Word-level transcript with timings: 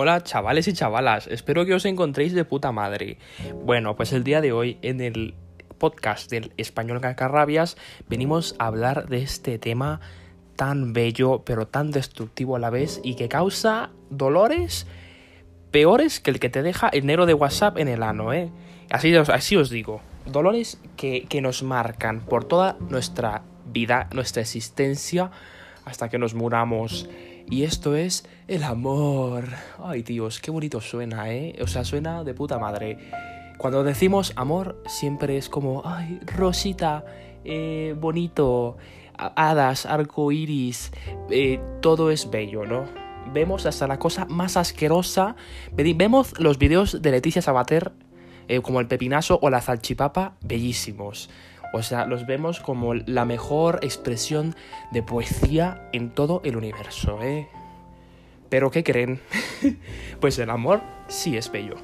Hola 0.00 0.22
chavales 0.22 0.68
y 0.68 0.74
chavalas, 0.74 1.26
espero 1.26 1.66
que 1.66 1.74
os 1.74 1.84
encontréis 1.84 2.32
de 2.32 2.44
puta 2.44 2.70
madre. 2.70 3.18
Bueno, 3.64 3.96
pues 3.96 4.12
el 4.12 4.22
día 4.22 4.40
de 4.40 4.52
hoy 4.52 4.78
en 4.80 5.00
el 5.00 5.34
podcast 5.76 6.30
del 6.30 6.52
Español 6.56 7.00
Cacarrabias 7.00 7.76
venimos 8.08 8.54
a 8.60 8.66
hablar 8.68 9.08
de 9.08 9.22
este 9.22 9.58
tema 9.58 10.00
tan 10.54 10.92
bello 10.92 11.42
pero 11.44 11.66
tan 11.66 11.90
destructivo 11.90 12.54
a 12.54 12.60
la 12.60 12.70
vez 12.70 13.00
y 13.02 13.16
que 13.16 13.28
causa 13.28 13.90
dolores 14.08 14.86
peores 15.72 16.20
que 16.20 16.30
el 16.30 16.38
que 16.38 16.48
te 16.48 16.62
deja 16.62 16.88
el 16.90 17.04
negro 17.04 17.26
de 17.26 17.34
WhatsApp 17.34 17.78
en 17.78 17.88
el 17.88 18.04
ano, 18.04 18.32
¿eh? 18.32 18.52
Así, 18.90 19.12
así 19.16 19.56
os 19.56 19.68
digo, 19.68 20.00
dolores 20.26 20.80
que, 20.96 21.26
que 21.28 21.40
nos 21.40 21.64
marcan 21.64 22.20
por 22.20 22.44
toda 22.44 22.76
nuestra 22.88 23.42
vida, 23.66 24.08
nuestra 24.12 24.42
existencia, 24.42 25.32
hasta 25.84 26.08
que 26.08 26.18
nos 26.18 26.34
muramos. 26.34 27.08
Y 27.50 27.62
esto 27.62 27.96
es 27.96 28.24
el 28.46 28.62
amor. 28.62 29.44
Ay, 29.82 30.02
tíos, 30.02 30.40
qué 30.40 30.50
bonito 30.50 30.80
suena, 30.80 31.32
¿eh? 31.32 31.56
O 31.62 31.66
sea, 31.66 31.84
suena 31.84 32.22
de 32.22 32.34
puta 32.34 32.58
madre. 32.58 32.98
Cuando 33.56 33.82
decimos 33.82 34.32
amor, 34.36 34.82
siempre 34.86 35.38
es 35.38 35.48
como, 35.48 35.82
ay, 35.84 36.20
rosita, 36.26 37.04
eh, 37.44 37.94
bonito, 37.98 38.76
hadas, 39.16 39.86
arco 39.86 40.30
iris, 40.30 40.92
eh, 41.30 41.58
todo 41.80 42.10
es 42.10 42.30
bello, 42.30 42.66
¿no? 42.66 42.84
Vemos 43.32 43.66
hasta 43.66 43.86
la 43.86 43.98
cosa 43.98 44.26
más 44.26 44.56
asquerosa. 44.56 45.34
Vemos 45.72 46.38
los 46.38 46.58
videos 46.58 47.00
de 47.00 47.10
Leticia 47.10 47.42
Sabater, 47.42 47.92
eh, 48.48 48.60
como 48.60 48.80
el 48.80 48.88
pepinazo 48.88 49.38
o 49.42 49.50
la 49.50 49.60
salchipapa, 49.60 50.36
bellísimos. 50.42 51.30
O 51.72 51.82
sea, 51.82 52.06
los 52.06 52.26
vemos 52.26 52.60
como 52.60 52.94
la 52.94 53.24
mejor 53.24 53.80
expresión 53.82 54.54
de 54.90 55.02
poesía 55.02 55.88
en 55.92 56.10
todo 56.10 56.40
el 56.44 56.56
universo, 56.56 57.22
¿eh? 57.22 57.48
Pero 58.48 58.70
¿qué 58.70 58.82
creen? 58.82 59.20
pues 60.20 60.38
el 60.38 60.50
amor 60.50 60.80
sí 61.08 61.36
es 61.36 61.52
bello. 61.52 61.76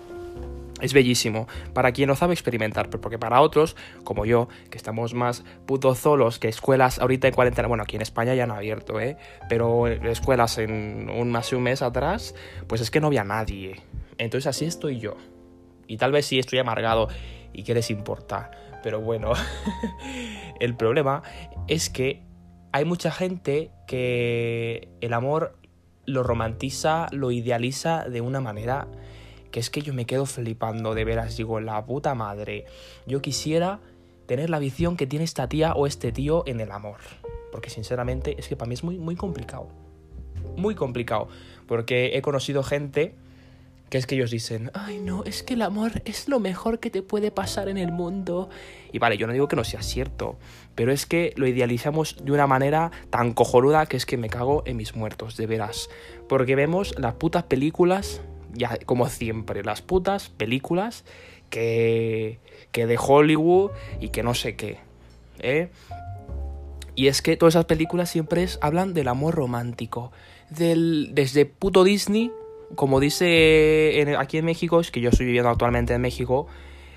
Es 0.81 0.93
bellísimo 0.93 1.47
para 1.73 1.93
quien 1.93 2.09
lo 2.09 2.17
sabe 2.17 2.35
experimentar, 2.35 2.91
porque 2.91 3.19
para 3.19 3.41
otros, 3.41 3.77
como 4.03 4.27
yo, 4.27 4.49
que 4.71 4.77
estamos 4.77 5.15
más 5.15 5.45
putos 5.67 5.99
solos 5.99 6.39
que 6.39 6.49
escuelas 6.49 6.99
ahorita 6.99 7.29
en 7.29 7.35
cuarentena, 7.35 7.69
bueno, 7.69 7.85
aquí 7.85 7.97
en 7.97 8.03
España 8.03 8.35
ya 8.35 8.47
no 8.47 8.55
ha 8.55 8.59
abierto, 8.59 9.01
¿eh? 9.01 9.17
Pero 9.49 9.87
escuelas 9.87 10.59
en 10.59 11.11
un 11.11 11.31
más 11.31 11.51
de 11.51 11.57
un 11.57 11.63
mes 11.63 11.81
atrás, 11.81 12.35
pues 12.67 12.81
es 12.81 12.91
que 12.91 13.01
no 13.01 13.07
había 13.07 13.25
nadie. 13.25 13.83
Entonces 14.19 14.47
así 14.47 14.65
estoy 14.65 14.99
yo. 14.99 15.17
Y 15.87 15.97
tal 15.97 16.13
vez 16.13 16.27
sí 16.27 16.39
estoy 16.39 16.59
amargado 16.59 17.09
y 17.53 17.63
qué 17.63 17.75
les 17.75 17.91
importa. 17.91 18.51
Pero 18.85 19.01
bueno, 19.01 19.33
el 20.61 20.77
problema 20.77 21.23
es 21.69 21.89
que 21.89 22.23
hay 22.71 22.85
mucha 22.85 23.11
gente 23.11 23.71
que 23.87 24.91
el 25.01 25.15
amor 25.15 25.57
lo 26.05 26.23
romantiza, 26.23 27.07
lo 27.11 27.31
idealiza 27.31 28.05
de 28.05 28.21
una 28.21 28.43
manera 28.43 28.87
que 29.51 29.59
es 29.59 29.71
que 29.71 29.81
yo 29.81 29.95
me 29.95 30.05
quedo 30.05 30.27
flipando 30.27 30.95
de 30.95 31.07
veras, 31.07 31.35
digo, 31.39 31.61
la 31.61 31.87
puta 31.87 32.15
madre. 32.15 32.67
Yo 33.07 33.23
quisiera 33.23 33.81
tener 34.27 34.51
la 34.51 34.59
visión 34.59 34.99
que 34.99 35.07
tiene 35.07 35.25
esta 35.25 35.49
tía 35.49 35.73
o 35.73 35.87
este 35.87 36.13
tío 36.13 36.43
en 36.47 36.61
el 36.61 36.71
amor. 36.71 36.99
Porque 37.53 37.71
sinceramente 37.71 38.37
es 38.39 38.49
que 38.49 38.57
para 38.57 38.69
mí 38.69 38.75
es 38.75 38.85
muy, 38.85 38.99
muy 38.99 39.17
complicado. 39.17 39.69
Muy 40.59 40.75
complicado. 40.75 41.29
Porque 41.67 42.19
he 42.19 42.21
conocido 42.21 42.63
gente 42.63 43.15
que 43.89 43.99
es 43.99 44.07
que 44.07 44.15
ellos 44.15 44.31
dicen, 44.31 44.71
ay 44.75 44.99
no, 44.99 45.25
es 45.25 45.43
que 45.43 45.55
el 45.55 45.63
amor 45.63 46.03
es 46.05 46.29
lo 46.29 46.41
mejor 46.41 46.81
que 46.81 46.91
te 46.91 47.03
puede 47.03 47.31
pasar 47.31 47.69
en 47.69 47.79
el 47.79 47.93
mundo. 47.93 48.49
Y 48.93 48.99
vale, 48.99 49.17
yo 49.17 49.27
no 49.27 49.33
digo 49.33 49.49
que 49.49 49.57
no 49.57 49.65
sea 49.65 49.83
cierto, 49.83 50.37
pero 50.75 50.93
es 50.93 51.07
que 51.07 51.33
lo 51.37 51.47
idealizamos 51.47 52.17
de 52.25 52.33
una 52.33 52.47
manera 52.47 52.91
tan 53.11 53.33
cojonuda 53.35 53.87
que 53.87 53.97
es 53.97 54.07
que 54.07 54.17
me 54.17 54.29
cago 54.29 54.63
en 54.67 54.77
mis 54.77 54.97
muertos, 54.97 55.37
de 55.37 55.47
veras. 55.47 55.89
Porque 56.29 56.57
vemos 56.57 56.99
las 56.99 57.15
putas 57.15 57.45
películas, 57.45 58.21
ya 58.53 58.79
como 58.85 59.09
siempre, 59.09 59.63
las 59.63 59.83
putas 59.83 60.29
películas 60.29 61.05
que, 61.51 62.39
que 62.73 62.87
de 62.87 62.99
Hollywood 62.99 63.71
y 64.01 64.09
que 64.09 64.23
no 64.23 64.35
sé 64.35 64.57
qué. 64.57 64.79
¿eh? 65.39 65.69
Y 66.97 67.09
es 67.09 67.23
que 67.23 67.37
todas 67.37 67.55
esas 67.55 67.67
películas 67.67 68.11
siempre 68.11 68.47
hablan 68.61 68.95
del 68.95 69.09
amor 69.09 69.35
romántico. 69.35 70.13
Del, 70.51 71.11
desde 71.15 71.47
puto 71.47 71.85
Disney 71.85 72.31
como 72.75 73.01
dice 73.01 74.15
aquí 74.19 74.39
en 74.39 74.45
México, 74.45 74.81
es 74.81 74.91
que 74.91 75.01
yo 75.01 75.11
estoy 75.11 75.27
viviendo 75.27 75.51
actualmente 75.51 75.95
en 75.95 76.01
México, 76.01 76.47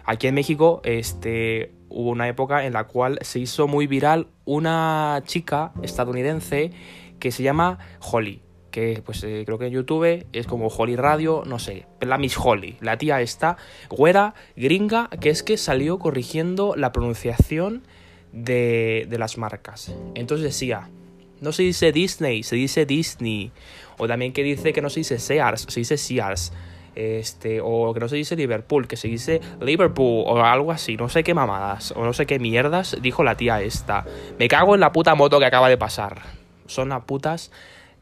aquí 0.05 0.27
en 0.27 0.35
México 0.35 0.81
este, 0.83 1.71
hubo 1.89 2.09
una 2.09 2.27
época 2.27 2.65
en 2.65 2.73
la 2.73 2.85
cual 2.85 3.19
se 3.21 3.39
hizo 3.39 3.67
muy 3.67 3.87
viral 3.87 4.27
una 4.45 5.21
chica 5.25 5.73
estadounidense 5.83 6.71
que 7.19 7.31
se 7.31 7.43
llama 7.43 7.79
Holly. 8.01 8.41
Que 8.71 9.01
pues 9.03 9.23
eh, 9.23 9.43
creo 9.45 9.57
que 9.57 9.67
en 9.67 9.73
YouTube 9.73 10.27
es 10.33 10.45
como 10.45 10.67
Holly 10.67 10.95
Radio, 10.95 11.43
no 11.45 11.57
sé, 11.57 11.87
la 12.01 12.17
Miss 12.17 12.37
Holly. 12.37 12.77
La 12.79 12.97
tía 12.97 13.21
está 13.21 13.57
güera, 13.89 14.35
gringa, 14.55 15.09
que 15.19 15.29
es 15.29 15.41
que 15.41 15.57
salió 15.57 15.97
corrigiendo 15.99 16.75
la 16.75 16.91
pronunciación 16.91 17.83
de 18.31 19.07
las 19.17 19.37
marcas. 19.37 19.95
Entonces 20.13 20.43
decía, 20.43 20.89
no 21.39 21.51
se 21.51 21.63
dice 21.63 21.91
Disney, 21.91 22.43
se 22.43 22.55
dice 22.55 22.85
Disney. 22.85 23.51
O 23.97 24.07
también 24.07 24.33
que 24.33 24.43
dice 24.43 24.73
que 24.73 24.81
no 24.81 24.89
se 24.89 25.01
dice 25.01 25.19
Sears, 25.19 25.65
se 25.67 25.79
dice 25.79 25.97
Sears. 25.97 26.53
Este, 26.95 27.59
o 27.61 27.93
que 27.93 27.99
no 27.99 28.09
se 28.09 28.15
dice 28.15 28.35
Liverpool, 28.35 28.87
que 28.87 28.97
se 28.97 29.07
dice 29.07 29.39
Liverpool, 29.61 30.23
o 30.25 30.41
algo 30.41 30.71
así, 30.71 30.97
no 30.97 31.09
sé 31.09 31.23
qué 31.23 31.35
mamadas, 31.35 31.93
o 31.95 32.03
no 32.03 32.11
sé 32.11 32.25
qué 32.25 32.39
mierdas 32.39 32.97
dijo 33.03 33.23
la 33.23 33.35
tía 33.35 33.61
esta. 33.61 34.03
Me 34.39 34.47
cago 34.47 34.73
en 34.73 34.81
la 34.81 34.91
puta 34.91 35.13
moto 35.13 35.37
que 35.37 35.45
acaba 35.45 35.69
de 35.69 35.77
pasar. 35.77 36.23
Son 36.65 36.89
las 36.89 37.03
putas 37.03 37.51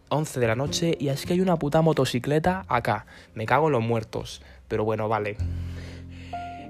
11 0.09 0.39
de 0.39 0.47
la 0.47 0.55
noche 0.55 0.97
y 0.97 1.09
es 1.09 1.25
que 1.25 1.33
hay 1.33 1.41
una 1.41 1.57
puta 1.57 1.81
motocicleta 1.81 2.65
acá. 2.69 3.05
Me 3.33 3.45
cago 3.45 3.67
en 3.67 3.73
los 3.73 3.83
muertos. 3.83 4.41
Pero 4.67 4.83
bueno, 4.83 5.07
vale. 5.07 5.37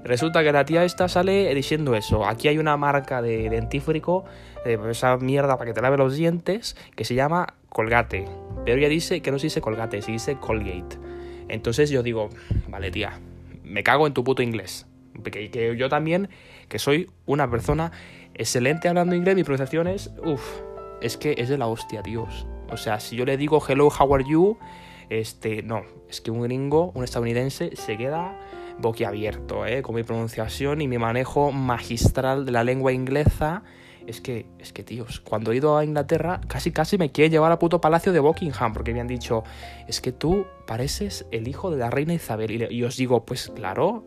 Resulta 0.06 0.44
que 0.44 0.52
la 0.52 0.64
tía 0.64 0.84
esta 0.84 1.08
sale 1.08 1.52
diciendo 1.52 1.96
eso. 1.96 2.26
Aquí 2.26 2.46
hay 2.46 2.58
una 2.58 2.76
marca 2.76 3.20
de 3.22 3.50
dentífrico, 3.50 4.24
de 4.64 4.78
esa 4.90 5.16
mierda 5.16 5.58
para 5.58 5.70
que 5.70 5.74
te 5.74 5.82
lave 5.82 5.96
los 5.96 6.14
dientes, 6.14 6.76
que 6.94 7.04
se 7.04 7.16
llama 7.16 7.54
Colgate. 7.70 8.24
Pero 8.64 8.78
ella 8.78 8.88
dice 8.88 9.20
que 9.20 9.32
no 9.32 9.40
se 9.40 9.46
dice 9.46 9.60
Colgate, 9.60 10.00
se 10.02 10.12
dice 10.12 10.36
Colgate. 10.36 10.96
Entonces 11.48 11.90
yo 11.90 12.04
digo, 12.04 12.30
vale 12.68 12.92
tía, 12.92 13.20
me 13.64 13.82
cago 13.82 14.06
en 14.06 14.14
tu 14.14 14.22
puto 14.22 14.42
inglés. 14.42 14.86
Que 15.24 15.76
yo 15.76 15.88
también, 15.88 16.28
que 16.68 16.78
soy 16.78 17.10
una 17.24 17.50
persona 17.50 17.90
excelente 18.34 18.88
hablando 18.88 19.16
inglés, 19.16 19.34
mi 19.34 19.42
pronunciación 19.42 19.88
es, 19.88 20.12
uff, 20.24 20.60
es 21.00 21.16
que 21.16 21.34
es 21.36 21.48
de 21.48 21.58
la 21.58 21.66
hostia, 21.66 22.02
Dios. 22.02 22.46
O 22.70 22.76
sea, 22.76 23.00
si 23.00 23.16
yo 23.16 23.24
le 23.24 23.36
digo 23.36 23.60
hello, 23.66 23.88
how 23.88 24.14
are 24.14 24.24
you, 24.24 24.56
este, 25.10 25.64
no, 25.64 25.82
es 26.08 26.20
que 26.20 26.30
un 26.30 26.42
gringo, 26.42 26.92
un 26.94 27.02
estadounidense, 27.02 27.74
se 27.74 27.96
queda 27.96 28.38
boquiabierto, 28.78 29.66
¿eh? 29.66 29.82
con 29.82 29.94
mi 29.94 30.02
pronunciación 30.02 30.80
y 30.80 30.88
mi 30.88 30.98
manejo 30.98 31.52
magistral 31.52 32.44
de 32.44 32.52
la 32.52 32.64
lengua 32.64 32.92
inglesa. 32.92 33.62
Es 34.06 34.20
que, 34.20 34.46
es 34.60 34.72
que, 34.72 34.84
tíos, 34.84 35.20
cuando 35.20 35.50
he 35.50 35.56
ido 35.56 35.76
a 35.76 35.84
Inglaterra, 35.84 36.40
casi 36.46 36.70
casi 36.70 36.96
me 36.96 37.10
quieren 37.10 37.32
llevar 37.32 37.50
a 37.50 37.58
puto 37.58 37.80
palacio 37.80 38.12
de 38.12 38.20
Buckingham, 38.20 38.72
porque 38.72 38.94
me 38.94 39.00
han 39.00 39.08
dicho, 39.08 39.42
es 39.88 40.00
que 40.00 40.12
tú 40.12 40.46
pareces 40.66 41.26
el 41.32 41.48
hijo 41.48 41.72
de 41.72 41.78
la 41.78 41.90
reina 41.90 42.14
Isabel. 42.14 42.70
Y, 42.70 42.84
os 42.84 42.96
digo, 42.96 43.24
pues 43.24 43.50
claro, 43.52 44.04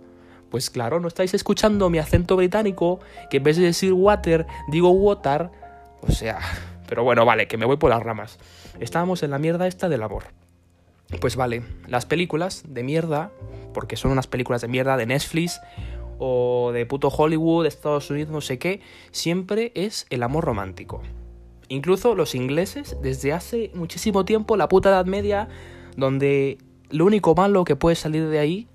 pues 0.50 0.70
claro, 0.70 1.02
no 1.02 1.10
estáis 1.10 1.34
escuchando 1.34 1.90
mi 1.90 1.98
acento 1.98 2.38
británico, 2.38 3.02
que 3.30 3.38
en 3.38 3.44
vez 3.44 3.58
de 3.58 3.64
decir 3.64 3.92
water, 3.92 4.48
digo 4.70 4.90
water. 4.92 5.50
O 6.02 6.12
sea, 6.12 6.40
pero 6.88 7.04
bueno, 7.04 7.26
vale, 7.26 7.50
que 7.50 7.58
me 7.58 7.66
voy 7.66 7.76
por 7.76 7.90
las 7.90 8.02
ramas. 8.02 8.40
Estábamos 8.80 9.22
en 9.24 9.32
la 9.32 9.38
mierda 9.38 9.68
esta 9.68 9.90
del 9.90 10.04
amor. 10.04 10.39
Pues 11.20 11.36
vale, 11.36 11.64
las 11.88 12.06
películas 12.06 12.64
de 12.68 12.84
mierda, 12.84 13.32
porque 13.74 13.96
son 13.96 14.12
unas 14.12 14.28
películas 14.28 14.62
de 14.62 14.68
mierda 14.68 14.96
de 14.96 15.08
Netflix 15.08 15.60
o 16.20 16.72
de 16.72 16.86
puto 16.86 17.08
Hollywood, 17.08 17.66
Estados 17.66 18.12
Unidos, 18.12 18.32
no 18.32 18.42
sé 18.42 18.60
qué, 18.60 18.82
siempre 19.12 19.72
es 19.74 20.06
el 20.12 20.22
amor 20.22 20.46
romántico. 20.46 21.02
Incluso 21.68 22.14
los 22.14 22.36
ingleses, 22.36 22.98
desde 23.02 23.34
hace 23.34 23.72
muchísimo 23.74 24.26
tiempo, 24.26 24.56
la 24.56 24.68
puta 24.68 24.90
Edad 24.90 25.06
Media, 25.06 25.48
donde 25.98 26.58
lo 26.90 27.06
único 27.06 27.36
malo 27.36 27.64
que 27.64 27.76
puede 27.76 27.96
salir 27.96 28.28
de 28.28 28.40
ahí, 28.40 28.68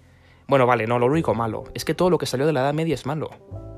bueno, 0.46 0.66
vale, 0.66 0.86
no, 0.86 0.98
lo 0.98 1.06
único 1.06 1.34
malo, 1.34 1.64
es 1.74 1.84
que 1.84 1.94
todo 1.94 2.10
lo 2.10 2.18
que 2.18 2.26
salió 2.26 2.46
de 2.46 2.52
la 2.52 2.60
Edad 2.60 2.74
Media 2.74 2.94
es 2.94 3.06
malo. 3.06 3.30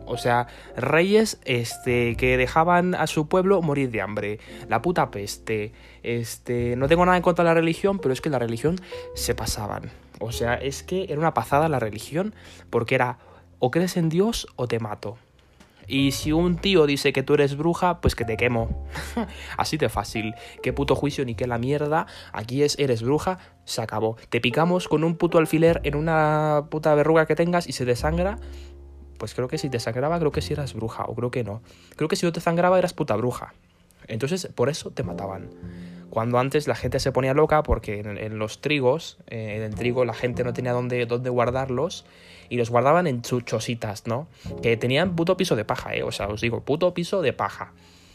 O 0.06 0.16
sea, 0.16 0.46
reyes 0.76 1.38
este, 1.44 2.16
que 2.16 2.36
dejaban 2.36 2.94
a 2.94 3.06
su 3.06 3.28
pueblo 3.28 3.60
morir 3.62 3.90
de 3.90 4.00
hambre. 4.00 4.38
La 4.68 4.82
puta 4.82 5.10
peste. 5.10 5.72
Este, 6.02 6.76
no 6.76 6.88
tengo 6.88 7.04
nada 7.04 7.16
en 7.16 7.22
contra 7.22 7.44
de 7.44 7.50
la 7.50 7.54
religión, 7.54 7.98
pero 7.98 8.12
es 8.12 8.20
que 8.20 8.30
la 8.30 8.38
religión 8.38 8.76
se 9.14 9.34
pasaban. 9.34 9.90
O 10.20 10.32
sea, 10.32 10.54
es 10.54 10.82
que 10.82 11.04
era 11.08 11.18
una 11.18 11.34
pasada 11.34 11.68
la 11.68 11.80
religión, 11.80 12.34
porque 12.70 12.94
era 12.94 13.18
o 13.58 13.70
crees 13.70 13.96
en 13.96 14.08
Dios 14.08 14.46
o 14.56 14.68
te 14.68 14.78
mato. 14.78 15.18
Y 15.88 16.12
si 16.12 16.32
un 16.32 16.56
tío 16.56 16.86
dice 16.86 17.12
que 17.12 17.22
tú 17.22 17.34
eres 17.34 17.56
bruja, 17.56 18.00
pues 18.00 18.14
que 18.16 18.24
te 18.24 18.36
quemo. 18.36 18.86
Así 19.56 19.76
de 19.76 19.88
fácil. 19.88 20.34
Qué 20.62 20.72
puto 20.72 20.96
juicio 20.96 21.24
ni 21.24 21.34
qué 21.34 21.46
la 21.46 21.58
mierda. 21.58 22.06
Aquí 22.32 22.62
es, 22.62 22.76
eres 22.78 23.02
bruja, 23.02 23.38
se 23.64 23.82
acabó. 23.82 24.16
Te 24.28 24.40
picamos 24.40 24.88
con 24.88 25.04
un 25.04 25.16
puto 25.16 25.38
alfiler 25.38 25.80
en 25.84 25.94
una 25.94 26.64
puta 26.70 26.94
verruga 26.94 27.26
que 27.26 27.36
tengas 27.36 27.68
y 27.68 27.72
se 27.72 27.84
desangra 27.84 28.38
pues 29.18 29.34
creo 29.34 29.48
que 29.48 29.58
si 29.58 29.70
te 29.70 29.80
sangraba, 29.80 30.18
creo 30.18 30.32
que 30.32 30.42
si 30.42 30.52
eras 30.52 30.74
bruja, 30.74 31.04
o 31.04 31.14
creo 31.14 31.30
que 31.30 31.44
no. 31.44 31.62
Creo 31.96 32.08
que 32.08 32.16
si 32.16 32.26
no 32.26 32.32
te 32.32 32.40
sangraba 32.40 32.78
eras 32.78 32.92
puta 32.92 33.16
bruja. 33.16 33.54
Entonces, 34.08 34.48
por 34.54 34.68
eso 34.68 34.90
te 34.90 35.02
mataban. 35.02 35.50
Cuando 36.10 36.38
antes 36.38 36.66
la 36.66 36.74
gente 36.74 37.00
se 37.00 37.12
ponía 37.12 37.34
loca 37.34 37.62
porque 37.62 38.00
en, 38.00 38.38
los 38.38 38.60
trigos, 38.60 39.18
eh, 39.26 39.56
en 39.56 39.62
el 39.62 39.74
trigo 39.74 40.04
la 40.04 40.14
gente 40.14 40.44
no 40.44 40.52
tenía 40.52 40.72
dónde, 40.72 41.04
dónde 41.04 41.28
guardarlos 41.30 42.06
y 42.48 42.56
los 42.56 42.70
guardaban 42.70 43.06
en 43.06 43.22
chuchositas, 43.22 44.06
¿no? 44.06 44.28
Que 44.62 44.76
tenían 44.76 45.16
puto 45.16 45.36
piso 45.36 45.56
de 45.56 45.64
paja, 45.64 45.94
¿eh? 45.94 46.02
O 46.02 46.12
sea, 46.12 46.28
os 46.28 46.40
digo, 46.40 46.60
puto 46.60 46.94
piso 46.94 47.22
de 47.22 47.32
paja. 47.32 47.72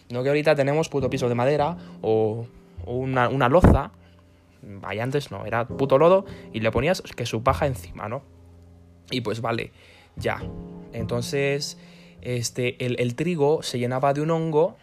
No 0.10 0.24
que 0.24 0.30
ahorita 0.30 0.56
tenemos 0.56 0.90
puto 0.90 1.10
piso 1.10 1.30
de 1.30 1.36
madera 1.36 1.78
o, 2.02 2.48
una, 2.86 3.30
una 3.30 3.50
loza. 3.50 3.92
Vaya, 4.64 5.04
antes 5.04 5.32
no, 5.32 5.46
era 5.46 5.68
puto 5.68 5.98
lodo 5.98 6.26
y 6.54 6.62
le 6.62 6.72
ponías 6.72 7.02
que 7.02 7.26
su 7.26 7.44
paja 7.44 7.68
encima, 7.68 8.10
¿no? 8.10 8.24
Y 9.10 9.22
pues 9.22 9.42
vale, 9.42 9.72
ya. 10.16 10.42
Entonces, 10.94 11.78
este, 12.22 12.84
el, 12.86 13.16
trigo 13.16 13.64
se 13.64 13.80
llenaba 13.80 14.14
de 14.14 14.22
un 14.22 14.32
hongo 14.32 14.78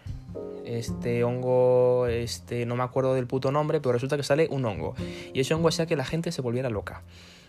este 0.69 1.25
hongo, 1.25 2.07
este, 2.09 2.67
no 2.67 2.77
me 2.77 2.83
acuerdo 2.83 3.15
del 3.15 3.27
puto 3.27 3.51
nombre, 3.51 3.81
pero 3.81 3.93
resulta 3.93 4.19
que 4.19 4.23
sale 4.23 4.49
un 4.51 4.67
hongo. 4.67 4.95
Y 5.33 5.41
ese 5.41 5.55
hongo 5.55 5.69
hacía 5.69 5.87
que 5.87 5.97
la 5.97 6.05
gente 6.05 6.31
se 6.31 6.43
volviera 6.43 6.69
loca. 6.69 7.03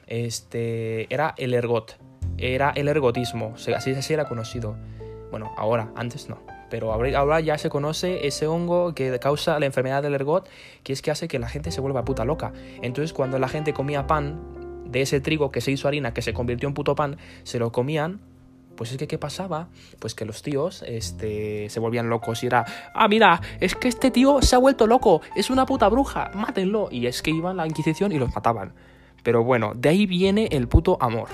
Este, 0.08 1.14
era 1.14 1.36
el 1.38 1.54
ergot, 1.54 2.00
era 2.38 2.72
el 2.72 2.88
ergotismo, 2.88 3.56
así, 3.56 3.92
así 3.92 4.14
era 4.14 4.26
conocido. 4.26 4.78
Bueno, 5.32 5.52
ahora, 5.58 5.92
antes 5.96 6.30
no. 6.30 6.40
Pero 6.70 6.94
ahora 6.94 7.40
ya 7.42 7.58
se 7.58 7.70
conoce 7.70 8.26
ese 8.28 8.48
hongo 8.48 8.94
que 8.94 9.20
causa 9.20 9.60
la 9.60 9.66
enfermedad 9.66 10.02
del 10.02 10.14
ergot, 10.14 10.48
que 10.84 10.94
es 10.94 11.02
que 11.02 11.12
hace 11.12 11.28
que 11.28 11.40
la 11.40 11.50
gente 11.50 11.72
se 11.72 11.82
vuelva 11.82 12.06
puta 12.06 12.26
loca. 12.26 12.54
Entonces, 12.82 13.12
cuando 13.12 13.38
la 13.38 13.50
gente 13.50 13.74
comía 13.74 14.08
pan 14.08 14.40
de 14.86 15.02
ese 15.02 15.20
trigo 15.20 15.52
que 15.52 15.62
se 15.62 15.72
hizo 15.72 15.88
harina, 15.88 16.14
que 16.14 16.22
se 16.22 16.34
convirtió 16.34 16.70
en 16.70 16.74
puto 16.74 16.96
pan, 16.96 17.18
se 17.44 17.60
lo 17.60 17.72
comían 17.72 18.22
pues 18.80 18.94
es 18.94 18.98
que, 18.98 19.10
¿qué 19.10 19.18
pasaba? 19.18 19.68
Pues 20.00 20.16
que 20.16 20.24
los 20.24 20.42
tíos 20.42 20.86
este, 20.88 21.70
se 21.70 21.82
volvían 21.82 22.10
locos 22.10 22.44
y 22.44 22.48
era, 22.48 22.64
ah, 22.94 23.10
mira, 23.10 23.42
es 23.60 23.76
que 23.76 23.90
este 23.90 24.10
tío 24.10 24.42
se 24.42 24.56
ha 24.56 24.58
vuelto 24.58 24.88
loco, 24.88 25.22
es 25.36 25.50
una 25.50 25.66
puta 25.66 25.90
bruja, 25.90 26.32
mátenlo. 26.34 26.88
Y 26.90 27.06
es 27.06 27.22
que 27.22 27.30
iban 27.32 27.60
a 27.60 27.64
la 27.64 27.68
Inquisición 27.68 28.14
y 28.14 28.20
los 28.20 28.34
mataban. 28.34 28.72
Pero 29.22 29.44
bueno, 29.44 29.74
de 29.76 29.90
ahí 29.90 30.06
viene 30.06 30.48
el 30.54 30.70
puto 30.70 30.98
amor. 31.02 31.28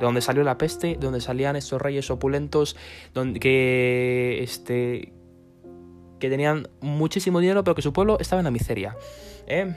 De 0.00 0.04
donde 0.04 0.20
salió 0.20 0.42
la 0.42 0.58
peste, 0.58 0.88
de 0.88 0.96
donde 0.96 1.20
salían 1.20 1.54
estos 1.54 1.80
reyes 1.80 2.10
opulentos, 2.10 2.74
donde, 3.14 3.38
que, 3.38 4.40
este, 4.42 5.12
que 6.18 6.28
tenían 6.28 6.70
muchísimo 6.80 7.38
dinero, 7.38 7.62
pero 7.62 7.76
que 7.76 7.82
su 7.82 7.92
pueblo 7.92 8.18
estaba 8.18 8.40
en 8.40 8.46
la 8.46 8.50
miseria. 8.50 8.96
¿eh? 9.46 9.76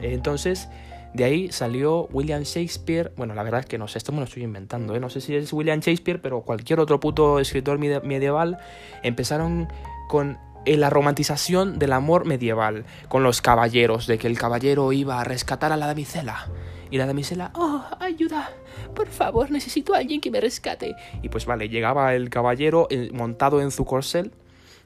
Entonces, 0.00 0.70
de 1.16 1.24
ahí 1.24 1.50
salió 1.50 2.08
William 2.12 2.42
Shakespeare. 2.42 3.10
Bueno, 3.16 3.34
la 3.34 3.42
verdad 3.42 3.60
es 3.60 3.66
que 3.66 3.78
no 3.78 3.88
sé, 3.88 3.96
esto 3.96 4.12
me 4.12 4.18
lo 4.18 4.24
estoy 4.24 4.42
inventando, 4.42 4.94
¿eh? 4.94 5.00
No 5.00 5.08
sé 5.08 5.22
si 5.22 5.34
es 5.34 5.50
William 5.50 5.80
Shakespeare, 5.80 6.20
pero 6.20 6.42
cualquier 6.42 6.78
otro 6.78 7.00
puto 7.00 7.40
escritor 7.40 7.78
medieval. 7.78 8.58
Empezaron 9.02 9.68
con 10.08 10.38
la 10.66 10.90
romantización 10.90 11.78
del 11.78 11.94
amor 11.94 12.26
medieval, 12.26 12.84
con 13.08 13.22
los 13.22 13.40
caballeros, 13.40 14.06
de 14.06 14.18
que 14.18 14.26
el 14.26 14.38
caballero 14.38 14.92
iba 14.92 15.18
a 15.18 15.24
rescatar 15.24 15.72
a 15.72 15.78
la 15.78 15.86
damisela. 15.86 16.48
Y 16.90 16.98
la 16.98 17.06
damisela, 17.06 17.50
oh, 17.54 17.82
ayuda, 17.98 18.50
por 18.94 19.08
favor, 19.08 19.50
necesito 19.50 19.94
a 19.94 19.98
alguien 19.98 20.20
que 20.20 20.30
me 20.30 20.40
rescate. 20.40 20.94
Y 21.22 21.30
pues 21.30 21.46
vale, 21.46 21.70
llegaba 21.70 22.14
el 22.14 22.28
caballero 22.28 22.88
eh, 22.90 23.08
montado 23.14 23.62
en 23.62 23.70
su 23.70 23.86
corcel 23.86 24.32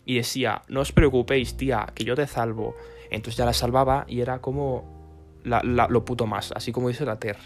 y 0.06 0.16
decía, 0.16 0.62
no 0.68 0.80
os 0.80 0.92
preocupéis, 0.92 1.56
tía, 1.56 1.88
que 1.92 2.04
yo 2.04 2.14
te 2.14 2.28
salvo. 2.28 2.76
Entonces 3.10 3.36
ya 3.36 3.44
la 3.44 3.52
salvaba 3.52 4.04
y 4.06 4.20
era 4.20 4.38
como 4.38 4.99
lo 5.44 6.04
puto 6.04 6.26
más, 6.26 6.52
así 6.52 6.72
como 6.72 6.88
dice 6.88 7.04
la 7.04 7.18
Ter. 7.18 7.36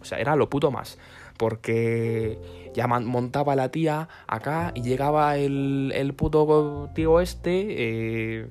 O 0.00 0.04
sea, 0.04 0.18
era 0.18 0.36
lo 0.36 0.50
puto 0.50 0.70
más. 0.70 0.98
Porque 1.38 2.38
ya 2.74 2.86
montaba 2.86 3.56
la 3.56 3.70
tía 3.70 4.08
acá 4.26 4.72
y 4.74 4.82
llegaba 4.82 5.36
el, 5.36 5.92
el 5.94 6.14
puto 6.14 6.90
tío 6.94 7.20
este 7.20 7.66
eh, 8.42 8.50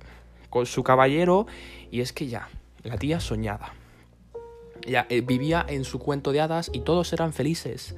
con 0.50 0.66
su 0.66 0.84
caballero 0.84 1.48
y 1.92 2.02
es 2.02 2.12
que 2.12 2.28
ya, 2.28 2.50
la 2.84 2.98
tía 2.98 3.20
soñada. 3.20 3.74
Ya 4.86 5.06
eh, 5.10 5.22
vivía 5.22 5.66
en 5.68 5.86
su 5.86 6.00
cuento 6.00 6.32
de 6.32 6.42
hadas 6.42 6.70
y 6.74 6.82
todos 6.82 7.14
eran 7.14 7.34
felices. 7.34 7.96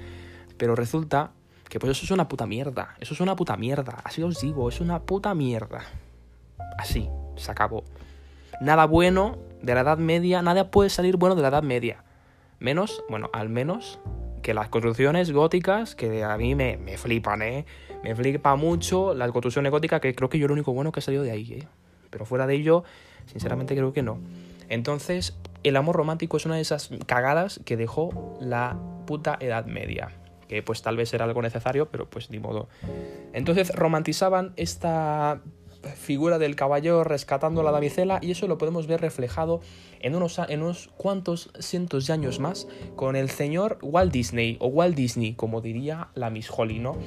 Pero 0.58 0.76
resulta 0.76 1.32
que 1.70 1.80
pues 1.80 1.92
eso 1.92 2.06
es 2.06 2.12
una 2.12 2.28
puta 2.28 2.46
mierda. 2.46 2.96
Eso 3.00 3.14
es 3.14 3.22
una 3.22 3.36
puta 3.36 3.58
mierda. 3.58 4.02
Así 4.04 4.22
os 4.22 4.40
digo, 4.42 4.70
es 4.70 4.82
una 4.82 5.02
puta 5.02 5.34
mierda. 5.34 5.82
Así, 6.78 7.10
se 7.38 7.52
acabó. 7.52 7.84
Nada 8.62 8.86
bueno 8.86 9.38
de 9.66 9.74
la 9.74 9.82
Edad 9.82 9.98
Media, 9.98 10.42
nada 10.42 10.70
puede 10.70 10.90
salir 10.90 11.18
bueno 11.18 11.36
de 11.36 11.42
la 11.42 11.48
Edad 11.48 11.64
Media. 11.64 12.04
Menos, 12.60 13.04
bueno, 13.10 13.30
al 13.34 13.50
menos 13.50 14.00
que 14.44 14.54
las 14.54 14.70
construcciones 14.70 15.32
góticas, 15.32 15.96
que 15.96 16.24
a 16.24 16.38
mí 16.38 16.54
me, 16.54 16.78
me 16.78 16.98
flipan, 16.98 17.42
¿eh? 17.42 17.66
Me 18.04 18.16
flipa 18.16 18.56
mucho 18.56 19.16
las 19.16 19.32
construcciones 19.32 19.72
góticas, 19.72 20.00
que 20.00 20.14
creo 20.14 20.30
que 20.30 20.38
yo 20.38 20.48
lo 20.48 20.54
único 20.54 20.72
bueno 20.72 20.92
que 20.92 21.00
he 21.00 21.04
salido 21.04 21.24
de 21.24 21.32
ahí, 21.32 21.54
¿eh? 21.54 21.68
Pero 22.12 22.26
fuera 22.26 22.46
de 22.46 22.54
ello, 22.54 22.84
sinceramente 23.26 23.76
creo 23.76 23.92
que 23.92 24.04
no. 24.04 24.20
Entonces, 24.70 25.36
el 25.64 25.76
amor 25.78 25.96
romántico 25.96 26.38
es 26.38 26.46
una 26.46 26.56
de 26.56 26.62
esas 26.62 26.92
cagadas 27.08 27.60
que 27.66 27.76
dejó 27.76 28.38
la 28.40 28.78
puta 29.08 29.36
Edad 29.40 29.66
Media. 29.66 30.12
Que 30.48 30.62
pues 30.62 30.84
tal 30.84 30.96
vez 30.96 31.12
era 31.16 31.26
algo 31.26 31.42
necesario, 31.42 31.90
pero 31.90 32.08
pues 32.08 32.30
ni 32.30 32.38
modo. 32.38 32.70
Entonces 33.34 33.74
romantizaban 33.74 34.54
esta 34.58 35.42
figura 35.86 36.40
del 36.40 36.56
caballero 36.56 37.04
rescatando 37.04 37.62
a 37.62 37.64
la 37.64 37.72
damisela 37.72 38.20
y 38.22 38.32
eso 38.32 38.48
lo 38.48 38.58
podemos 38.58 38.88
ver 38.88 39.02
reflejado 39.02 39.62
en 40.00 40.16
unos, 40.16 40.40
en 40.50 40.62
unos 40.62 40.90
cuantos 40.98 41.52
cientos 41.60 42.08
de 42.08 42.14
años 42.14 42.40
más 42.40 42.68
con 42.96 43.16
el 43.16 43.30
señor 43.30 43.78
Walt 43.82 44.12
Disney 44.12 44.58
o 44.60 44.68
Walt 44.68 44.96
Disney, 44.96 45.34
como 45.34 45.62
diría 45.62 46.10
la 46.16 46.30
Miss 46.30 46.50
Holly, 46.56 46.80
¿no? 46.80 46.98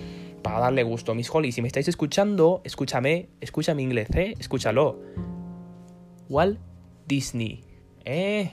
Para 0.42 0.60
darle 0.60 0.82
gusto. 0.82 1.14
Miss 1.14 1.30
Holly, 1.32 1.52
si 1.52 1.62
me 1.62 1.68
estáis 1.68 1.88
escuchando, 1.88 2.60
escúchame, 2.64 3.28
escúchame 3.40 3.82
inglés, 3.82 4.08
¿eh? 4.14 4.34
Escúchalo. 4.38 5.00
Walt 6.28 6.58
Disney, 7.06 7.62
¿eh? 8.04 8.52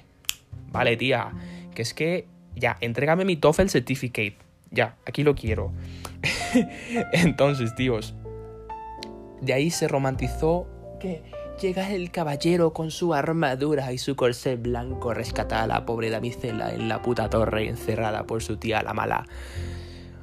Vale, 0.72 0.98
tía, 0.98 1.32
que 1.74 1.82
es 1.82 1.94
que 1.94 2.28
ya, 2.56 2.78
entrégame 2.82 3.26
mi 3.26 3.36
TOEFL 3.36 3.68
certificate. 3.68 4.38
Ya, 4.72 4.98
aquí 5.06 5.24
lo 5.24 5.36
quiero. 5.36 5.72
Entonces, 7.14 7.76
tíos, 7.76 8.16
de 9.42 9.54
ahí 9.54 9.72
se 9.72 9.88
romantizó 9.88 10.68
que 11.00 11.24
llega 11.62 11.92
el 11.92 12.12
caballero 12.12 12.74
con 12.74 12.92
su 12.92 13.14
armadura 13.14 13.94
y 13.94 13.98
su 13.98 14.16
corsé 14.16 14.56
blanco 14.56 15.14
rescatar 15.14 15.64
a 15.64 15.68
la 15.68 15.86
pobre 15.86 16.10
damisela 16.10 16.74
en 16.74 16.90
la 16.90 17.02
puta 17.02 17.30
torre 17.30 17.68
encerrada 17.68 18.26
por 18.26 18.44
su 18.44 18.58
tía 18.58 18.84
la 18.84 18.94
mala. 18.94 19.26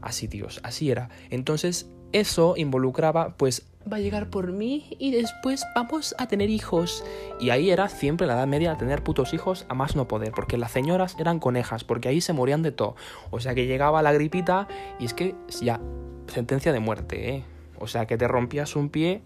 Así, 0.00 0.29
tíos, 0.29 0.61
así 0.64 0.91
era. 0.91 1.09
Entonces, 1.31 1.88
eso 2.12 2.55
involucraba, 2.56 3.37
pues, 3.37 3.67
va 3.91 3.97
a 3.97 4.00
llegar 4.00 4.31
por 4.31 4.53
mí 4.53 4.97
y 4.99 5.12
después 5.12 5.65
vamos 5.75 6.15
a 6.19 6.26
tener 6.26 6.50
hijos. 6.50 7.05
Y 7.41 7.50
ahí 7.50 7.70
era 7.70 7.89
siempre 7.89 8.27
la 8.27 8.34
edad 8.34 8.46
media 8.46 8.77
tener 8.77 9.03
putos 9.03 9.32
hijos 9.32 9.65
a 9.69 9.75
más 9.75 9.96
no 9.96 10.08
poder, 10.08 10.32
porque 10.32 10.58
las 10.58 10.72
señoras 10.72 11.17
eran 11.19 11.39
conejas, 11.39 11.84
porque 11.84 12.08
ahí 12.08 12.20
se 12.20 12.32
morían 12.32 12.63
de 12.63 12.72
todo. 12.72 12.96
O 13.31 13.41
sea 13.41 13.55
que 13.55 13.67
llegaba 13.67 14.03
la 14.03 14.13
gripita 14.13 14.69
y 14.98 15.06
es 15.06 15.15
que 15.15 15.34
ya, 15.60 15.81
sentencia 16.27 16.72
de 16.72 16.81
muerte, 16.81 17.36
¿eh? 17.36 17.44
O 17.82 17.89
sea, 17.89 18.06
que 18.06 18.17
te 18.17 18.29
rompías 18.29 18.77
un 18.77 18.89
pie, 18.89 19.22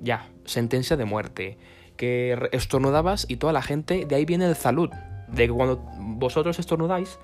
ya, 0.00 0.28
sentencia 0.44 0.96
de 0.96 1.04
muerte. 1.04 1.58
Que 1.96 2.38
estornudabas 2.52 3.26
y 3.28 3.36
toda 3.36 3.52
la 3.52 3.62
gente, 3.62 4.04
de 4.06 4.14
ahí 4.14 4.24
viene 4.24 4.46
el 4.46 4.54
salud. 4.54 4.90
De 5.26 5.46
que 5.46 5.52
cuando 5.52 5.82
vosotros 5.98 6.58
estornudáis, 6.58 7.18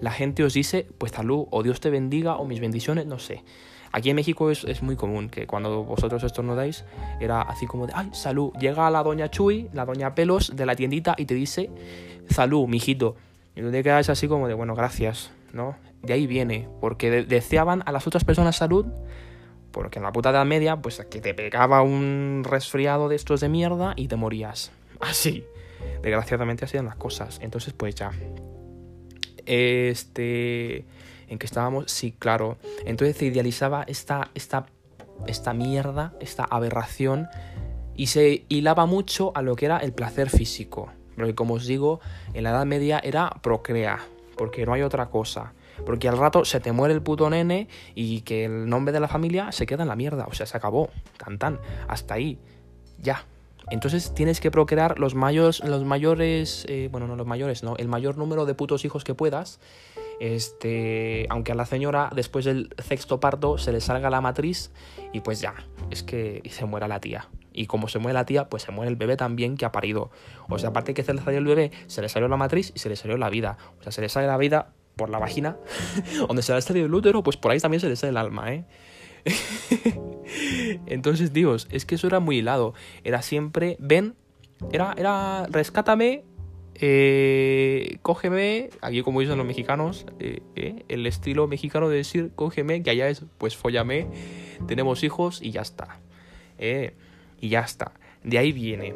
la 0.00 0.12
gente 0.12 0.44
os 0.44 0.54
dice, 0.54 0.86
pues 0.98 1.12
salud, 1.12 1.46
o 1.50 1.62
Dios 1.62 1.80
te 1.80 1.90
bendiga, 1.90 2.36
o 2.36 2.44
mis 2.46 2.60
bendiciones, 2.60 3.06
no 3.06 3.18
sé. 3.18 3.42
Aquí 3.92 4.10
en 4.10 4.16
México 4.16 4.50
es, 4.50 4.82
muy 4.82 4.96
común 4.96 5.28
que 5.28 5.46
cuando 5.46 5.84
vosotros 5.84 6.22
estornudáis, 6.24 6.84
era 7.20 7.42
así 7.42 7.66
como 7.66 7.86
de, 7.86 7.92
ay, 7.94 8.10
salud. 8.12 8.52
Llega 8.58 8.90
la 8.90 9.02
doña 9.02 9.30
Chuy, 9.30 9.68
la 9.72 9.84
doña 9.84 10.14
Pelos 10.14 10.56
de 10.56 10.66
la 10.66 10.74
tiendita 10.74 11.14
y 11.16 11.26
te 11.26 11.34
dice, 11.34 11.70
salud, 12.28 12.66
mijito. 12.66 13.16
Y 13.54 13.60
tú 13.60 13.70
te 13.70 13.82
quedas 13.82 14.08
así 14.10 14.26
como 14.26 14.48
de, 14.48 14.54
bueno, 14.54 14.74
gracias, 14.74 15.30
¿no? 15.52 15.76
De 16.02 16.12
ahí 16.12 16.26
viene, 16.26 16.68
porque 16.80 17.24
deseaban 17.24 17.82
a 17.86 17.92
las 17.92 18.06
otras 18.06 18.24
personas 18.24 18.56
salud 18.56 18.86
porque 19.74 19.98
en 19.98 20.04
la 20.04 20.12
puta 20.12 20.30
Edad 20.30 20.46
Media, 20.46 20.76
pues 20.76 21.04
que 21.10 21.20
te 21.20 21.34
pegaba 21.34 21.82
un 21.82 22.42
resfriado 22.48 23.08
de 23.08 23.16
estos 23.16 23.40
de 23.40 23.48
mierda 23.48 23.92
y 23.96 24.06
te 24.06 24.14
morías. 24.14 24.70
Así. 25.00 25.44
Desgraciadamente 26.00 26.64
así 26.64 26.76
eran 26.76 26.86
las 26.86 26.96
cosas. 26.96 27.38
Entonces, 27.42 27.74
pues 27.74 27.94
ya. 27.94 28.12
Este. 29.44 30.84
¿En 31.28 31.38
que 31.38 31.46
estábamos? 31.46 31.90
Sí, 31.90 32.14
claro. 32.18 32.56
Entonces 32.86 33.16
se 33.16 33.26
idealizaba 33.26 33.82
esta, 33.86 34.30
esta, 34.34 34.66
esta 35.26 35.52
mierda, 35.52 36.14
esta 36.20 36.44
aberración. 36.44 37.28
Y 37.96 38.06
se 38.06 38.44
hilaba 38.48 38.86
mucho 38.86 39.32
a 39.34 39.42
lo 39.42 39.56
que 39.56 39.66
era 39.66 39.78
el 39.78 39.92
placer 39.92 40.30
físico. 40.30 40.90
Porque 41.16 41.34
como 41.34 41.54
os 41.54 41.66
digo, 41.66 42.00
en 42.32 42.44
la 42.44 42.50
Edad 42.50 42.64
Media 42.64 43.00
era 43.02 43.30
procrear. 43.42 43.98
Porque 44.36 44.64
no 44.64 44.72
hay 44.72 44.82
otra 44.82 45.06
cosa. 45.06 45.52
Porque 45.84 46.08
al 46.08 46.18
rato 46.18 46.44
se 46.44 46.60
te 46.60 46.72
muere 46.72 46.94
el 46.94 47.02
puto 47.02 47.28
nene 47.30 47.68
y 47.94 48.22
que 48.22 48.46
el 48.46 48.68
nombre 48.68 48.92
de 48.92 49.00
la 49.00 49.08
familia 49.08 49.52
se 49.52 49.66
queda 49.66 49.82
en 49.82 49.88
la 49.88 49.96
mierda. 49.96 50.26
O 50.28 50.34
sea, 50.34 50.46
se 50.46 50.56
acabó. 50.56 50.90
Tan 51.18 51.38
tan. 51.38 51.60
Hasta 51.88 52.14
ahí. 52.14 52.38
Ya. 52.98 53.26
Entonces 53.70 54.12
tienes 54.14 54.40
que 54.40 54.50
procrear 54.50 54.98
los 54.98 55.14
mayores, 55.14 55.64
los 55.64 55.84
mayores, 55.84 56.66
eh, 56.68 56.88
bueno, 56.92 57.06
no 57.06 57.16
los 57.16 57.26
mayores, 57.26 57.62
no, 57.62 57.76
el 57.76 57.88
mayor 57.88 58.18
número 58.18 58.44
de 58.44 58.54
putos 58.54 58.84
hijos 58.84 59.04
que 59.04 59.14
puedas. 59.14 59.58
Este, 60.20 61.26
aunque 61.28 61.52
a 61.52 61.54
la 61.54 61.66
señora 61.66 62.10
después 62.14 62.44
del 62.44 62.72
sexto 62.78 63.18
parto 63.18 63.58
se 63.58 63.72
le 63.72 63.80
salga 63.80 64.10
la 64.10 64.20
matriz 64.20 64.70
y 65.12 65.20
pues 65.20 65.40
ya, 65.40 65.54
es 65.90 66.02
que 66.02 66.42
se 66.50 66.66
muera 66.66 66.88
la 66.88 67.00
tía. 67.00 67.28
Y 67.52 67.66
como 67.66 67.88
se 67.88 67.98
muere 67.98 68.14
la 68.14 68.26
tía, 68.26 68.48
pues 68.48 68.64
se 68.64 68.72
muere 68.72 68.90
el 68.90 68.96
bebé 68.96 69.16
también 69.16 69.56
que 69.56 69.64
ha 69.64 69.72
parido. 69.72 70.10
O 70.48 70.58
sea, 70.58 70.70
aparte 70.70 70.92
que 70.92 71.04
se 71.04 71.14
le 71.14 71.22
salió 71.22 71.38
el 71.38 71.46
bebé, 71.46 71.70
se 71.86 72.02
le 72.02 72.08
salió 72.08 72.28
la 72.28 72.36
matriz 72.36 72.72
y 72.74 72.80
se 72.80 72.88
le 72.88 72.96
salió 72.96 73.16
la 73.16 73.30
vida. 73.30 73.56
O 73.78 73.82
sea, 73.82 73.92
se 73.92 74.00
le 74.00 74.08
sale 74.08 74.26
la 74.26 74.36
vida 74.36 74.72
por 74.96 75.10
la 75.10 75.18
vagina, 75.18 75.56
donde 76.28 76.42
se 76.42 76.52
le 76.52 76.58
ha 76.58 76.60
salido 76.60 76.86
el 76.86 76.94
útero, 76.94 77.22
pues 77.22 77.36
por 77.36 77.52
ahí 77.52 77.60
también 77.60 77.80
se 77.80 77.88
le 77.88 77.96
sale 77.96 78.10
el 78.10 78.16
alma, 78.16 78.52
¿eh? 78.52 78.64
Entonces, 80.86 81.32
Dios, 81.32 81.66
es 81.70 81.86
que 81.86 81.94
eso 81.94 82.06
era 82.06 82.20
muy 82.20 82.38
hilado. 82.38 82.74
Era 83.04 83.22
siempre, 83.22 83.76
ven, 83.80 84.14
era, 84.72 84.94
era, 84.96 85.46
rescátame, 85.50 86.24
eh, 86.76 87.98
cógeme, 88.02 88.70
aquí 88.80 89.02
como 89.02 89.20
dicen 89.20 89.38
los 89.38 89.46
mexicanos, 89.46 90.06
eh, 90.18 90.40
eh, 90.56 90.84
el 90.88 91.06
estilo 91.06 91.46
mexicano 91.46 91.88
de 91.88 91.98
decir 91.98 92.32
cógeme, 92.34 92.82
que 92.82 92.90
allá 92.90 93.08
es 93.08 93.24
pues 93.38 93.56
follame, 93.56 94.08
tenemos 94.66 95.04
hijos 95.04 95.40
y 95.40 95.52
ya 95.52 95.62
está. 95.62 96.00
Eh, 96.58 96.94
y 97.40 97.48
ya 97.48 97.60
está. 97.60 97.92
De 98.22 98.38
ahí 98.38 98.52
viene. 98.52 98.94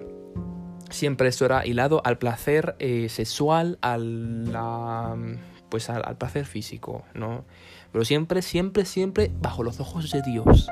Siempre 0.90 1.28
esto 1.28 1.44
era 1.44 1.66
hilado 1.66 2.00
al 2.04 2.18
placer 2.18 2.76
sexual, 3.08 3.78
al, 3.82 4.50
pues 5.68 5.90
al, 5.90 6.02
al 6.04 6.16
placer 6.16 6.46
físico, 6.46 7.04
¿no? 7.14 7.44
Pero 7.92 8.04
siempre, 8.04 8.42
siempre, 8.42 8.84
siempre 8.84 9.30
bajo 9.40 9.62
los 9.62 9.80
ojos 9.80 10.10
de 10.10 10.22
Dios. 10.22 10.68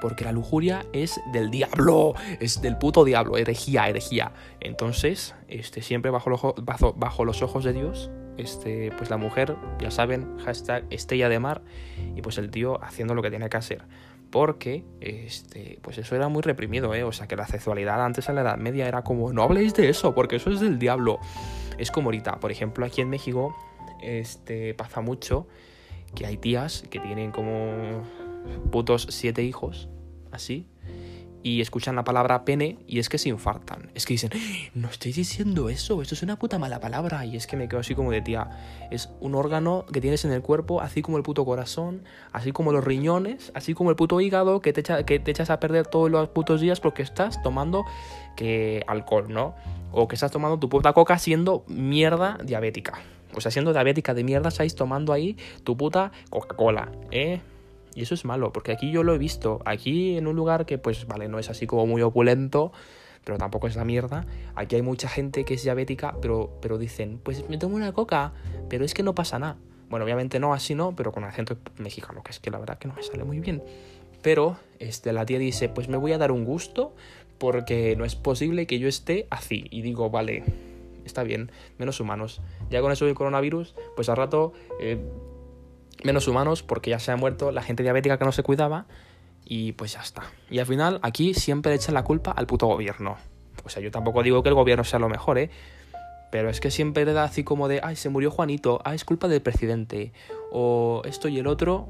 Porque 0.00 0.24
la 0.24 0.30
lujuria 0.30 0.86
es 0.92 1.20
del 1.32 1.50
diablo, 1.50 2.14
es 2.40 2.62
del 2.62 2.76
puto 2.78 3.04
diablo, 3.04 3.36
herejía, 3.36 3.88
herejía. 3.88 4.32
Entonces, 4.60 5.34
este, 5.48 5.82
siempre 5.82 6.10
bajo, 6.12 6.54
bajo, 6.62 6.92
bajo 6.94 7.24
los 7.24 7.42
ojos 7.42 7.64
de 7.64 7.72
Dios, 7.72 8.10
este, 8.36 8.92
pues 8.96 9.10
la 9.10 9.16
mujer, 9.16 9.56
ya 9.80 9.90
saben, 9.90 10.38
hashtag 10.38 10.84
estrella 10.90 11.28
de 11.28 11.40
mar, 11.40 11.62
y 12.14 12.22
pues 12.22 12.38
el 12.38 12.50
tío 12.50 12.82
haciendo 12.82 13.14
lo 13.14 13.22
que 13.22 13.30
tiene 13.30 13.48
que 13.48 13.56
hacer. 13.56 13.82
Porque, 14.30 14.84
este, 15.00 15.78
pues 15.82 15.98
eso 15.98 16.14
era 16.14 16.28
muy 16.28 16.42
reprimido, 16.42 16.94
¿eh? 16.94 17.02
O 17.02 17.12
sea, 17.12 17.26
que 17.26 17.34
la 17.34 17.46
sexualidad 17.46 18.04
antes 18.04 18.28
en 18.28 18.36
la 18.36 18.42
Edad 18.42 18.58
Media 18.58 18.86
era 18.86 19.02
como, 19.02 19.32
no 19.32 19.42
habléis 19.42 19.74
de 19.74 19.88
eso, 19.88 20.14
porque 20.14 20.36
eso 20.36 20.50
es 20.50 20.60
del 20.60 20.78
diablo. 20.78 21.18
Es 21.78 21.90
como 21.90 22.08
ahorita, 22.08 22.38
por 22.38 22.52
ejemplo, 22.52 22.84
aquí 22.84 23.00
en 23.00 23.08
México, 23.08 23.56
este, 24.02 24.74
pasa 24.74 25.00
mucho 25.00 25.46
que 26.14 26.26
hay 26.26 26.36
tías 26.36 26.84
que 26.90 27.00
tienen 27.00 27.30
como 27.30 28.02
putos 28.70 29.06
siete 29.10 29.42
hijos, 29.42 29.88
así, 30.30 30.66
y 31.42 31.60
escuchan 31.60 31.94
la 31.96 32.04
palabra 32.04 32.44
pene 32.44 32.78
y 32.86 32.98
es 32.98 33.08
que 33.08 33.18
se 33.18 33.28
infartan. 33.28 33.90
Es 33.94 34.06
que 34.06 34.14
dicen, 34.14 34.30
no 34.74 34.88
estoy 34.88 35.12
diciendo 35.12 35.68
eso, 35.68 36.02
esto 36.02 36.14
es 36.14 36.22
una 36.22 36.38
puta 36.38 36.58
mala 36.58 36.80
palabra. 36.80 37.24
Y 37.24 37.36
es 37.36 37.46
que 37.46 37.56
me 37.56 37.68
quedo 37.68 37.80
así 37.80 37.94
como 37.94 38.10
de 38.10 38.20
tía, 38.20 38.50
es 38.90 39.10
un 39.20 39.34
órgano 39.34 39.86
que 39.92 40.00
tienes 40.00 40.24
en 40.24 40.32
el 40.32 40.42
cuerpo, 40.42 40.80
así 40.80 41.00
como 41.00 41.16
el 41.16 41.22
puto 41.22 41.44
corazón, 41.44 42.02
así 42.32 42.52
como 42.52 42.72
los 42.72 42.84
riñones, 42.84 43.52
así 43.54 43.74
como 43.74 43.90
el 43.90 43.96
puto 43.96 44.20
hígado 44.20 44.60
que 44.60 44.72
te, 44.72 44.80
echas 45.30 45.50
a 45.50 45.60
perder 45.60 45.86
todos 45.86 46.10
los 46.10 46.28
putos 46.28 46.60
días 46.60 46.80
porque 46.80 47.02
estás 47.02 47.40
tomando 47.42 47.84
que 48.36 48.84
alcohol, 48.86 49.26
¿no? 49.28 49.54
O 49.92 50.08
que 50.08 50.16
estás 50.16 50.32
tomando 50.32 50.58
tu 50.58 50.68
puta 50.68 50.92
coca 50.92 51.18
siendo 51.18 51.64
mierda 51.68 52.38
diabética. 52.44 53.00
O 53.38 53.40
sea, 53.40 53.50
siendo 53.50 53.72
diabética 53.72 54.14
de 54.14 54.24
mierda, 54.24 54.48
estáis 54.48 54.74
tomando 54.74 55.12
ahí 55.12 55.36
tu 55.64 55.76
puta 55.76 56.12
Coca-Cola, 56.30 56.92
¿eh? 57.10 57.40
Y 57.94 58.02
eso 58.02 58.14
es 58.14 58.24
malo, 58.24 58.52
porque 58.52 58.72
aquí 58.72 58.92
yo 58.92 59.02
lo 59.02 59.14
he 59.14 59.18
visto. 59.18 59.60
Aquí 59.64 60.16
en 60.16 60.26
un 60.26 60.36
lugar 60.36 60.66
que, 60.66 60.78
pues, 60.78 61.06
vale, 61.06 61.28
no 61.28 61.38
es 61.38 61.50
así 61.50 61.66
como 61.66 61.86
muy 61.86 62.02
opulento, 62.02 62.72
pero 63.24 63.38
tampoco 63.38 63.66
es 63.66 63.76
la 63.76 63.84
mierda. 63.84 64.26
Aquí 64.54 64.76
hay 64.76 64.82
mucha 64.82 65.08
gente 65.08 65.44
que 65.44 65.54
es 65.54 65.62
diabética, 65.62 66.16
pero, 66.20 66.50
pero 66.60 66.78
dicen, 66.78 67.20
pues 67.22 67.48
me 67.48 67.58
tomo 67.58 67.76
una 67.76 67.92
coca, 67.92 68.32
pero 68.68 68.84
es 68.84 68.94
que 68.94 69.02
no 69.02 69.14
pasa 69.14 69.38
nada. 69.38 69.56
Bueno, 69.90 70.04
obviamente 70.04 70.38
no 70.38 70.52
así 70.52 70.74
no, 70.74 70.94
pero 70.94 71.12
con 71.12 71.24
acento 71.24 71.56
mexicano, 71.78 72.22
que 72.22 72.30
es 72.30 72.40
que 72.40 72.50
la 72.50 72.58
verdad 72.58 72.78
que 72.78 72.88
no 72.88 72.94
me 72.94 73.02
sale 73.02 73.24
muy 73.24 73.40
bien. 73.40 73.62
Pero 74.22 74.56
este, 74.78 75.12
la 75.12 75.24
tía 75.24 75.38
dice, 75.38 75.68
pues 75.68 75.88
me 75.88 75.96
voy 75.96 76.12
a 76.12 76.18
dar 76.18 76.32
un 76.32 76.44
gusto 76.44 76.94
porque 77.38 77.96
no 77.96 78.04
es 78.04 78.16
posible 78.16 78.66
que 78.66 78.78
yo 78.78 78.88
esté 78.88 79.26
así. 79.30 79.66
Y 79.70 79.82
digo, 79.82 80.10
vale, 80.10 80.44
está 81.08 81.24
bien, 81.24 81.50
menos 81.78 81.98
humanos. 81.98 82.40
Ya 82.70 82.80
con 82.80 82.92
eso 82.92 83.04
del 83.06 83.14
coronavirus, 83.14 83.74
pues 83.96 84.08
al 84.08 84.16
rato 84.16 84.52
eh, 84.80 84.98
menos 86.04 86.28
humanos 86.28 86.62
porque 86.62 86.90
ya 86.90 86.98
se 86.98 87.10
ha 87.10 87.16
muerto 87.16 87.50
la 87.50 87.62
gente 87.62 87.82
diabética 87.82 88.18
que 88.18 88.24
no 88.24 88.32
se 88.32 88.42
cuidaba 88.42 88.86
y 89.44 89.72
pues 89.72 89.94
ya 89.94 90.00
está. 90.00 90.22
Y 90.50 90.58
al 90.58 90.66
final 90.66 91.00
aquí 91.02 91.34
siempre 91.34 91.74
echan 91.74 91.94
la 91.94 92.04
culpa 92.04 92.30
al 92.32 92.46
puto 92.46 92.66
gobierno. 92.66 93.16
O 93.64 93.68
sea, 93.68 93.82
yo 93.82 93.90
tampoco 93.90 94.22
digo 94.22 94.42
que 94.42 94.50
el 94.50 94.54
gobierno 94.54 94.84
sea 94.84 94.98
lo 94.98 95.08
mejor, 95.08 95.38
¿eh? 95.38 95.50
Pero 96.30 96.50
es 96.50 96.60
que 96.60 96.70
siempre 96.70 97.04
le 97.04 97.14
da 97.14 97.24
así 97.24 97.42
como 97.42 97.68
de, 97.68 97.80
ay, 97.82 97.96
se 97.96 98.10
murió 98.10 98.30
Juanito, 98.30 98.80
ah, 98.84 98.94
es 98.94 99.04
culpa 99.04 99.28
del 99.28 99.40
presidente. 99.40 100.12
O 100.52 101.02
esto 101.06 101.28
y 101.28 101.38
el 101.38 101.46
otro, 101.46 101.88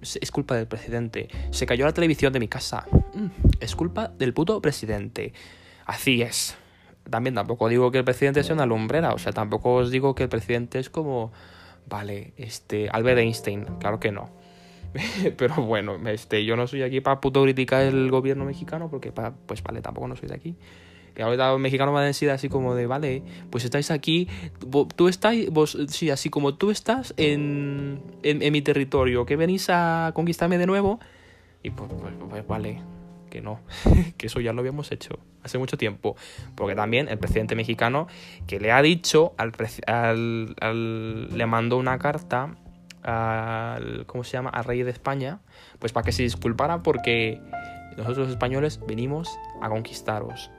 es 0.00 0.30
culpa 0.30 0.56
del 0.56 0.66
presidente. 0.66 1.28
Se 1.50 1.66
cayó 1.66 1.84
la 1.84 1.92
televisión 1.92 2.32
de 2.32 2.40
mi 2.40 2.48
casa, 2.48 2.86
mm, 3.14 3.26
es 3.60 3.76
culpa 3.76 4.08
del 4.08 4.32
puto 4.32 4.60
presidente. 4.62 5.34
Así 5.86 6.22
es 6.22 6.56
también 7.08 7.34
tampoco 7.34 7.68
digo 7.68 7.90
que 7.90 7.98
el 7.98 8.04
presidente 8.04 8.42
sea 8.42 8.54
una 8.54 8.66
lumbrera, 8.66 9.12
o 9.12 9.18
sea, 9.18 9.32
tampoco 9.32 9.74
os 9.74 9.90
digo 9.90 10.14
que 10.14 10.24
el 10.24 10.28
presidente 10.28 10.78
es 10.78 10.90
como, 10.90 11.32
vale, 11.88 12.32
este, 12.36 12.88
Albert 12.88 13.18
Einstein, 13.18 13.64
claro 13.78 14.00
que 14.00 14.12
no. 14.12 14.30
Pero 15.36 15.56
bueno, 15.56 15.96
este, 16.08 16.44
yo 16.44 16.56
no 16.56 16.66
soy 16.66 16.82
aquí 16.82 17.00
para 17.00 17.20
puto 17.20 17.42
criticar 17.42 17.82
el 17.82 18.10
gobierno 18.10 18.44
mexicano, 18.44 18.88
porque 18.90 19.12
pues 19.12 19.62
vale, 19.62 19.80
tampoco 19.80 20.08
no 20.08 20.16
soy 20.16 20.28
de 20.28 20.34
aquí. 20.34 20.56
Que 21.14 21.22
ahorita 21.22 21.52
los 21.52 21.60
mexicanos 21.60 21.94
van 21.94 22.04
a 22.04 22.06
decir 22.06 22.30
así 22.30 22.48
como 22.48 22.74
de, 22.74 22.86
vale, 22.86 23.22
pues 23.50 23.64
estáis 23.64 23.92
aquí, 23.92 24.28
tú 24.96 25.08
estás, 25.08 25.36
vos, 25.50 25.78
sí, 25.88 26.10
así 26.10 26.28
como 26.28 26.56
tú 26.56 26.72
estás 26.72 27.14
en, 27.16 28.02
en, 28.24 28.52
mi 28.52 28.62
territorio, 28.62 29.24
que 29.24 29.36
venís 29.36 29.70
a 29.70 30.10
conquistarme 30.12 30.58
de 30.58 30.66
nuevo, 30.66 30.98
y 31.62 31.70
pues, 31.70 31.88
pues, 32.00 32.14
pues 32.28 32.46
vale, 32.48 32.80
que 33.34 33.40
no, 33.40 33.58
que 34.16 34.28
eso 34.28 34.40
ya 34.40 34.52
lo 34.52 34.60
habíamos 34.60 34.92
hecho 34.92 35.18
hace 35.42 35.58
mucho 35.58 35.76
tiempo, 35.76 36.14
porque 36.54 36.76
también 36.76 37.08
el 37.08 37.18
presidente 37.18 37.56
mexicano 37.56 38.06
que 38.46 38.60
le 38.60 38.70
ha 38.70 38.80
dicho 38.80 39.34
al, 39.36 39.52
le 41.36 41.46
mandó 41.46 41.76
una 41.76 41.98
carta 41.98 42.54
al 43.02 44.06
¿cómo 44.06 44.22
se 44.22 44.34
llama? 44.34 44.50
al 44.50 44.64
rey 44.64 44.84
de 44.84 44.92
España, 44.92 45.40
pues 45.80 45.92
para 45.92 46.04
que 46.04 46.12
se 46.12 46.22
disculpara 46.22 46.84
porque 46.84 47.40
nosotros 47.96 48.18
los 48.18 48.28
españoles 48.30 48.78
venimos 48.86 49.36
a 49.60 49.68
conquistaros. 49.68 50.52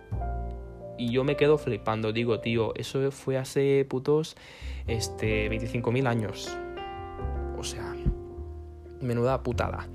Y 0.97 1.11
yo 1.11 1.23
me 1.23 1.37
quedo 1.37 1.57
flipando, 1.57 2.11
digo, 2.11 2.41
tío, 2.41 2.75
eso 2.75 3.09
fue 3.11 3.37
hace 3.37 3.85
putos 3.85 4.35
este 4.85 5.49
25.000 5.49 6.07
años. 6.07 6.57
O 7.57 7.63
sea, 7.63 7.95
menuda 9.01 9.43
putada. 9.43 9.87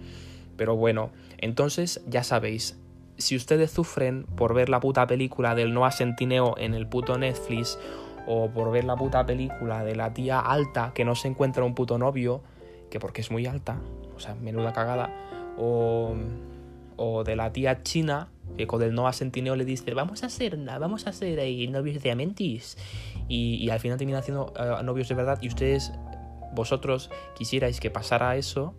Pero 0.57 0.77
bueno, 0.77 1.11
entonces 1.41 2.03
ya 2.07 2.23
sabéis, 2.23 2.79
si 3.19 3.37
ustedes 3.37 3.71
sufren 3.71 4.25
por 4.25 4.55
ver 4.55 4.69
la 4.69 4.81
puta 4.81 5.07
película 5.07 5.55
del 5.55 5.75
Noah 5.75 5.93
Centineo 5.93 6.55
en 6.57 6.75
el 6.75 6.87
puto 6.87 7.19
Netflix 7.19 7.79
o 8.27 8.51
por 8.51 8.71
ver 8.71 8.85
la 8.85 8.97
puta 8.97 9.27
película 9.27 9.85
de 9.85 9.97
la 9.97 10.15
tía 10.15 10.41
alta 10.41 10.93
que 10.95 11.05
no 11.05 11.15
se 11.15 11.29
encuentra 11.29 11.65
un 11.65 11.75
puto 11.75 11.99
novio, 11.99 12.43
que 12.91 13.01
porque 13.01 13.21
es 13.21 13.31
muy 13.31 13.47
alta, 13.47 13.81
o 14.17 14.21
sea, 14.21 14.35
menuda 14.35 14.73
cagada, 14.73 15.11
o, 15.59 16.15
o 16.97 17.25
de 17.25 17.37
la 17.37 17.53
tía 17.53 17.83
china 17.83 18.29
que 18.57 18.67
con 18.67 18.83
el 18.83 18.95
Noah 18.95 19.13
Centineo 19.13 19.57
le 19.57 19.65
dice, 19.65 19.95
vamos 19.95 20.23
a 20.23 20.27
hacer, 20.27 20.57
vamos 20.57 21.07
a 21.07 21.11
hacer 21.11 21.41
ahí 21.41 21.67
novios 21.69 22.03
de 22.03 22.11
Amentis. 22.11 22.77
Y, 23.29 23.71
al 23.71 23.81
final 23.81 23.97
termina 23.97 24.19
haciendo 24.19 24.53
uh, 24.59 24.83
novios 24.83 25.09
de 25.09 25.15
verdad 25.15 25.39
y 25.41 25.49
ustedes, 25.49 25.93
vosotros, 26.53 27.11
quisierais 27.37 27.81
que 27.81 27.91
pasara 27.91 28.37
eso, 28.37 28.75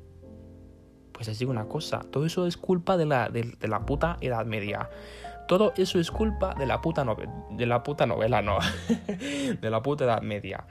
pues 1.22 1.28
les 1.28 1.38
digo 1.38 1.52
una 1.52 1.66
cosa, 1.66 2.00
todo 2.10 2.26
eso 2.26 2.48
es 2.48 2.58
culpa 2.58 2.98
de 2.98 3.06
la, 3.06 3.30
de, 3.30 3.56
la 3.68 3.86
puta 3.86 4.18
Edad 4.22 4.44
Media. 4.48 4.90
Todo 5.48 5.72
eso 5.78 6.00
es 6.00 6.10
culpa 6.10 6.56
de 6.56 6.66
la 6.66 6.82
puta 6.82 7.06
novela, 7.06 7.32
de 7.52 7.68
la 7.68 7.84
puta 7.84 8.08
novela, 8.08 8.42
no, 8.42 8.58
de 9.62 9.70
la 9.70 9.84
puta 9.84 10.06
Edad 10.06 10.24
Media. 10.24 10.66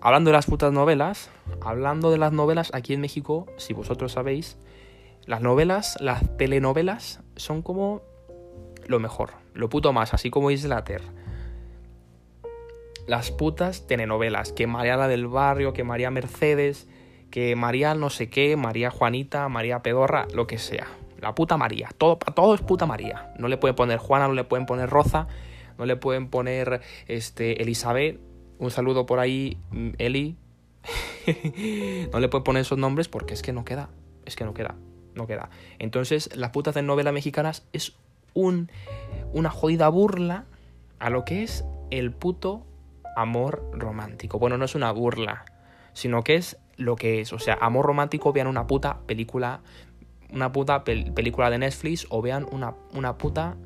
Hablando 0.00 0.30
de 0.30 0.36
las 0.36 0.46
putas 0.46 0.72
novelas, 0.72 1.30
hablando 1.62 2.12
de 2.12 2.18
las 2.18 2.30
novelas 2.32 2.70
aquí 2.74 2.94
en 2.94 3.00
México, 3.00 3.46
si 3.56 3.74
vosotros 3.74 4.12
sabéis, 4.12 4.56
las 5.26 5.40
novelas, 5.40 5.96
las 6.00 6.36
telenovelas 6.36 7.18
son 7.34 7.62
como 7.62 8.02
lo 8.86 9.00
mejor, 9.00 9.30
lo 9.52 9.68
puto 9.68 9.92
más, 9.92 10.14
así 10.14 10.30
como 10.30 10.52
la 10.52 10.84
Ter. 10.84 11.02
Las 13.08 13.32
putas 13.32 13.88
telenovelas, 13.88 14.52
que 14.52 14.68
María 14.68 14.96
la 14.96 15.08
del 15.08 15.26
Barrio, 15.26 15.72
que 15.72 15.82
María 15.82 16.12
Mercedes, 16.12 16.86
que 17.30 17.56
María 17.56 17.94
no 17.94 18.10
sé 18.10 18.28
qué, 18.28 18.56
María 18.56 18.90
Juanita, 18.90 19.48
María 19.48 19.82
Pedorra, 19.82 20.26
lo 20.34 20.46
que 20.46 20.58
sea. 20.58 20.88
La 21.20 21.34
puta 21.34 21.56
María. 21.56 21.90
Todo, 21.96 22.16
todo 22.16 22.54
es 22.54 22.60
puta 22.60 22.86
María. 22.86 23.32
No 23.38 23.48
le 23.48 23.56
pueden 23.56 23.76
poner 23.76 23.98
Juana, 23.98 24.26
no 24.26 24.34
le 24.34 24.44
pueden 24.44 24.66
poner 24.66 24.88
Rosa, 24.88 25.28
no 25.78 25.86
le 25.86 25.96
pueden 25.96 26.28
poner 26.28 26.80
este, 27.06 27.62
Elizabeth. 27.62 28.18
Un 28.58 28.70
saludo 28.70 29.06
por 29.06 29.18
ahí, 29.18 29.58
mm, 29.70 29.90
Eli. 29.98 30.36
no 32.12 32.20
le 32.20 32.28
pueden 32.28 32.44
poner 32.44 32.62
esos 32.62 32.78
nombres 32.78 33.08
porque 33.08 33.34
es 33.34 33.42
que 33.42 33.52
no 33.52 33.64
queda. 33.64 33.90
Es 34.24 34.36
que 34.36 34.44
no 34.44 34.54
queda. 34.54 34.74
No 35.14 35.26
queda. 35.26 35.50
Entonces, 35.78 36.34
las 36.36 36.50
putas 36.50 36.74
de 36.74 36.82
novelas 36.82 37.12
mexicanas 37.12 37.66
es 37.72 37.94
un, 38.34 38.70
una 39.32 39.50
jodida 39.50 39.88
burla 39.88 40.44
a 40.98 41.10
lo 41.10 41.24
que 41.24 41.42
es 41.42 41.64
el 41.90 42.12
puto 42.12 42.64
amor 43.16 43.68
romántico. 43.72 44.38
Bueno, 44.38 44.56
no 44.56 44.64
es 44.64 44.74
una 44.74 44.92
burla, 44.92 45.44
sino 45.92 46.22
que 46.22 46.36
es 46.36 46.58
lo 46.80 46.96
que 46.96 47.20
es. 47.20 47.32
O 47.32 47.38
sea, 47.38 47.56
amor 47.60 47.86
romántico, 47.86 48.32
vean 48.32 48.46
una 48.46 48.66
puta 48.66 49.00
película 49.06 49.60
una 50.32 50.52
puta 50.52 50.84
película 50.84 51.50
de 51.50 51.58
Netflix 51.58 52.06
o 52.08 52.22
vean 52.22 52.46
una, 52.50 52.74
una 52.94 53.18
puta 53.18 53.56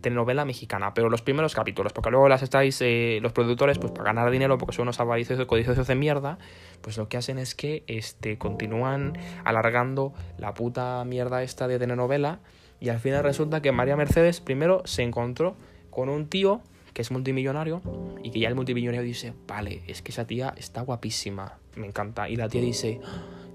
telenovela 0.00 0.44
mexicana, 0.44 0.94
pero 0.94 1.10
los 1.10 1.20
primeros 1.22 1.54
capítulos, 1.54 1.92
porque 1.92 2.10
luego 2.10 2.28
las 2.28 2.42
estáis, 2.42 2.80
eh, 2.80 3.18
los 3.20 3.32
productores, 3.32 3.78
pues 3.78 3.92
para 3.92 4.04
ganar 4.04 4.30
dinero, 4.30 4.56
porque 4.56 4.74
son 4.74 4.84
unos 4.84 4.98
avariciosos 4.98 5.46
codiciosos 5.46 5.86
de 5.86 5.94
mierda, 5.94 6.38
pues 6.80 6.96
lo 6.96 7.08
que 7.08 7.18
hacen 7.18 7.38
es 7.38 7.54
que 7.54 7.84
este, 7.86 8.38
continúan 8.38 9.18
alargando 9.44 10.14
la 10.38 10.54
puta 10.54 11.04
mierda 11.04 11.42
esta 11.42 11.68
de 11.68 11.78
telenovela 11.78 12.40
y 12.80 12.88
al 12.88 12.98
final 12.98 13.22
resulta 13.22 13.60
que 13.60 13.72
María 13.72 13.96
Mercedes 13.96 14.40
primero 14.40 14.82
se 14.86 15.02
encontró 15.02 15.54
con 15.90 16.08
un 16.08 16.28
tío 16.28 16.62
que 16.92 17.02
es 17.02 17.10
multimillonario 17.10 17.82
y 18.22 18.30
que 18.30 18.40
ya 18.40 18.48
el 18.48 18.54
multimillonario 18.54 19.06
dice, 19.06 19.32
vale, 19.46 19.82
es 19.86 20.02
que 20.02 20.12
esa 20.12 20.26
tía 20.26 20.54
está 20.56 20.82
guapísima, 20.82 21.58
me 21.76 21.86
encanta. 21.86 22.28
Y 22.28 22.36
la 22.36 22.48
tía 22.48 22.60
dice, 22.60 23.00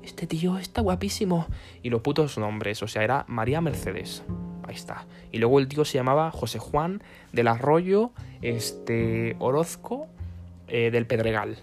este 0.03 0.27
tío 0.27 0.57
está 0.57 0.81
guapísimo. 0.81 1.47
Y 1.83 1.89
los 1.89 2.01
putos 2.01 2.37
nombres, 2.37 2.81
o 2.83 2.87
sea, 2.87 3.03
era 3.03 3.25
María 3.27 3.61
Mercedes. 3.61 4.23
Ahí 4.63 4.75
está. 4.75 5.05
Y 5.31 5.37
luego 5.37 5.59
el 5.59 5.67
tío 5.67 5.85
se 5.85 5.97
llamaba 5.97 6.31
José 6.31 6.59
Juan 6.59 7.03
del 7.31 7.47
Arroyo 7.47 8.11
este, 8.41 9.35
Orozco 9.39 10.07
eh, 10.67 10.91
del 10.91 11.05
Pedregal. 11.05 11.57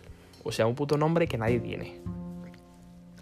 O 0.45 0.53
sea, 0.53 0.67
un 0.67 0.75
puto 0.75 0.97
nombre 0.97 1.27
que 1.27 1.39
nadie 1.39 1.61
tiene. 1.61 2.01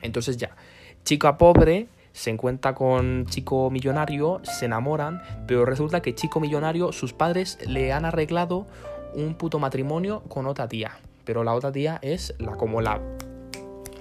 Entonces 0.03 0.37
ya, 0.37 0.57
chica 1.05 1.37
pobre 1.37 1.89
se 2.21 2.29
encuentra 2.29 2.75
con 2.75 3.25
chico 3.25 3.71
millonario, 3.71 4.43
se 4.43 4.67
enamoran, 4.67 5.23
pero 5.47 5.65
resulta 5.65 6.03
que 6.03 6.15
chico 6.15 6.39
millonario, 6.39 6.93
sus 6.93 7.15
padres 7.15 7.57
le 7.67 7.95
han 7.95 8.05
arreglado 8.05 8.67
un 9.15 9.33
puto 9.33 9.59
matrimonio 9.59 10.23
con 10.29 10.47
otra 10.47 10.69
tía. 10.69 10.99
Pero 11.25 11.45
la 11.45 11.55
otra 11.55 11.73
tía 11.73 11.99
es 12.03 12.35
la 12.39 12.57
como 12.57 12.83
la 12.83 13.01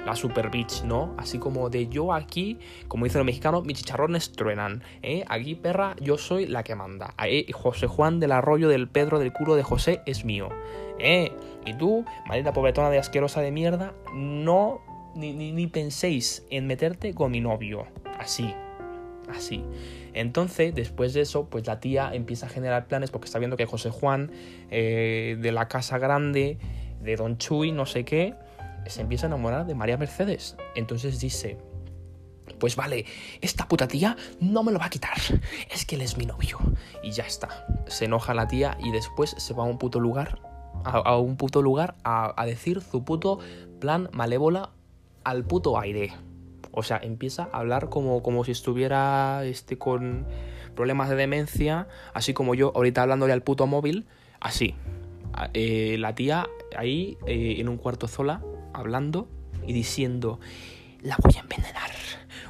la 0.06 0.16
super 0.16 0.50
bitch, 0.50 0.84
¿no? 0.84 1.14
Así 1.18 1.40
como 1.40 1.70
de 1.70 1.88
yo 1.88 2.14
aquí, 2.14 2.60
como 2.90 3.06
dicen 3.06 3.20
los 3.20 3.26
mexicanos, 3.26 3.64
mis 3.64 3.78
chicharrones 3.78 4.34
truenan, 4.34 4.84
¿eh? 5.02 5.24
Aquí, 5.30 5.56
perra, 5.56 5.96
yo 6.02 6.18
soy 6.18 6.46
la 6.46 6.64
que 6.64 6.76
manda. 6.76 7.14
José 7.54 7.88
Juan 7.88 8.20
del 8.20 8.34
Arroyo 8.34 8.68
del 8.68 8.90
Pedro 8.90 9.20
del 9.20 9.32
culo 9.32 9.56
de 9.56 9.64
José 9.64 10.02
es 10.06 10.26
mío, 10.26 10.50
¿eh? 11.00 11.32
Y 11.66 11.74
tú, 11.74 12.04
maldita 12.28 12.52
pobretona 12.52 12.90
de 12.90 12.98
asquerosa 12.98 13.40
de 13.40 13.52
mierda, 13.52 13.94
no, 14.14 14.82
ni, 15.16 15.34
ni 15.34 15.68
penséis 15.68 16.46
en 16.50 16.68
meterte 16.68 17.14
con 17.14 17.32
mi 17.32 17.42
novio. 17.42 17.86
Así, 18.20 18.54
así. 19.30 19.64
Entonces, 20.14 20.76
después 20.76 21.14
de 21.14 21.22
eso, 21.22 21.50
pues 21.50 21.66
la 21.66 21.80
tía 21.80 22.12
empieza 22.14 22.48
a 22.48 22.50
generar 22.50 22.88
planes 22.88 23.12
porque 23.12 23.26
está 23.26 23.40
viendo 23.40 23.58
que 23.58 23.66
José 23.66 23.90
Juan 23.90 24.32
eh, 24.70 25.38
de 25.40 25.52
la 25.52 25.68
Casa 25.68 25.98
Grande, 25.98 26.58
de 27.02 27.16
Don 27.16 27.38
Chuy, 27.38 27.72
no 27.72 27.86
sé 27.86 28.04
qué, 28.06 28.36
se 28.86 29.02
empieza 29.02 29.28
a 29.28 29.30
enamorar 29.30 29.66
de 29.66 29.76
María 29.76 29.98
Mercedes. 29.98 30.58
Entonces 30.76 31.20
dice, 31.20 31.58
pues 32.60 32.76
vale, 32.76 33.06
esta 33.42 33.68
puta 33.68 33.88
tía 33.88 34.18
no 34.40 34.64
me 34.64 34.72
lo 34.72 34.80
va 34.80 34.86
a 34.86 34.90
quitar. 34.90 35.18
Es 35.72 35.86
que 35.86 35.96
él 35.96 36.02
es 36.02 36.18
mi 36.18 36.26
novio. 36.26 36.60
Y 37.04 37.12
ya 37.12 37.24
está. 37.24 37.66
Se 37.88 38.06
enoja 38.06 38.34
la 38.34 38.48
tía 38.48 38.78
y 38.84 38.92
después 38.92 39.36
se 39.38 39.54
va 39.54 39.64
a 39.64 39.68
un 39.68 39.78
puto 39.78 40.00
lugar. 40.00 40.42
A, 40.86 41.18
un 41.18 41.36
puto 41.36 41.62
lugar 41.62 41.96
a, 42.06 42.34
a 42.42 42.46
decir 42.46 42.80
su 42.82 43.04
puto 43.04 43.40
plan 43.82 44.10
malévola 44.14 44.72
al 45.26 45.44
puto 45.44 45.78
aire. 45.78 46.14
O 46.72 46.84
sea, 46.84 47.00
empieza 47.02 47.50
a 47.52 47.60
hablar 47.60 47.90
como, 47.90 48.22
como 48.22 48.44
si 48.44 48.52
estuviera 48.52 49.44
este, 49.46 49.78
con 49.78 50.28
problemas 50.76 51.10
de 51.10 51.16
demencia, 51.16 51.88
así 52.14 52.34
como 52.34 52.56
yo 52.56 52.72
ahorita 52.76 53.02
hablándole 53.02 53.34
al 53.34 53.44
puto 53.44 53.68
móvil, 53.68 54.08
así. 54.40 54.76
Eh, 55.54 55.98
la 56.00 56.16
tía 56.16 56.48
ahí 56.76 57.18
eh, 57.26 57.56
en 57.60 57.70
un 57.70 57.78
cuarto 57.78 58.08
sola, 58.08 58.42
hablando 58.74 59.28
y 59.66 59.74
diciendo, 59.74 60.40
la 61.02 61.18
voy 61.22 61.34
a 61.38 61.40
envenenar 61.40 61.92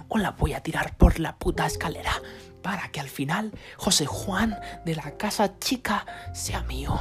o 0.08 0.18
la 0.18 0.32
voy 0.32 0.54
a 0.54 0.62
tirar 0.62 0.98
por 0.98 1.20
la 1.20 1.38
puta 1.38 1.66
escalera 1.66 2.22
para 2.62 2.90
que 2.92 3.00
al 3.00 3.10
final 3.10 3.52
José 3.78 4.06
Juan 4.06 4.58
de 4.86 4.96
la 4.96 5.18
casa 5.18 5.60
chica 5.60 6.06
sea 6.34 6.64
mío 6.64 7.00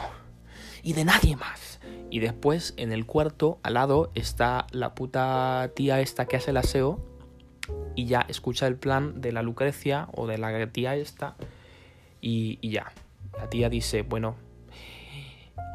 y 0.83 0.93
de 0.93 1.05
nadie 1.05 1.37
más. 1.37 1.78
Y 2.11 2.21
después 2.21 2.75
en 2.77 2.93
el 2.93 3.05
cuarto 3.05 3.59
al 3.63 3.75
lado 3.75 4.11
está 4.15 4.67
la 4.73 4.95
puta 4.95 5.71
tía 5.75 6.01
esta 6.01 6.27
que 6.27 6.37
hace 6.37 6.51
el 6.51 6.57
aseo 6.57 7.01
y 7.95 8.07
ya 8.07 8.25
escucha 8.29 8.67
el 8.67 8.77
plan 8.77 9.21
de 9.21 9.33
la 9.33 9.43
Lucrecia 9.43 10.09
o 10.15 10.27
de 10.27 10.39
la 10.39 10.67
tía 10.73 10.97
esta 10.97 11.37
y, 12.21 12.59
ya. 12.69 12.93
La 13.37 13.49
tía 13.51 13.69
dice, 13.69 14.03
bueno, 14.03 14.37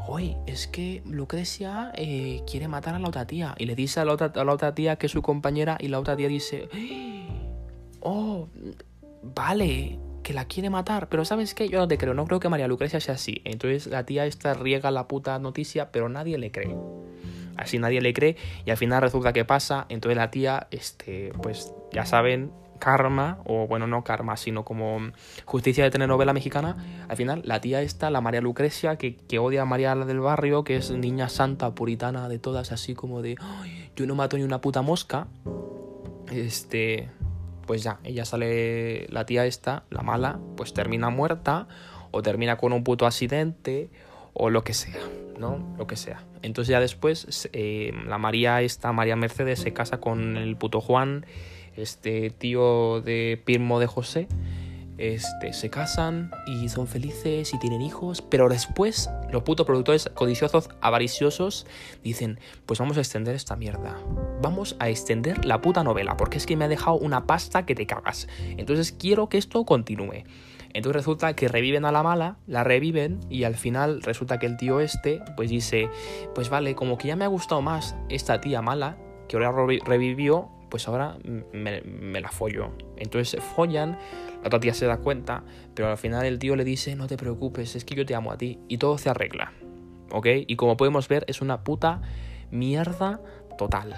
hoy 0.07 0.35
es 0.47 0.67
que 0.67 1.01
Lucrecia 1.05 1.91
eh, 1.95 2.41
quiere 2.49 2.67
matar 2.67 2.95
a 2.95 2.99
la 2.99 3.07
otra 3.07 3.25
tía. 3.25 3.55
Y 3.57 3.65
le 3.65 3.75
dice 3.75 3.99
a 3.99 4.05
la, 4.05 4.13
otra, 4.13 4.31
a 4.35 4.43
la 4.43 4.53
otra 4.53 4.73
tía 4.73 4.97
que 4.97 5.05
es 5.05 5.11
su 5.11 5.21
compañera 5.21 5.77
y 5.79 5.87
la 5.87 5.99
otra 5.99 6.17
tía 6.17 6.27
dice, 6.27 6.67
oh, 8.01 8.47
vale, 9.21 9.99
que 10.23 10.33
la 10.33 10.45
quiere 10.45 10.69
matar. 10.69 11.09
Pero 11.09 11.25
¿sabes 11.25 11.53
qué? 11.53 11.69
Yo 11.69 11.79
no 11.79 11.87
te 11.87 11.97
creo, 11.97 12.13
no 12.13 12.25
creo 12.25 12.39
que 12.39 12.49
María 12.49 12.67
Lucrecia 12.67 12.99
sea 12.99 13.15
así. 13.15 13.41
Entonces 13.45 13.87
la 13.87 14.05
tía 14.05 14.25
esta 14.25 14.53
riega 14.53 14.89
la 14.91 15.07
puta 15.07 15.37
noticia, 15.39 15.91
pero 15.91 16.09
nadie 16.09 16.37
le 16.37 16.51
cree. 16.51 16.75
Así 17.55 17.77
nadie 17.77 18.01
le 18.01 18.13
cree 18.13 18.35
y 18.65 18.71
al 18.71 18.77
final 18.77 19.01
resulta 19.01 19.33
que 19.33 19.45
pasa. 19.45 19.85
Entonces 19.89 20.17
la 20.17 20.31
tía, 20.31 20.67
este, 20.71 21.31
pues 21.41 21.73
ya 21.91 22.05
saben, 22.05 22.51
karma, 22.83 23.37
o 23.45 23.65
bueno, 23.65 23.87
no 23.87 24.03
karma, 24.03 24.35
sino 24.35 24.65
como 24.65 24.99
justicia 25.45 25.85
de 25.85 25.91
telenovela 25.91 26.33
mexicana, 26.33 27.05
al 27.07 27.15
final 27.15 27.41
la 27.45 27.61
tía 27.61 27.81
esta, 27.81 28.09
la 28.09 28.19
María 28.19 28.41
Lucrecia, 28.41 28.97
que, 28.97 29.15
que 29.15 29.39
odia 29.39 29.61
a 29.61 29.65
María 29.65 29.95
del 29.95 30.19
Barrio, 30.19 30.65
que 30.65 30.75
es 30.75 30.91
niña 30.91 31.29
santa, 31.29 31.73
puritana 31.73 32.27
de 32.27 32.39
todas, 32.39 32.73
así 32.73 32.93
como 32.93 33.21
de, 33.21 33.37
yo 33.95 34.05
no 34.05 34.15
mato 34.15 34.35
ni 34.35 34.43
una 34.43 34.59
puta 34.59 34.81
mosca, 34.81 35.27
este, 36.29 37.09
pues 37.65 37.83
ya, 37.83 37.99
ella 38.03 38.25
sale, 38.25 39.07
la 39.09 39.25
tía 39.25 39.45
esta, 39.45 39.83
la 39.89 40.01
mala, 40.01 40.39
pues 40.55 40.73
termina 40.73 41.09
muerta, 41.09 41.67
o 42.11 42.21
termina 42.21 42.57
con 42.57 42.73
un 42.73 42.83
puto 42.83 43.05
accidente, 43.05 43.89
o 44.33 44.49
lo 44.49 44.63
que 44.63 44.73
sea, 44.73 45.01
¿no? 45.37 45.75
Lo 45.77 45.87
que 45.87 45.95
sea. 45.95 46.23
Entonces 46.41 46.71
ya 46.71 46.79
después 46.79 47.49
eh, 47.53 47.93
la 48.05 48.17
María 48.17 48.61
esta, 48.61 48.91
María 48.91 49.15
Mercedes, 49.15 49.59
se 49.59 49.73
casa 49.73 49.99
con 49.99 50.37
el 50.37 50.55
puto 50.55 50.81
Juan, 50.81 51.25
este 51.75 52.29
tío 52.29 53.01
de 53.01 53.41
Pirmo 53.43 53.79
de 53.79 53.87
José. 53.87 54.27
Este, 55.03 55.51
se 55.51 55.69
casan 55.69 56.31
y 56.45 56.69
son 56.69 56.87
felices 56.87 57.53
y 57.53 57.59
tienen 57.59 57.81
hijos, 57.81 58.21
pero 58.21 58.47
después 58.47 59.09
los 59.29 59.43
putos 59.43 59.65
productores 59.65 60.09
codiciosos, 60.13 60.69
avariciosos, 60.79 61.67
dicen, 62.05 62.39
pues 62.65 62.79
vamos 62.79 62.95
a 62.95 63.01
extender 63.01 63.35
esta 63.35 63.57
mierda. 63.57 63.97
Vamos 64.41 64.77
a 64.79 64.87
extender 64.87 65.43
la 65.43 65.59
puta 65.59 65.83
novela, 65.83 66.15
porque 66.15 66.37
es 66.37 66.45
que 66.45 66.55
me 66.55 66.63
ha 66.63 66.69
dejado 66.69 66.95
una 66.95 67.27
pasta 67.27 67.65
que 67.65 67.75
te 67.75 67.85
cagas. 67.85 68.29
Entonces 68.55 68.93
quiero 68.93 69.27
que 69.27 69.37
esto 69.37 69.65
continúe. 69.65 70.23
Entonces 70.73 70.95
resulta 70.95 71.35
que 71.35 71.49
reviven 71.49 71.83
a 71.83 71.91
la 71.91 72.01
mala, 72.01 72.37
la 72.47 72.63
reviven 72.63 73.19
y 73.29 73.43
al 73.43 73.55
final 73.55 74.03
resulta 74.03 74.39
que 74.39 74.45
el 74.45 74.55
tío 74.55 74.79
este 74.79 75.21
pues 75.35 75.49
dice, 75.49 75.89
pues 76.33 76.47
vale, 76.47 76.75
como 76.75 76.97
que 76.97 77.09
ya 77.09 77.17
me 77.17 77.25
ha 77.25 77.27
gustado 77.27 77.61
más 77.61 77.97
esta 78.07 78.39
tía 78.39 78.61
mala, 78.61 78.95
que 79.27 79.35
ahora 79.35 79.51
revivió, 79.85 80.49
pues 80.73 80.87
ahora 80.87 81.19
me, 81.51 82.19
la 82.19 82.31
follo. 82.31 82.71
Entonces 82.97 83.39
follan, 83.55 83.91
la 84.41 84.47
otra 84.47 84.59
tía 84.59 84.73
se 84.73 84.87
da 84.87 84.97
cuenta, 84.97 85.43
pero 85.75 85.87
al 85.87 85.99
final 85.99 86.25
el 86.25 86.39
tío 86.39 86.55
le 86.55 86.63
dice, 86.63 86.95
no 86.95 87.05
te 87.05 87.15
preocupes, 87.15 87.75
es 87.75 87.85
que 87.85 87.93
yo 87.93 88.07
te 88.07 88.15
amo 88.15 88.31
a 88.31 88.37
ti 88.37 88.57
y 88.67 88.79
todo 88.79 88.97
se 88.97 89.11
arregla. 89.11 89.53
¿Ok? 90.11 90.25
Y 90.47 90.55
como 90.55 90.75
podemos 90.75 91.07
ver 91.07 91.25
es 91.27 91.43
una 91.43 91.63
puta 91.63 92.01
mierda 92.49 93.21
total. 93.55 93.93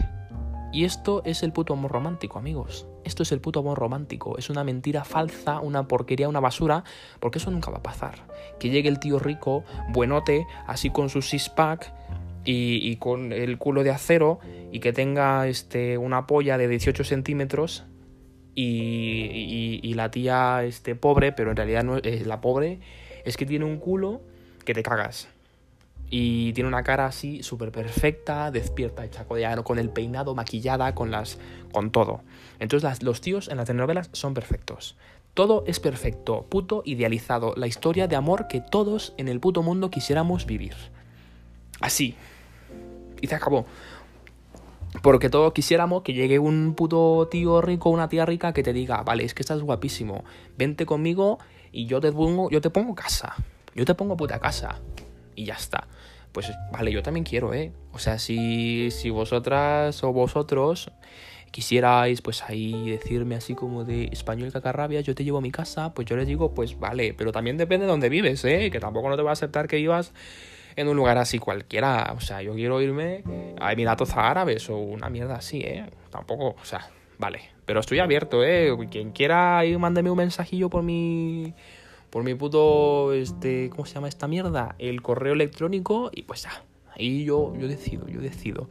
Y 0.74 0.84
esto 0.84 1.22
es 1.24 1.44
el 1.44 1.54
puto 1.54 1.72
amor 1.72 1.94
romántico, 1.94 2.40
amigos. 2.40 2.86
Esto 3.06 3.24
es 3.24 3.32
el 3.32 3.40
puto 3.40 3.62
amor 3.62 3.80
romántico. 3.80 4.38
Es 4.38 4.50
una 4.50 4.66
mentira 4.66 5.06
falsa, 5.06 5.62
una 5.62 5.88
porquería, 5.88 6.28
una 6.28 6.42
basura, 6.42 6.84
porque 7.22 7.38
eso 7.38 7.52
nunca 7.52 7.72
va 7.72 7.78
a 7.78 7.84
pasar. 7.84 8.28
Que 8.60 8.70
llegue 8.70 8.90
el 8.90 9.00
tío 9.00 9.18
rico, 9.18 9.64
buenote, 9.94 10.46
así 10.68 10.90
con 10.90 11.08
su 11.08 11.22
six-pack 11.22 11.94
y, 12.46 12.96
con 12.98 13.34
el 13.34 13.58
culo 13.58 13.84
de 13.84 13.90
acero 13.90 14.40
y 14.72 14.80
que 14.80 14.94
tenga 14.94 15.48
este, 15.48 15.98
una 15.98 16.28
polla 16.28 16.58
de 16.58 16.68
18 16.68 17.04
centímetros 17.04 17.86
y, 18.54 19.94
la 19.96 20.12
tía 20.12 20.64
este, 20.64 20.96
pobre, 20.96 21.32
pero 21.32 21.52
en 21.52 21.58
realidad 21.58 21.84
no 21.84 21.98
es 21.98 22.04
eh, 22.06 22.24
la 22.26 22.42
pobre, 22.42 22.80
es 23.26 23.38
que 23.38 23.46
tiene 23.46 23.66
un 23.66 23.78
culo 23.78 24.22
que 24.64 24.74
te 24.74 24.84
cagas. 24.84 25.28
Y 26.10 26.54
tiene 26.54 26.68
una 26.68 26.84
cara 26.84 27.08
así 27.08 27.42
súper 27.42 27.72
perfecta, 27.72 28.52
despierta, 28.52 29.04
hecha 29.04 29.26
con 29.26 29.80
el 29.80 29.90
peinado, 29.90 30.36
maquillada, 30.36 30.94
con 30.94 31.10
las. 31.10 31.40
con 31.72 31.92
todo. 31.92 32.22
Entonces 32.60 33.02
los 33.02 33.22
tíos 33.22 33.48
en 33.48 33.58
las 33.58 33.66
telenovelas 33.66 34.10
son 34.14 34.36
perfectos. 34.36 34.96
Todo 35.34 35.64
es 35.68 35.80
perfecto, 35.80 36.46
puto 36.48 36.84
idealizado, 36.86 37.56
la 37.58 37.68
historia 37.68 38.08
de 38.08 38.16
amor 38.16 38.48
que 38.48 38.62
todos 38.62 39.14
en 39.18 39.28
el 39.28 39.40
puto 39.40 39.64
mundo 39.64 39.90
quisiéramos 39.90 40.46
vivir. 40.46 40.76
Así. 41.82 42.16
Y 43.26 43.28
se 43.28 43.34
acabó. 43.34 43.66
Porque 45.02 45.32
todos 45.32 45.52
quisiéramos 45.52 46.04
que 46.04 46.14
llegue 46.14 46.38
un 46.38 46.76
puto 46.76 47.28
tío 47.30 47.60
rico, 47.60 47.90
una 47.90 48.08
tía 48.08 48.24
rica 48.24 48.54
que 48.54 48.62
te 48.62 48.72
diga, 48.72 49.02
vale, 49.02 49.24
es 49.24 49.34
que 49.34 49.42
estás 49.42 49.62
guapísimo, 49.62 50.24
vente 50.58 50.86
conmigo 50.86 51.40
y 51.72 51.88
yo 51.88 52.00
te 52.00 52.12
pongo, 52.12 52.52
yo 52.52 52.62
te 52.62 52.70
pongo 52.70 52.94
casa. 52.94 53.34
Yo 53.74 53.84
te 53.84 53.96
pongo 53.96 54.16
puta 54.16 54.40
casa 54.40 54.80
y 55.36 55.46
ya 55.46 55.56
está. 55.56 55.88
Pues 56.34 56.52
vale, 56.72 56.92
yo 56.92 57.02
también 57.02 57.24
quiero, 57.24 57.54
¿eh? 57.56 57.72
O 57.94 57.98
sea, 57.98 58.20
si, 58.20 58.92
si 58.92 59.10
vosotras 59.10 60.04
o 60.04 60.14
vosotros 60.14 60.92
quisierais 61.50 62.22
pues 62.22 62.44
ahí 62.44 62.92
decirme 62.92 63.36
así 63.36 63.56
como 63.56 63.86
de 63.86 64.10
español 64.12 64.52
cacarrabia, 64.52 65.02
yo 65.02 65.16
te 65.16 65.24
llevo 65.24 65.40
a 65.40 65.42
mi 65.42 65.52
casa, 65.52 65.96
pues 65.96 66.08
yo 66.08 66.16
les 66.16 66.28
digo, 66.28 66.54
pues 66.54 66.80
vale, 66.80 67.16
pero 67.16 67.32
también 67.32 67.58
depende 67.58 67.88
de 67.88 67.92
dónde 67.92 68.10
vives, 68.10 68.46
¿eh? 68.46 68.70
Que 68.70 68.80
tampoco 68.80 69.10
no 69.10 69.18
te 69.18 69.24
va 69.24 69.32
a 69.32 69.34
aceptar 69.34 69.68
que 69.68 69.78
vivas 69.78 70.14
en 70.76 70.88
un 70.88 70.96
lugar 70.98 71.18
así 71.18 71.40
cualquiera. 71.40 72.14
O 72.16 72.22
sea, 72.22 72.42
yo 72.42 72.54
quiero 72.54 72.82
irme 72.82 73.24
a 73.60 73.72
Emiratos 73.74 74.16
Árabes 74.16 74.70
o 74.70 74.78
una 74.78 75.10
mierda 75.10 75.36
así, 75.36 75.60
¿eh? 75.60 75.86
Tampoco, 76.10 76.56
o 76.62 76.66
sea, 76.66 76.90
vale. 77.18 77.42
Pero 77.66 77.80
estoy 77.80 78.00
abierto, 78.00 78.44
¿eh? 78.44 78.76
Quien 78.92 79.12
quiera 79.12 79.64
ir, 79.66 79.80
mándeme 79.80 80.12
un 80.12 80.18
mensajillo 80.18 80.70
por 80.70 80.84
mi... 80.84 81.54
Por 82.10 82.24
mi 82.24 82.34
puto, 82.34 83.12
este, 83.12 83.70
¿cómo 83.72 83.86
se 83.86 83.96
llama 83.96 84.08
esta 84.08 84.28
mierda? 84.28 84.76
El 84.80 85.02
correo 85.02 85.34
electrónico 85.34 86.12
y 86.14 86.22
pues 86.22 86.44
ya. 86.44 86.64
Ahí 86.94 87.26
yo, 87.26 87.54
yo 87.58 87.68
decido, 87.68 88.08
yo 88.08 88.22
decido. 88.22 88.70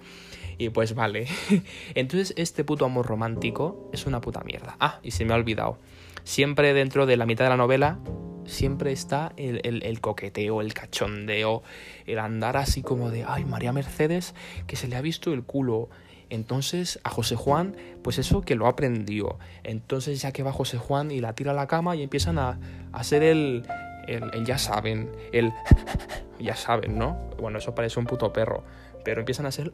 Y 0.56 0.70
pues 0.70 0.94
vale. 0.94 1.26
Entonces 1.94 2.32
este 2.38 2.64
puto 2.64 2.86
amor 2.86 3.06
romántico 3.06 3.90
es 3.92 4.06
una 4.06 4.22
puta 4.22 4.40
mierda. 4.44 4.76
Ah, 4.80 4.98
y 5.02 5.10
se 5.10 5.26
me 5.26 5.34
ha 5.34 5.36
olvidado. 5.36 5.78
Siempre 6.22 6.72
dentro 6.72 7.04
de 7.04 7.18
la 7.18 7.26
mitad 7.26 7.44
de 7.44 7.50
la 7.50 7.58
novela 7.58 7.98
siempre 8.46 8.92
está 8.92 9.32
el, 9.36 10.00
coqueteo, 10.00 10.60
el 10.60 10.74
cachondeo, 10.74 11.62
el 12.06 12.18
andar 12.18 12.56
así 12.56 12.82
como 12.82 13.10
de, 13.10 13.24
ay, 13.26 13.44
María 13.44 13.72
Mercedes, 13.72 14.34
que 14.66 14.76
se 14.76 14.88
le 14.88 14.96
ha 14.96 15.00
visto 15.00 15.32
el 15.32 15.44
culo. 15.44 15.88
Entonces 16.30 17.00
a 17.04 17.10
José 17.10 17.36
Juan, 17.36 17.76
pues 18.02 18.18
eso 18.18 18.42
que 18.42 18.54
lo 18.54 18.66
aprendió. 18.66 19.38
Entonces 19.62 20.20
ya 20.20 20.32
que 20.32 20.42
va 20.42 20.52
José 20.52 20.78
Juan 20.78 21.10
y 21.10 21.20
la 21.20 21.34
tira 21.34 21.52
a 21.52 21.54
la 21.54 21.66
cama 21.66 21.96
y 21.96 22.02
empiezan 22.02 22.38
a, 22.38 22.58
hacer 22.92 23.22
el, 23.22 23.66
el, 24.08 24.44
ya 24.44 24.58
saben, 24.58 25.10
el 25.32 25.52
ya 26.40 26.56
saben, 26.56 26.98
¿no? 26.98 27.14
Bueno, 27.38 27.58
eso 27.58 27.74
parece 27.74 28.00
un 28.00 28.06
puto 28.06 28.32
perro, 28.32 28.64
pero 29.04 29.20
empiezan 29.20 29.46
a 29.46 29.50
hacer... 29.50 29.72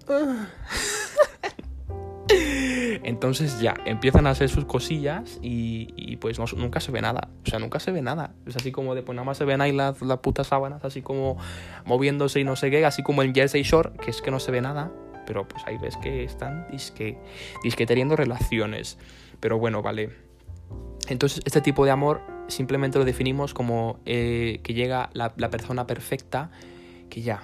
Entonces 3.02 3.60
ya, 3.60 3.74
empiezan 3.86 4.26
a 4.26 4.30
hacer 4.30 4.48
sus 4.48 4.64
cosillas 4.64 5.38
y, 5.42 6.16
pues 6.16 6.38
nunca 6.56 6.80
se 6.80 6.92
ve 6.92 7.00
nada. 7.00 7.28
O 7.46 7.50
sea, 7.50 7.58
nunca 7.58 7.80
se 7.80 7.92
ve 7.92 8.02
nada. 8.02 8.34
Es 8.46 8.56
así 8.56 8.72
como 8.72 8.94
de, 8.94 9.02
pues 9.02 9.16
nada 9.16 9.24
más 9.24 9.38
se 9.38 9.44
ven 9.44 9.60
ahí 9.60 9.72
las, 9.72 9.96
putas 10.22 10.48
sábanas, 10.48 10.84
así 10.84 11.02
como 11.02 11.38
moviéndose 11.84 12.40
y 12.40 12.44
no 12.44 12.56
sé 12.56 12.70
qué, 12.70 12.84
así 12.84 13.02
como 13.02 13.22
en 13.22 13.34
Jersey 13.34 13.62
Shore, 13.62 13.92
que 14.02 14.10
es 14.10 14.20
que 14.20 14.30
no 14.30 14.40
se 14.40 14.50
ve 14.50 14.60
nada. 14.60 14.92
Pero 15.26 15.46
pues 15.46 15.62
ahí 15.66 15.78
ves 15.78 15.96
que 15.96 16.24
están 16.24 16.66
disque, 16.70 17.18
disque 17.62 17.86
teniendo 17.86 18.16
relaciones. 18.16 18.98
Pero 19.38 19.58
bueno, 19.58 19.82
vale. 19.82 20.10
Entonces, 21.08 21.40
este 21.44 21.60
tipo 21.60 21.84
de 21.84 21.90
amor 21.90 22.20
simplemente 22.48 22.98
lo 22.98 23.04
definimos 23.04 23.54
como 23.54 24.00
eh, 24.06 24.60
que 24.62 24.74
llega 24.74 25.10
la 25.14 25.50
persona 25.50 25.86
perfecta, 25.86 26.50
que 27.08 27.22
ya, 27.22 27.42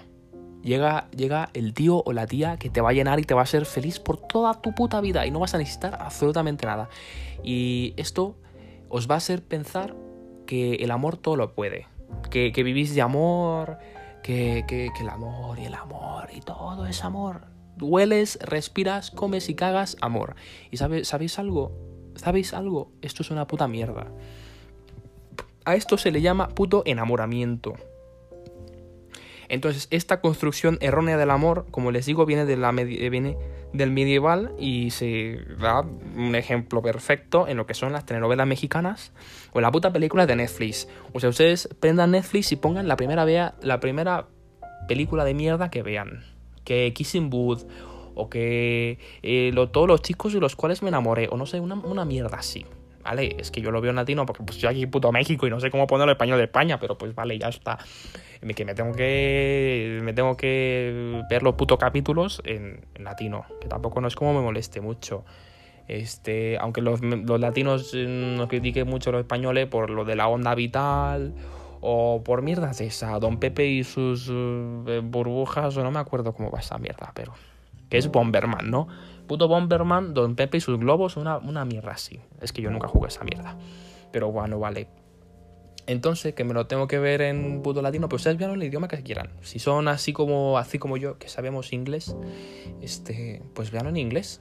Llega, 0.67 1.09
llega 1.17 1.51
el 1.55 1.75
tío 1.75 2.03
o 2.05 2.13
la 2.13 2.27
tía 2.27 2.57
que 2.57 2.71
te 2.71 2.81
va 2.81 2.91
a 2.91 2.93
llenar 2.93 3.21
y 3.21 3.23
te 3.23 3.35
va 3.35 3.43
a 3.43 3.45
hacer 3.45 3.67
feliz 3.67 4.01
por 4.01 4.17
toda 4.17 4.61
tu 4.61 4.75
puta 4.75 5.01
vida 5.01 5.25
y 5.25 5.31
no 5.31 5.39
vas 5.39 5.55
a 5.55 5.59
necesitar 5.59 5.97
absolutamente 6.01 6.67
nada. 6.67 6.89
Y 7.45 7.95
esto 7.97 8.35
os 8.89 9.09
va 9.09 9.15
a 9.15 9.19
hacer 9.19 9.45
pensar 9.45 9.95
que 10.45 10.75
el 10.75 10.91
amor 10.91 11.19
todo 11.19 11.37
lo 11.37 11.55
puede. 11.55 11.87
Que, 12.31 12.51
vivís 12.51 12.97
de 12.97 13.01
amor, 13.01 13.79
que, 14.25 14.65
que, 14.67 14.91
el 14.99 15.09
amor 15.09 15.57
y 15.61 15.67
el 15.67 15.75
amor 15.75 16.31
y 16.35 16.41
todo 16.41 16.85
es 16.87 17.05
amor. 17.05 17.43
Hueles, 17.81 18.37
respiras, 18.43 19.13
comes 19.13 19.49
y 19.49 19.55
cagas 19.55 19.97
amor. 20.01 20.35
¿Y 20.73 20.79
sabéis 20.79 21.39
algo? 21.39 21.71
¿Sabéis 22.17 22.55
algo? 22.55 22.91
Esto 23.03 23.23
es 23.23 23.31
una 23.31 23.47
puta 23.47 23.69
mierda. 23.69 24.09
A 25.65 25.77
esto 25.77 25.97
se 25.97 26.11
le 26.11 26.23
llama 26.23 26.49
puto 26.49 26.83
enamoramiento. 26.87 27.75
Entonces, 29.49 29.89
esta 29.91 30.21
construcción 30.21 30.79
errónea 30.81 31.17
del 31.17 31.31
amor, 31.31 31.67
como 31.71 31.91
les 31.91 32.07
digo, 32.07 32.27
la 32.27 32.73
viene 32.73 33.37
del 33.73 33.91
medieval 33.91 34.53
y 34.59 34.91
se 34.91 35.41
da 35.59 35.81
un 35.81 36.35
ejemplo 36.35 36.83
perfecto 36.83 37.47
en 37.49 37.57
lo 37.57 37.67
que 37.67 37.75
son 37.75 37.93
las 37.93 38.07
telenovelas 38.07 38.47
mexicanas 38.47 39.13
o 39.53 39.61
la 39.61 39.71
puta 39.71 39.93
película 39.93 40.27
de 40.27 40.37
Netflix. 40.37 40.89
O 41.13 41.21
sea, 41.21 41.31
ustedes 41.31 41.69
prendan 41.81 42.13
Netflix 42.13 42.53
y 42.53 42.57
pongan 42.57 42.89
la 42.89 42.97
primera, 42.97 43.25
vea, 43.25 43.55
la 43.61 43.81
primera 43.81 44.27
película 44.89 45.25
de 45.25 45.35
mierda 45.35 45.71
que 45.71 45.83
vean. 45.83 46.25
Que 46.65 46.93
Kissing 46.93 47.31
Booth 47.31 47.63
o 48.15 48.29
que 48.31 48.99
eh, 49.23 49.53
todos 49.73 49.87
los 49.87 50.03
chicos 50.03 50.33
de 50.33 50.41
los 50.41 50.57
cuales 50.57 50.83
me 50.83 50.89
enamoré 50.89 51.29
o 51.31 51.37
no 51.37 51.47
sé, 51.47 51.61
una, 51.61 51.75
una 51.75 52.05
mierda 52.05 52.39
así. 52.39 52.65
¿Vale? 53.07 53.37
Es 53.39 53.53
que 53.53 53.61
yo 53.61 53.71
lo 53.71 53.81
veo 53.81 53.91
en 53.91 53.97
latino 53.97 54.27
porque 54.27 54.43
pues 54.43 54.59
yo 54.59 54.69
aquí 54.69 54.85
puto 54.87 55.13
México 55.13 55.47
y 55.47 55.51
no 55.51 55.61
sé 55.61 55.71
cómo 55.71 55.87
ponerlo 55.87 56.11
en 56.11 56.17
español 56.17 56.39
de 56.39 56.45
España, 56.45 56.81
pero 56.81 56.99
pues 56.99 57.15
vale, 57.15 57.39
ya 57.39 57.49
está. 57.49 57.79
Que 58.55 58.65
me 58.65 58.75
tengo 58.75 58.93
que 58.93 60.01
me 60.03 60.13
tengo 60.13 60.37
que 60.37 61.23
ver 61.31 61.43
los 61.43 61.55
putos 61.55 61.79
capítulos 61.79 62.43
en, 62.45 62.81
latino, 62.99 63.45
que 63.61 63.69
tampoco 63.69 64.01
no 64.01 64.09
es 64.09 64.17
como 64.17 64.35
me 64.35 64.41
moleste 64.41 64.81
mucho. 64.81 65.25
Este, 65.89 66.59
aunque 66.59 66.83
los, 66.83 67.01
latinos 67.01 67.93
eh, 67.95 68.07
nos 68.09 68.49
critiquen 68.49 68.89
mucho 68.89 69.13
los 69.13 69.21
españoles 69.21 69.69
por 69.69 69.89
lo 69.89 70.05
de 70.05 70.17
la 70.17 70.27
onda 70.27 70.53
vital 70.57 71.33
o 71.81 72.23
por 72.25 72.43
mierdas 72.43 72.81
esa, 72.81 73.17
Don 73.21 73.39
Pepe 73.39 73.67
y 73.67 73.85
sus 73.85 74.29
eh, 74.29 75.01
burbujas, 75.05 75.77
o 75.77 75.85
no 75.85 75.93
me 75.93 76.01
acuerdo 76.01 76.33
cómo 76.33 76.51
va 76.51 76.59
esa 76.59 76.79
mierda, 76.79 77.13
pero 77.15 77.35
que 77.89 77.99
es 77.99 78.11
Bomberman, 78.11 78.69
¿no? 78.69 78.89
Puto 79.27 79.49
Bomberman, 79.49 80.15
Don 80.15 80.37
Pepe 80.37 80.59
y 80.59 80.61
sus 80.61 80.79
globos, 80.79 81.17
una, 81.17 81.39
una 81.39 81.65
mierda 81.65 81.93
así. 81.93 82.21
Es 82.41 82.53
que 82.53 82.63
yo 82.63 82.71
nunca 82.71 82.89
jugué 82.89 83.09
esa 83.09 83.25
mierda. 83.25 83.57
Pero 84.13 84.31
bueno, 84.31 84.59
vale. 84.59 84.89
Entonces, 85.87 86.35
que 86.35 86.45
me 86.45 86.53
lo 86.53 86.67
tengo 86.67 86.89
que 86.89 86.99
ver 86.99 87.23
en 87.23 87.63
puto 87.63 87.81
latino, 87.81 88.09
pero 88.09 88.17
ustedes 88.17 88.37
vean 88.37 88.51
el 88.51 88.63
idioma 88.63 88.89
que 88.89 89.03
quieran. 89.03 89.31
Si 89.43 89.59
son 89.59 89.87
así 89.89 90.13
como, 90.13 90.59
así 90.59 90.79
como 90.79 90.97
yo, 90.97 91.19
que 91.19 91.29
sabemos 91.29 91.73
inglés, 91.73 92.17
este, 92.81 93.43
pues 93.55 93.71
veanlo 93.71 93.91
en 93.91 93.97
inglés. 93.97 94.41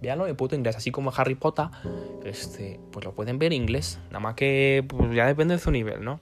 Veanlo 0.00 0.26
en 0.26 0.36
puto 0.36 0.54
inglés. 0.54 0.76
Así 0.76 0.90
como 0.90 1.12
Harry 1.16 1.34
Potter, 1.34 1.66
este, 2.24 2.78
pues 2.92 3.04
lo 3.04 3.12
pueden 3.12 3.38
ver 3.38 3.52
en 3.52 3.62
inglés. 3.62 3.98
Nada 4.06 4.20
más 4.20 4.34
que 4.34 4.84
pues 4.86 5.12
ya 5.14 5.26
depende 5.26 5.54
de 5.54 5.60
su 5.60 5.70
nivel, 5.70 6.04
¿no? 6.04 6.20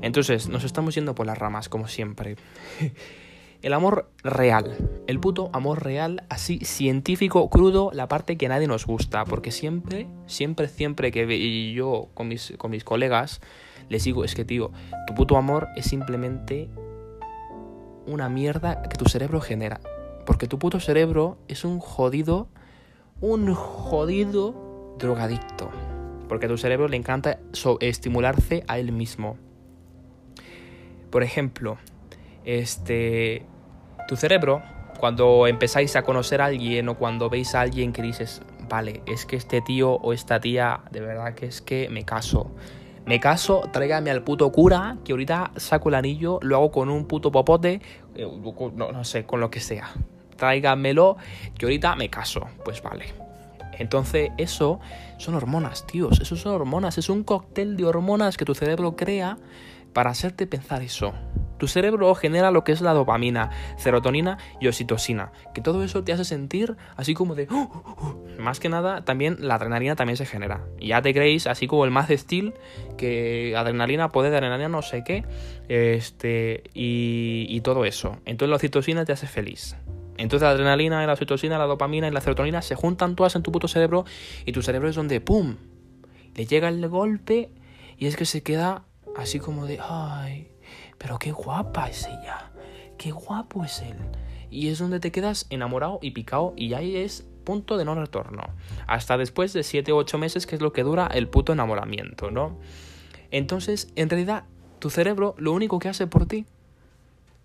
Entonces, 0.00 0.48
nos 0.48 0.64
estamos 0.64 0.94
yendo 0.94 1.14
por 1.14 1.26
las 1.26 1.36
ramas, 1.36 1.68
como 1.68 1.88
siempre. 1.88 2.36
El 3.64 3.72
amor 3.72 4.10
real, 4.22 4.76
el 5.06 5.18
puto 5.20 5.48
amor 5.54 5.84
real, 5.84 6.24
así 6.28 6.58
científico, 6.66 7.48
crudo, 7.48 7.92
la 7.94 8.08
parte 8.08 8.36
que 8.36 8.46
nadie 8.46 8.66
nos 8.66 8.84
gusta, 8.84 9.24
porque 9.24 9.50
siempre, 9.50 10.06
siempre, 10.26 10.68
siempre 10.68 11.10
que 11.10 11.72
yo 11.72 12.10
con 12.12 12.28
mis, 12.28 12.52
con 12.58 12.72
mis 12.72 12.84
colegas 12.84 13.40
les 13.88 14.04
digo, 14.04 14.22
es 14.22 14.34
que 14.34 14.44
tío, 14.44 14.70
tu 15.06 15.14
puto 15.14 15.38
amor 15.38 15.68
es 15.76 15.86
simplemente 15.86 16.68
una 18.06 18.28
mierda 18.28 18.82
que 18.82 18.98
tu 18.98 19.06
cerebro 19.06 19.40
genera, 19.40 19.80
porque 20.26 20.46
tu 20.46 20.58
puto 20.58 20.78
cerebro 20.78 21.38
es 21.48 21.64
un 21.64 21.78
jodido, 21.78 22.48
un 23.22 23.54
jodido 23.54 24.94
drogadicto, 24.98 25.70
porque 26.28 26.44
a 26.44 26.48
tu 26.50 26.58
cerebro 26.58 26.86
le 26.86 26.98
encanta 26.98 27.38
estimularse 27.80 28.62
a 28.68 28.78
él 28.78 28.92
mismo. 28.92 29.38
Por 31.08 31.22
ejemplo, 31.22 31.78
este 32.44 33.46
tu 34.08 34.16
cerebro, 34.16 34.62
cuando 34.98 35.46
empezáis 35.46 35.96
a 35.96 36.02
conocer 36.02 36.40
a 36.40 36.46
alguien 36.46 36.88
o 36.88 36.96
cuando 36.96 37.28
veis 37.28 37.54
a 37.54 37.60
alguien 37.60 37.92
que 37.92 38.02
dices, 38.02 38.42
vale, 38.68 39.02
es 39.06 39.26
que 39.26 39.36
este 39.36 39.60
tío 39.60 39.92
o 39.92 40.12
esta 40.12 40.40
tía, 40.40 40.80
de 40.90 41.00
verdad 41.00 41.34
que 41.34 41.46
es 41.46 41.60
que 41.60 41.88
me 41.90 42.04
caso. 42.04 42.50
Me 43.06 43.20
caso, 43.20 43.68
tráigame 43.70 44.10
al 44.10 44.22
puto 44.22 44.50
cura, 44.50 44.96
que 45.04 45.12
ahorita 45.12 45.50
saco 45.56 45.90
el 45.90 45.94
anillo, 45.94 46.38
lo 46.40 46.56
hago 46.56 46.70
con 46.70 46.88
un 46.88 47.04
puto 47.06 47.30
popote, 47.30 47.82
eh, 48.14 48.26
no, 48.74 48.92
no 48.92 49.04
sé, 49.04 49.26
con 49.26 49.40
lo 49.40 49.50
que 49.50 49.60
sea. 49.60 49.92
Tráigamelo, 50.36 51.18
que 51.58 51.66
ahorita 51.66 51.96
me 51.96 52.08
caso. 52.08 52.46
Pues 52.64 52.82
vale. 52.82 53.12
Entonces, 53.78 54.30
eso 54.38 54.80
son 55.18 55.34
hormonas, 55.34 55.86
tíos. 55.86 56.20
Eso 56.20 56.36
son 56.36 56.54
hormonas. 56.54 56.96
Es 56.98 57.08
un 57.08 57.24
cóctel 57.24 57.76
de 57.76 57.84
hormonas 57.84 58.36
que 58.36 58.44
tu 58.44 58.54
cerebro 58.54 58.96
crea 58.96 59.36
para 59.92 60.10
hacerte 60.10 60.46
pensar 60.46 60.82
eso. 60.82 61.12
Tu 61.58 61.68
cerebro 61.68 62.14
genera 62.14 62.50
lo 62.50 62.64
que 62.64 62.72
es 62.72 62.80
la 62.80 62.92
dopamina, 62.92 63.50
serotonina 63.76 64.38
y 64.60 64.68
oxitocina, 64.68 65.32
que 65.54 65.60
todo 65.60 65.84
eso 65.84 66.04
te 66.04 66.12
hace 66.12 66.24
sentir 66.24 66.76
así 66.96 67.14
como 67.14 67.34
de... 67.34 67.46
Uh, 67.50 67.54
uh, 67.54 68.06
uh". 68.06 68.40
Más 68.40 68.60
que 68.60 68.68
nada, 68.68 69.04
también 69.04 69.36
la 69.40 69.54
adrenalina 69.54 69.96
también 69.96 70.16
se 70.16 70.26
genera. 70.26 70.64
Y 70.78 70.88
ya 70.88 71.02
te 71.02 71.14
creéis, 71.14 71.46
así 71.46 71.66
como 71.66 71.84
el 71.84 71.90
más 71.90 72.08
steel, 72.10 72.54
que 72.96 73.54
adrenalina, 73.56 74.08
poder 74.08 74.30
de 74.30 74.38
adrenalina, 74.38 74.68
no 74.68 74.82
sé 74.82 75.04
qué, 75.04 75.24
este, 75.68 76.64
y, 76.74 77.46
y 77.48 77.60
todo 77.60 77.84
eso. 77.84 78.18
Entonces 78.24 78.50
la 78.50 78.56
oxitocina 78.56 79.04
te 79.04 79.12
hace 79.12 79.26
feliz. 79.26 79.76
Entonces 80.16 80.42
la 80.42 80.50
adrenalina, 80.50 81.04
la 81.06 81.12
oxitocina, 81.12 81.58
la 81.58 81.66
dopamina 81.66 82.08
y 82.08 82.10
la 82.10 82.20
serotonina 82.20 82.62
se 82.62 82.74
juntan 82.74 83.16
todas 83.16 83.34
en 83.36 83.42
tu 83.42 83.50
puto 83.50 83.68
cerebro 83.68 84.04
y 84.44 84.52
tu 84.52 84.62
cerebro 84.62 84.88
es 84.88 84.96
donde, 84.96 85.20
¡pum!, 85.20 85.56
le 86.34 86.46
llega 86.46 86.68
el 86.68 86.86
golpe 86.88 87.50
y 87.98 88.06
es 88.06 88.16
que 88.16 88.24
se 88.24 88.42
queda 88.42 88.84
así 89.16 89.38
como 89.38 89.66
de, 89.66 89.78
ay, 89.80 90.48
pero 91.04 91.18
qué 91.18 91.32
guapa 91.32 91.90
es 91.90 92.06
ella, 92.06 92.50
qué 92.96 93.10
guapo 93.10 93.62
es 93.62 93.82
él. 93.82 93.94
Y 94.50 94.68
es 94.68 94.78
donde 94.78 95.00
te 95.00 95.12
quedas 95.12 95.46
enamorado 95.50 95.98
y 96.00 96.12
picado 96.12 96.54
y 96.56 96.72
ahí 96.72 96.96
es 96.96 97.26
punto 97.44 97.76
de 97.76 97.84
no 97.84 97.94
retorno. 97.94 98.42
Hasta 98.86 99.18
después 99.18 99.52
de 99.52 99.64
7 99.64 99.92
u 99.92 99.96
8 99.96 100.16
meses, 100.16 100.46
que 100.46 100.54
es 100.54 100.62
lo 100.62 100.72
que 100.72 100.82
dura 100.82 101.06
el 101.08 101.28
puto 101.28 101.52
enamoramiento, 101.52 102.30
¿no? 102.30 102.58
Entonces, 103.30 103.92
en 103.96 104.08
realidad, 104.08 104.44
tu 104.78 104.88
cerebro 104.88 105.34
lo 105.36 105.52
único 105.52 105.78
que 105.78 105.90
hace 105.90 106.06
por 106.06 106.24
ti 106.24 106.46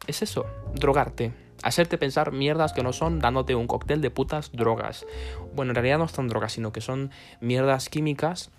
es 0.08 0.22
eso, 0.22 0.46
drogarte. 0.76 1.34
Hacerte 1.62 1.98
pensar 1.98 2.32
mierdas 2.32 2.72
que 2.72 2.82
no 2.82 2.94
son, 2.94 3.20
dándote 3.20 3.56
un 3.56 3.68
cóctel 3.68 4.00
de 4.00 4.10
putas 4.10 4.54
drogas. 4.54 5.06
Bueno, 5.54 5.72
en 5.72 5.76
realidad 5.76 5.98
no 5.98 6.08
son 6.08 6.30
drogas, 6.30 6.54
sino 6.54 6.72
que 6.72 6.80
son 6.80 7.12
mierdas 7.42 7.90
químicas 7.90 8.52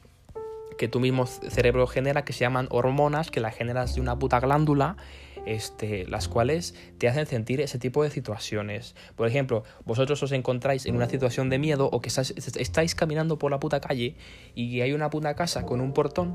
que 0.80 0.88
tu 0.88 0.98
mismo 0.98 1.26
cerebro 1.26 1.86
genera, 1.86 2.24
que 2.24 2.32
se 2.32 2.40
llaman 2.40 2.66
hormonas, 2.70 3.30
que 3.30 3.40
las 3.40 3.54
generas 3.54 3.94
de 3.94 4.00
una 4.00 4.18
puta 4.18 4.40
glándula, 4.40 4.96
este, 5.44 6.06
las 6.06 6.26
cuales 6.26 6.74
te 6.96 7.06
hacen 7.06 7.26
sentir 7.26 7.60
ese 7.60 7.78
tipo 7.78 8.02
de 8.02 8.08
situaciones. 8.08 8.96
Por 9.14 9.28
ejemplo, 9.28 9.62
vosotros 9.84 10.22
os 10.22 10.32
encontráis 10.32 10.86
en 10.86 10.96
una 10.96 11.06
situación 11.06 11.50
de 11.50 11.58
miedo 11.58 11.90
o 11.92 12.00
que 12.00 12.08
estáis 12.08 12.94
caminando 12.94 13.38
por 13.38 13.50
la 13.50 13.60
puta 13.60 13.82
calle 13.82 14.16
y 14.54 14.80
hay 14.80 14.94
una 14.94 15.10
puta 15.10 15.34
casa 15.34 15.66
con 15.66 15.82
un 15.82 15.92
portón 15.92 16.34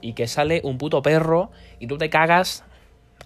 y 0.00 0.14
que 0.14 0.26
sale 0.26 0.62
un 0.64 0.78
puto 0.78 1.02
perro 1.02 1.50
y 1.78 1.86
tú 1.86 1.98
te 1.98 2.08
cagas 2.08 2.64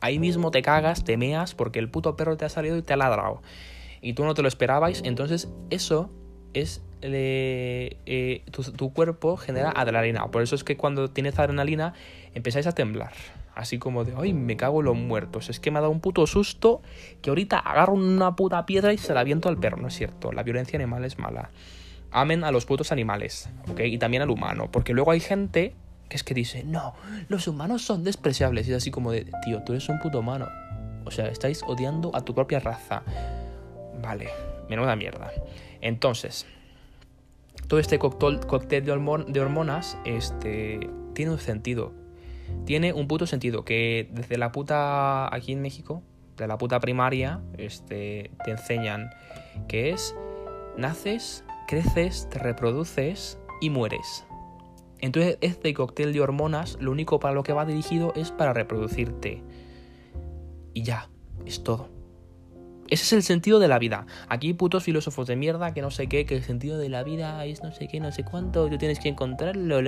Ahí 0.00 0.18
mismo 0.18 0.50
te 0.50 0.62
cagas, 0.62 1.04
te 1.04 1.16
meas 1.16 1.54
porque 1.54 1.78
el 1.78 1.88
puto 1.88 2.16
perro 2.16 2.36
te 2.36 2.44
ha 2.44 2.48
salido 2.48 2.76
y 2.76 2.82
te 2.82 2.92
ha 2.92 2.96
ladrado. 2.96 3.40
Y 4.00 4.12
tú 4.12 4.24
no 4.24 4.34
te 4.34 4.42
lo 4.42 4.48
esperabais. 4.48 5.02
Entonces 5.04 5.48
eso 5.70 6.10
es... 6.54 6.82
Eh, 7.02 8.42
tu, 8.76 8.92
cuerpo 8.92 9.36
genera 9.36 9.70
adrenalina. 9.70 10.26
Por 10.28 10.42
eso 10.42 10.54
es 10.54 10.64
que 10.64 10.76
cuando 10.76 11.10
tienes 11.10 11.38
adrenalina 11.38 11.94
empezáis 12.34 12.66
a 12.66 12.72
temblar. 12.72 13.12
Así 13.54 13.78
como 13.78 14.04
de, 14.04 14.12
ay, 14.16 14.34
me 14.34 14.56
cago 14.56 14.80
en 14.80 14.86
los 14.86 14.96
muertos. 14.96 15.48
Es 15.48 15.60
que 15.60 15.70
me 15.70 15.78
ha 15.78 15.80
dado 15.80 15.92
un 15.92 16.00
puto 16.00 16.26
susto 16.26 16.82
que 17.22 17.30
ahorita 17.30 17.58
agarro 17.58 17.94
una 17.94 18.36
puta 18.36 18.66
piedra 18.66 18.92
y 18.92 18.98
se 18.98 19.14
la 19.14 19.20
aviento 19.20 19.48
al 19.48 19.58
perro. 19.58 19.78
No 19.78 19.88
es 19.88 19.94
cierto. 19.94 20.32
La 20.32 20.42
violencia 20.42 20.76
animal 20.76 21.04
es 21.04 21.18
mala. 21.18 21.50
Amen 22.10 22.44
a 22.44 22.50
los 22.50 22.66
putos 22.66 22.92
animales, 22.92 23.48
¿ok? 23.68 23.80
Y 23.80 23.98
también 23.98 24.22
al 24.22 24.30
humano. 24.30 24.70
Porque 24.70 24.92
luego 24.92 25.10
hay 25.10 25.20
gente 25.20 25.74
que 26.08 26.16
es 26.16 26.22
que 26.22 26.34
dice, 26.34 26.62
no, 26.64 26.94
los 27.28 27.48
humanos 27.48 27.82
son 27.82 28.04
despreciables. 28.04 28.68
Y 28.68 28.72
es 28.72 28.76
así 28.78 28.90
como 28.90 29.10
de, 29.10 29.26
tío, 29.44 29.62
tú 29.62 29.72
eres 29.72 29.88
un 29.88 29.98
puto 29.98 30.20
humano. 30.20 30.48
O 31.04 31.10
sea, 31.10 31.28
estáis 31.28 31.62
odiando 31.62 32.14
a 32.14 32.24
tu 32.24 32.34
propia 32.34 32.60
raza. 32.60 33.02
Vale, 34.02 34.28
menuda 34.68 34.96
mierda. 34.96 35.30
Entonces, 35.80 36.46
todo 37.68 37.80
este 37.80 37.98
cóctel, 37.98 38.84
de, 38.84 39.40
hormonas 39.40 39.98
este, 40.04 40.90
tiene 41.14 41.32
un 41.32 41.38
sentido. 41.38 41.92
Tiene 42.64 42.92
un 42.92 43.08
puto 43.08 43.26
sentido 43.26 43.64
que 43.64 44.08
desde 44.12 44.38
la 44.38 44.52
puta, 44.52 45.34
aquí 45.34 45.52
en 45.52 45.62
México, 45.62 46.02
de 46.36 46.46
la 46.46 46.58
puta 46.58 46.78
primaria, 46.80 47.40
este, 47.58 48.30
te 48.44 48.50
enseñan 48.52 49.10
que 49.68 49.90
es, 49.90 50.14
naces, 50.76 51.44
creces, 51.66 52.28
te 52.30 52.38
reproduces 52.38 53.38
y 53.60 53.70
mueres. 53.70 54.24
Entonces 55.00 55.38
este 55.40 55.74
cóctel 55.74 56.12
de 56.12 56.20
hormonas 56.20 56.78
lo 56.80 56.90
único 56.90 57.20
para 57.20 57.34
lo 57.34 57.42
que 57.42 57.52
va 57.52 57.66
dirigido 57.66 58.12
es 58.14 58.30
para 58.30 58.52
reproducirte. 58.52 59.42
Y 60.72 60.82
ya, 60.82 61.10
es 61.44 61.62
todo. 61.62 61.95
Ese 62.88 63.04
es 63.04 63.12
el 63.12 63.22
sentido 63.22 63.58
de 63.58 63.68
la 63.68 63.78
vida. 63.78 64.06
Aquí 64.28 64.54
putos 64.54 64.84
filósofos 64.84 65.26
de 65.26 65.36
mierda 65.36 65.74
que 65.74 65.82
no 65.82 65.90
sé 65.90 66.06
qué, 66.06 66.26
que 66.26 66.36
el 66.36 66.42
sentido 66.42 66.78
de 66.78 66.88
la 66.88 67.02
vida 67.02 67.44
es 67.44 67.62
no 67.62 67.72
sé 67.72 67.88
qué, 67.88 68.00
no 68.00 68.12
sé 68.12 68.24
cuánto, 68.24 68.68
tú 68.68 68.78
tienes 68.78 69.00
que 69.00 69.08
encontrarlo. 69.08 69.80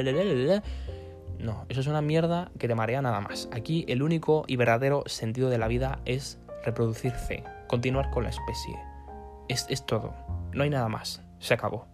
No, 1.38 1.66
eso 1.68 1.80
es 1.80 1.86
una 1.86 2.02
mierda 2.02 2.50
que 2.58 2.66
te 2.66 2.74
marea 2.74 3.00
nada 3.00 3.20
más. 3.20 3.48
Aquí 3.52 3.84
el 3.88 4.02
único 4.02 4.44
y 4.48 4.56
verdadero 4.56 5.04
sentido 5.06 5.48
de 5.50 5.58
la 5.58 5.68
vida 5.68 6.00
es 6.04 6.38
reproducirse, 6.64 7.44
continuar 7.68 8.10
con 8.10 8.24
la 8.24 8.30
especie. 8.30 8.76
Es, 9.48 9.66
es 9.68 9.86
todo. 9.86 10.14
No 10.52 10.64
hay 10.64 10.70
nada 10.70 10.88
más. 10.88 11.22
Se 11.38 11.54
acabó. 11.54 11.86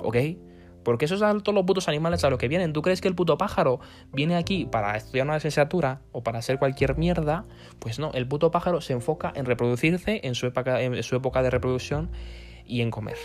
¿Ok? 0.00 0.16
Porque 0.82 1.04
esos 1.04 1.20
son 1.20 1.42
todos 1.42 1.54
los 1.54 1.64
putos 1.64 1.88
animales 1.88 2.24
a 2.24 2.30
los 2.30 2.38
que 2.38 2.48
vienen. 2.48 2.72
¿Tú 2.72 2.82
crees 2.82 3.00
que 3.00 3.08
el 3.08 3.14
puto 3.14 3.38
pájaro 3.38 3.80
viene 4.12 4.36
aquí 4.36 4.66
para 4.66 4.96
estudiar 4.96 5.26
una 5.26 5.34
licenciatura 5.34 6.00
o 6.12 6.22
para 6.22 6.38
hacer 6.38 6.58
cualquier 6.58 6.96
mierda? 6.96 7.44
Pues 7.78 7.98
no, 7.98 8.10
el 8.12 8.26
puto 8.26 8.50
pájaro 8.50 8.80
se 8.80 8.92
enfoca 8.92 9.32
en 9.34 9.46
reproducirse 9.46 10.20
en 10.24 10.34
su 10.34 10.46
época, 10.46 10.80
en 10.82 11.02
su 11.02 11.16
época 11.16 11.42
de 11.42 11.50
reproducción 11.50 12.10
y 12.66 12.80
en 12.80 12.90
comer. 12.90 13.16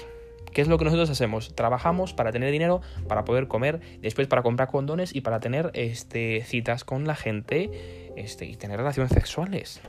¿Qué 0.53 0.61
es 0.61 0.67
lo 0.67 0.77
que 0.77 0.85
nosotros 0.85 1.09
hacemos? 1.09 1.55
Trabajamos 1.55 2.13
para 2.13 2.31
tener 2.31 2.51
dinero, 2.51 2.81
para 3.07 3.25
poder 3.25 3.47
comer, 3.47 3.79
después 4.01 4.27
para 4.27 4.41
comprar 4.41 4.69
condones 4.69 5.13
y 5.15 5.21
para 5.21 5.39
tener 5.39 5.69
este, 5.73 6.41
citas 6.45 6.83
con 6.83 7.05
la 7.05 7.15
gente 7.15 8.11
este, 8.15 8.45
y 8.45 8.55
tener 8.55 8.77
relaciones 8.77 9.11
sexuales. 9.11 9.81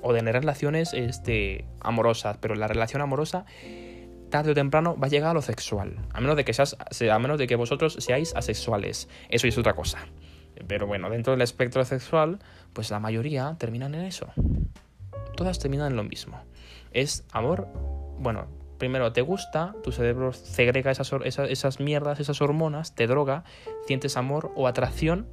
O 0.00 0.12
tener 0.12 0.34
relaciones 0.34 0.94
este, 0.94 1.64
amorosas, 1.80 2.36
pero 2.40 2.54
la 2.54 2.68
relación 2.68 3.02
amorosa 3.02 3.44
tarde 4.32 4.50
o 4.50 4.54
temprano 4.54 4.96
va 4.98 5.06
a 5.06 5.10
llegar 5.10 5.30
a 5.30 5.34
lo 5.34 5.42
sexual. 5.42 5.94
A 6.12 6.20
menos 6.20 6.36
de 6.36 6.44
que, 6.44 6.52
seas, 6.52 6.76
a 6.76 7.18
menos 7.20 7.38
de 7.38 7.46
que 7.46 7.54
vosotros 7.54 7.96
seáis 8.00 8.34
asexuales. 8.34 9.08
Eso 9.28 9.46
es 9.46 9.56
otra 9.56 9.74
cosa. 9.74 9.98
Pero 10.66 10.88
bueno, 10.88 11.08
dentro 11.10 11.32
del 11.32 11.42
espectro 11.42 11.84
sexual, 11.84 12.40
pues 12.72 12.90
la 12.90 12.98
mayoría 12.98 13.54
terminan 13.58 13.94
en 13.94 14.04
eso. 14.04 14.32
Todas 15.36 15.60
terminan 15.60 15.92
en 15.92 15.96
lo 15.96 16.02
mismo. 16.02 16.42
Es 16.92 17.24
amor, 17.30 17.68
bueno, 18.18 18.48
primero 18.78 19.12
te 19.12 19.20
gusta, 19.20 19.74
tu 19.84 19.92
cerebro 19.92 20.32
segrega 20.32 20.90
esas, 20.90 21.12
esas, 21.24 21.50
esas, 21.50 21.78
mierdas, 21.78 22.18
esas 22.18 22.40
hormonas, 22.40 22.94
te 22.94 23.06
droga, 23.06 23.44
sientes 23.86 24.16
amor 24.16 24.52
o 24.56 24.66
atracción 24.66 25.28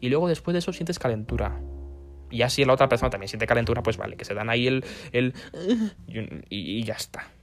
y 0.00 0.08
luego 0.08 0.28
después 0.28 0.52
de 0.52 0.60
eso 0.60 0.72
sientes 0.72 0.98
calentura. 0.98 1.60
Y 2.30 2.42
así 2.42 2.64
la 2.64 2.72
otra 2.72 2.88
persona 2.88 3.10
también 3.10 3.28
siente 3.28 3.46
calentura, 3.46 3.82
pues 3.82 3.96
vale, 3.96 4.16
que 4.16 4.24
se 4.24 4.34
dan 4.34 4.50
ahí 4.50 4.66
el... 4.66 4.84
el 5.12 5.34
y 6.48 6.82
ya 6.82 6.94
está 6.94 7.35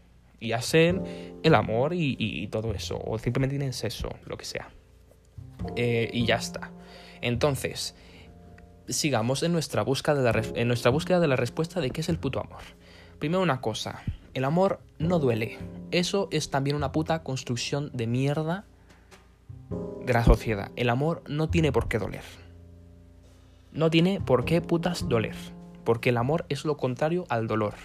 y 0.43 0.51
hacen 0.51 1.39
el 1.41 1.55
amor 1.55 1.93
y, 1.93 2.47
todo 2.47 2.73
eso, 2.73 3.01
o 3.01 3.17
simplemente 3.17 3.55
tienen 3.55 3.71
sexo, 3.71 4.09
lo 4.25 4.35
que 4.35 4.43
sea. 4.43 4.69
Eh, 5.77 6.09
y 6.11 6.25
ya 6.25 6.35
está. 6.35 6.71
Entonces, 7.21 7.95
sigamos 8.89 9.41
en 9.41 9.53
nuestra, 9.53 9.83
búsqueda 9.83 10.21
de 10.21 10.33
la, 10.33 10.59
en 10.59 10.67
nuestra 10.67 10.91
búsqueda 10.91 11.21
de 11.21 11.29
la 11.29 11.37
respuesta 11.37 11.79
de 11.79 11.91
qué 11.91 12.01
es 12.01 12.09
el 12.09 12.19
puto 12.19 12.41
amor. 12.41 12.61
Primero 13.19 13.41
una 13.41 13.61
cosa, 13.61 14.03
el 14.33 14.43
amor 14.43 14.81
no 14.99 15.19
duele. 15.19 15.59
Eso 15.91 16.27
es 16.29 16.49
también 16.49 16.75
una 16.75 16.91
puta 16.91 17.23
construcción 17.23 17.89
de 17.93 18.05
mierda 18.05 18.65
de 20.05 20.11
la 20.11 20.25
sociedad. 20.25 20.71
El 20.75 20.89
amor 20.89 21.23
no 21.29 21.49
tiene 21.49 21.71
por 21.71 21.87
qué 21.87 21.99
doler. 21.99 22.23
No 23.71 23.89
tiene 23.89 24.19
por 24.19 24.43
qué 24.43 24.59
putas 24.59 25.07
doler. 25.07 25.37
Porque 25.85 26.09
el 26.09 26.17
amor 26.17 26.45
es 26.49 26.65
lo 26.65 26.75
contrario 26.75 27.23
al 27.29 27.47
dolor. 27.47 27.75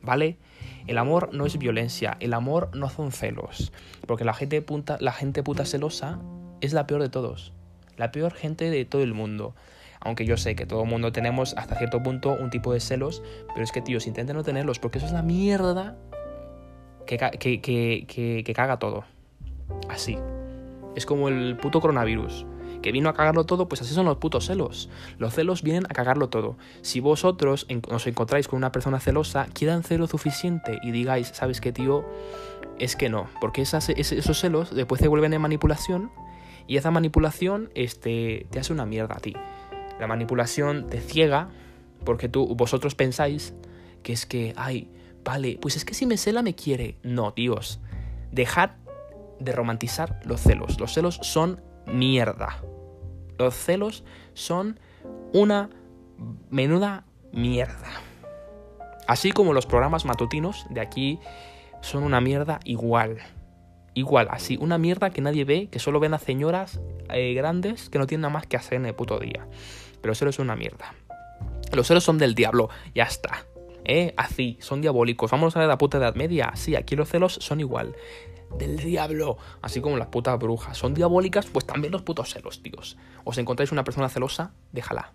¿Vale? 0.00 0.38
El 0.86 0.98
amor 0.98 1.30
no 1.32 1.46
es 1.46 1.58
violencia, 1.58 2.16
el 2.20 2.34
amor 2.34 2.70
no 2.74 2.90
son 2.90 3.10
celos, 3.12 3.72
porque 4.06 4.24
la 4.24 4.34
gente, 4.34 4.60
puta, 4.60 4.98
la 5.00 5.12
gente 5.12 5.42
puta 5.42 5.64
celosa 5.64 6.18
es 6.60 6.72
la 6.72 6.86
peor 6.86 7.00
de 7.02 7.08
todos, 7.08 7.52
la 7.96 8.12
peor 8.12 8.32
gente 8.32 8.70
de 8.70 8.84
todo 8.84 9.02
el 9.02 9.14
mundo. 9.14 9.54
Aunque 10.00 10.26
yo 10.26 10.36
sé 10.36 10.54
que 10.54 10.66
todo 10.66 10.82
el 10.82 10.88
mundo 10.88 11.12
tenemos 11.12 11.54
hasta 11.56 11.76
cierto 11.76 12.02
punto 12.02 12.36
un 12.38 12.50
tipo 12.50 12.74
de 12.74 12.80
celos, 12.80 13.22
pero 13.48 13.62
es 13.62 13.72
que, 13.72 13.80
tíos, 13.80 14.06
intenten 14.06 14.36
no 14.36 14.42
tenerlos, 14.42 14.78
porque 14.78 14.98
eso 14.98 15.06
es 15.06 15.12
la 15.14 15.22
mierda 15.22 15.96
que, 17.06 17.16
que, 17.16 17.60
que, 17.62 18.42
que 18.44 18.54
caga 18.54 18.78
todo. 18.78 19.04
Así. 19.88 20.18
Es 20.94 21.06
como 21.06 21.28
el 21.28 21.56
puto 21.56 21.80
coronavirus 21.80 22.44
que 22.84 22.92
vino 22.92 23.08
a 23.08 23.14
cagarlo 23.14 23.46
todo, 23.46 23.66
pues 23.66 23.80
así 23.80 23.94
son 23.94 24.04
los 24.04 24.18
putos 24.18 24.44
celos. 24.44 24.90
Los 25.16 25.32
celos 25.32 25.62
vienen 25.62 25.86
a 25.86 25.94
cagarlo 25.94 26.28
todo. 26.28 26.58
Si 26.82 27.00
vosotros 27.00 27.66
os 27.88 28.06
encontráis 28.06 28.46
con 28.46 28.58
una 28.58 28.72
persona 28.72 29.00
celosa, 29.00 29.46
quieran 29.54 29.84
celo 29.84 30.06
suficiente 30.06 30.80
y 30.82 30.90
digáis, 30.90 31.28
¿sabes 31.28 31.62
qué, 31.62 31.72
tío? 31.72 32.04
Es 32.78 32.94
que 32.94 33.08
no, 33.08 33.26
porque 33.40 33.62
esos 33.62 34.38
celos 34.38 34.74
después 34.74 35.00
se 35.00 35.08
vuelven 35.08 35.32
en 35.32 35.40
manipulación 35.40 36.10
y 36.66 36.76
esa 36.76 36.90
manipulación 36.90 37.70
este, 37.74 38.46
te 38.50 38.60
hace 38.60 38.74
una 38.74 38.84
mierda 38.84 39.14
a 39.16 39.20
ti. 39.20 39.34
La 39.98 40.06
manipulación 40.06 40.86
te 40.90 41.00
ciega 41.00 41.48
porque 42.04 42.28
tú, 42.28 42.54
vosotros 42.54 42.94
pensáis 42.94 43.54
que 44.02 44.12
es 44.12 44.26
que, 44.26 44.52
ay, 44.58 44.90
vale, 45.24 45.56
pues 45.58 45.76
es 45.76 45.86
que 45.86 45.94
si 45.94 46.04
me 46.04 46.18
cela 46.18 46.42
me 46.42 46.54
quiere. 46.54 46.98
No, 47.02 47.32
tíos, 47.32 47.80
dejad 48.30 48.72
de 49.40 49.52
romantizar 49.52 50.20
los 50.26 50.42
celos. 50.42 50.78
Los 50.78 50.92
celos 50.92 51.18
son 51.22 51.62
mierda. 51.86 52.62
Los 53.38 53.54
celos 53.54 54.04
son 54.34 54.78
una 55.32 55.70
menuda 56.50 57.04
mierda. 57.32 57.90
Así 59.06 59.32
como 59.32 59.52
los 59.52 59.66
programas 59.66 60.04
matutinos 60.04 60.66
de 60.70 60.80
aquí 60.80 61.18
son 61.80 62.04
una 62.04 62.20
mierda 62.20 62.60
igual. 62.64 63.18
Igual, 63.94 64.28
así, 64.30 64.56
una 64.60 64.78
mierda 64.78 65.10
que 65.10 65.20
nadie 65.20 65.44
ve, 65.44 65.68
que 65.70 65.78
solo 65.78 66.00
ven 66.00 66.14
a 66.14 66.18
señoras 66.18 66.80
eh, 67.10 67.32
grandes 67.34 67.90
que 67.90 67.98
no 67.98 68.06
tienen 68.06 68.22
nada 68.22 68.34
más 68.34 68.46
que 68.46 68.56
hacer 68.56 68.74
en 68.74 68.86
el 68.86 68.94
puto 68.94 69.18
día. 69.20 69.46
Pero 70.00 70.10
los 70.10 70.18
celos 70.18 70.34
son 70.36 70.46
una 70.46 70.56
mierda. 70.56 70.94
Los 71.72 71.86
celos 71.86 72.02
son 72.02 72.18
del 72.18 72.34
diablo, 72.34 72.70
ya 72.94 73.04
está. 73.04 73.44
¿Eh? 73.84 74.14
Así, 74.16 74.56
son 74.60 74.80
diabólicos. 74.80 75.30
Vamos 75.30 75.56
a 75.56 75.66
la 75.66 75.78
puta 75.78 75.98
edad 75.98 76.14
media. 76.14 76.52
Sí, 76.54 76.74
aquí 76.74 76.96
los 76.96 77.08
celos 77.08 77.34
son 77.34 77.60
igual 77.60 77.94
del 78.58 78.78
diablo, 78.78 79.36
así 79.62 79.80
como 79.80 79.96
las 79.96 80.08
putas 80.08 80.38
brujas. 80.38 80.76
Son 80.76 80.94
diabólicas, 80.94 81.46
pues 81.46 81.64
también 81.64 81.92
los 81.92 82.02
putos 82.02 82.32
celos, 82.32 82.62
tíos. 82.62 82.96
Os 83.24 83.38
encontráis 83.38 83.72
una 83.72 83.84
persona 83.84 84.08
celosa, 84.08 84.52
déjala, 84.72 85.12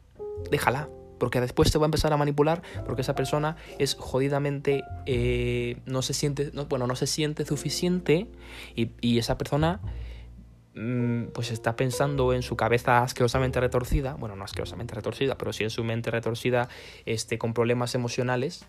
déjala. 0.49 0.89
Porque 1.19 1.41
después 1.41 1.69
se 1.69 1.77
va 1.77 1.83
a 1.83 1.87
empezar 1.87 2.13
a 2.13 2.17
manipular 2.17 2.61
porque 2.85 3.01
esa 3.01 3.13
persona 3.13 3.57
es 3.77 3.95
jodidamente... 3.95 4.83
Eh, 5.05 5.77
no 5.85 6.01
se 6.01 6.13
siente... 6.13 6.51
bueno, 6.69 6.87
no 6.87 6.95
se 6.95 7.07
siente 7.07 7.45
suficiente 7.45 8.27
y, 8.73 9.17
esa 9.19 9.37
persona 9.37 9.81
mm, 10.75 11.25
pues 11.33 11.51
está 11.51 11.75
pensando 11.75 12.31
en 12.31 12.41
su 12.41 12.55
cabeza 12.55 13.03
asquerosamente 13.03 13.59
retorcida, 13.59 14.13
bueno, 14.13 14.37
no 14.37 14.45
asquerosamente 14.45 14.95
retorcida, 14.95 15.37
pero 15.37 15.51
sí 15.51 15.65
en 15.65 15.71
su 15.71 15.83
mente 15.83 16.09
retorcida, 16.09 16.69
este, 17.05 17.37
con 17.37 17.53
problemas 17.53 17.95
emocionales, 17.95 18.65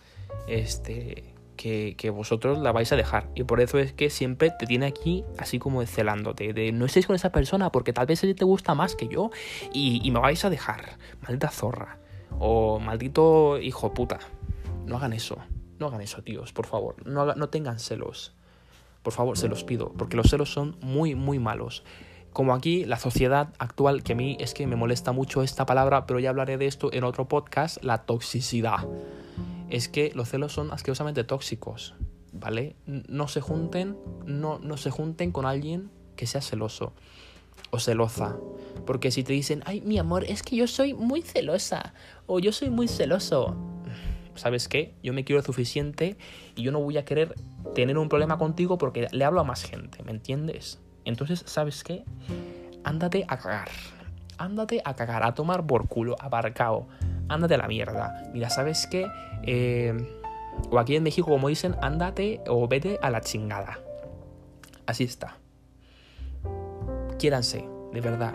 este, 0.49 1.37
que, 1.61 2.11
vosotros 2.11 2.59
la 2.59 2.73
vais 2.73 2.91
a 2.93 2.97
dejar. 2.97 3.29
Y 3.35 3.45
por 3.45 3.61
eso 3.61 3.79
es 3.79 3.93
que 3.93 4.09
siempre 4.09 4.51
te 4.59 4.67
tiene 4.67 4.87
aquí 4.87 5.25
así 5.39 5.59
como 5.59 5.85
celándote. 5.85 6.53
De 6.53 6.73
no 6.73 6.87
estéis 6.87 7.07
con 7.07 7.17
esa 7.17 7.31
persona 7.31 7.71
porque 7.71 7.93
tal 7.93 8.07
vez 8.07 8.21
te 8.21 8.45
gusta 8.45 8.75
más 8.75 8.97
que 8.97 9.09
yo 9.09 9.31
y, 9.73 10.11
me 10.11 10.21
vais 10.21 10.45
a 10.45 10.51
dejar. 10.51 10.97
Maldita 11.23 11.49
zorra. 11.49 11.99
O 12.39 12.79
maldito 12.79 13.59
hijo 13.61 13.93
puta. 13.93 14.19
No 14.87 14.97
hagan 14.97 15.13
eso. 15.13 15.37
No 15.79 15.87
hagan 15.87 16.01
eso, 16.01 16.23
tíos, 16.23 16.53
por 16.53 16.67
favor. 16.67 16.97
No, 17.07 17.35
no 17.35 17.49
tengan 17.49 17.79
celos. 17.79 18.35
Por 19.03 19.13
favor, 19.13 19.37
se 19.37 19.49
los 19.49 19.65
pido. 19.65 19.93
Porque 19.93 20.17
los 20.17 20.29
celos 20.31 20.53
son 20.53 20.77
muy, 20.81 21.15
muy 21.15 21.39
malos 21.39 21.85
como 22.33 22.55
aquí 22.55 22.85
la 22.85 22.99
sociedad 22.99 23.53
actual, 23.59 24.03
que 24.03 24.13
a 24.13 24.17
mí 24.17 24.37
es 24.41 24.55
que 24.55 24.67
me 24.67 24.77
molesta 24.77 25.13
mucho 25.13 25.43
esta 25.43 25.67
palabra, 25.67 26.07
pero 26.07 26.21
ya 26.21 26.31
hablaré 26.31 26.59
de 26.59 26.67
esto 26.67 26.93
en 26.93 27.05
otro 27.05 27.29
podcast, 27.29 27.83
la 27.83 27.99
toxicidad 27.99 28.87
es 29.71 29.89
que 29.89 30.13
los 30.15 30.29
celos 30.29 30.53
son 30.53 30.73
asquerosamente 30.73 31.25
tóxicos, 31.25 31.95
¿vale? 32.33 32.77
No 32.87 33.29
se 33.29 33.41
junten, 33.41 33.97
no, 34.27 34.59
no 34.59 34.77
se 34.77 34.91
junten 34.91 35.33
con 35.33 35.47
alguien 35.47 35.91
que 36.17 36.27
sea 36.27 36.43
celoso 36.43 36.93
o 37.71 37.79
celosa. 37.79 38.37
Porque 38.85 39.11
si 39.11 39.23
te 39.23 39.33
dicen, 39.33 39.63
ay, 39.67 39.81
mi 39.81 39.99
amor, 39.99 40.25
es 40.25 40.43
que 40.43 40.57
yo 40.57 40.67
soy 40.67 40.93
muy 40.93 41.23
celosa 41.23 41.95
o 42.27 42.41
yo 42.41 42.53
soy 42.53 42.71
muy 42.71 42.89
celoso, 42.89 43.57
¿sabes 44.35 44.69
qué? 44.69 44.95
Yo 45.03 45.13
me 45.13 45.25
quiero 45.25 45.43
suficiente 45.43 46.17
y 46.57 46.63
yo 46.63 46.73
no 46.73 46.81
voy 46.81 46.99
a 46.99 47.05
querer 47.05 47.35
tener 47.75 47.97
un 47.97 48.09
problema 48.09 48.39
contigo 48.39 48.77
porque 48.77 49.07
le 49.13 49.25
hablo 49.25 49.41
a 49.41 49.45
más 49.45 49.63
gente, 49.63 50.03
¿me 50.03 50.11
entiendes? 50.11 50.81
Entonces, 51.11 51.43
¿sabes 51.47 51.85
qué? 51.85 52.05
Ándate 52.85 53.27
a 53.29 53.37
cagar. 53.37 53.69
Ándate 54.39 54.81
a 54.85 54.95
cagar, 54.95 55.23
a 55.23 55.35
tomar 55.35 55.67
por 55.67 55.87
culo, 55.87 56.17
aparcado 56.19 56.87
ándate 57.31 57.55
a 57.55 57.59
la 57.59 57.69
mierda. 57.69 58.31
Mira, 58.33 58.51
¿sabes 58.51 58.87
qué? 58.87 59.07
Eh, 59.45 59.95
o 60.71 60.79
aquí 60.79 60.97
en 60.97 61.03
México, 61.03 61.29
como 61.29 61.49
dicen, 61.49 61.77
ándate 61.81 62.43
o 62.49 62.69
vete 62.69 62.99
a 63.01 63.11
la 63.11 63.21
chingada. 63.21 63.79
Así 64.87 65.05
está. 65.05 65.37
Quiéranse, 67.19 67.65
de 67.93 68.01
verdad. 68.01 68.35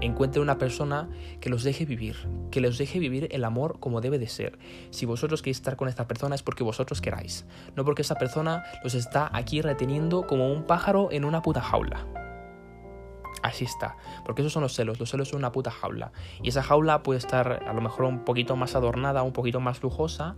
Encuentren 0.00 0.42
una 0.42 0.58
persona 0.58 1.08
que 1.40 1.50
los 1.50 1.62
deje 1.62 1.84
vivir, 1.84 2.16
que 2.50 2.60
los 2.60 2.78
deje 2.78 2.98
vivir 2.98 3.28
el 3.30 3.44
amor 3.44 3.78
como 3.80 4.00
debe 4.00 4.18
de 4.18 4.28
ser. 4.28 4.58
Si 4.90 5.06
vosotros 5.06 5.40
queréis 5.42 5.58
estar 5.58 5.76
con 5.76 5.88
esta 5.88 6.06
persona 6.06 6.34
es 6.34 6.42
porque 6.42 6.64
vosotros 6.64 7.00
queráis, 7.00 7.46
no 7.76 7.84
porque 7.84 8.02
esa 8.02 8.16
persona 8.16 8.64
los 8.82 8.94
está 8.94 9.30
aquí 9.32 9.62
reteniendo 9.62 10.26
como 10.26 10.52
un 10.52 10.64
pájaro 10.64 11.08
en 11.10 11.24
una 11.24 11.42
puta 11.42 11.60
jaula. 11.60 12.06
Así 13.44 13.66
está. 13.66 13.98
Porque 14.24 14.40
esos 14.40 14.54
son 14.54 14.62
los 14.62 14.74
celos. 14.74 14.98
Los 14.98 15.10
celos 15.10 15.28
son 15.28 15.40
una 15.40 15.52
puta 15.52 15.70
jaula. 15.70 16.12
Y 16.42 16.48
esa 16.48 16.62
jaula 16.62 17.02
puede 17.02 17.18
estar 17.18 17.62
a 17.68 17.72
lo 17.74 17.82
mejor 17.82 18.06
un 18.06 18.24
poquito 18.24 18.56
más 18.56 18.74
adornada, 18.74 19.22
un 19.22 19.34
poquito 19.34 19.60
más 19.60 19.82
lujosa. 19.82 20.34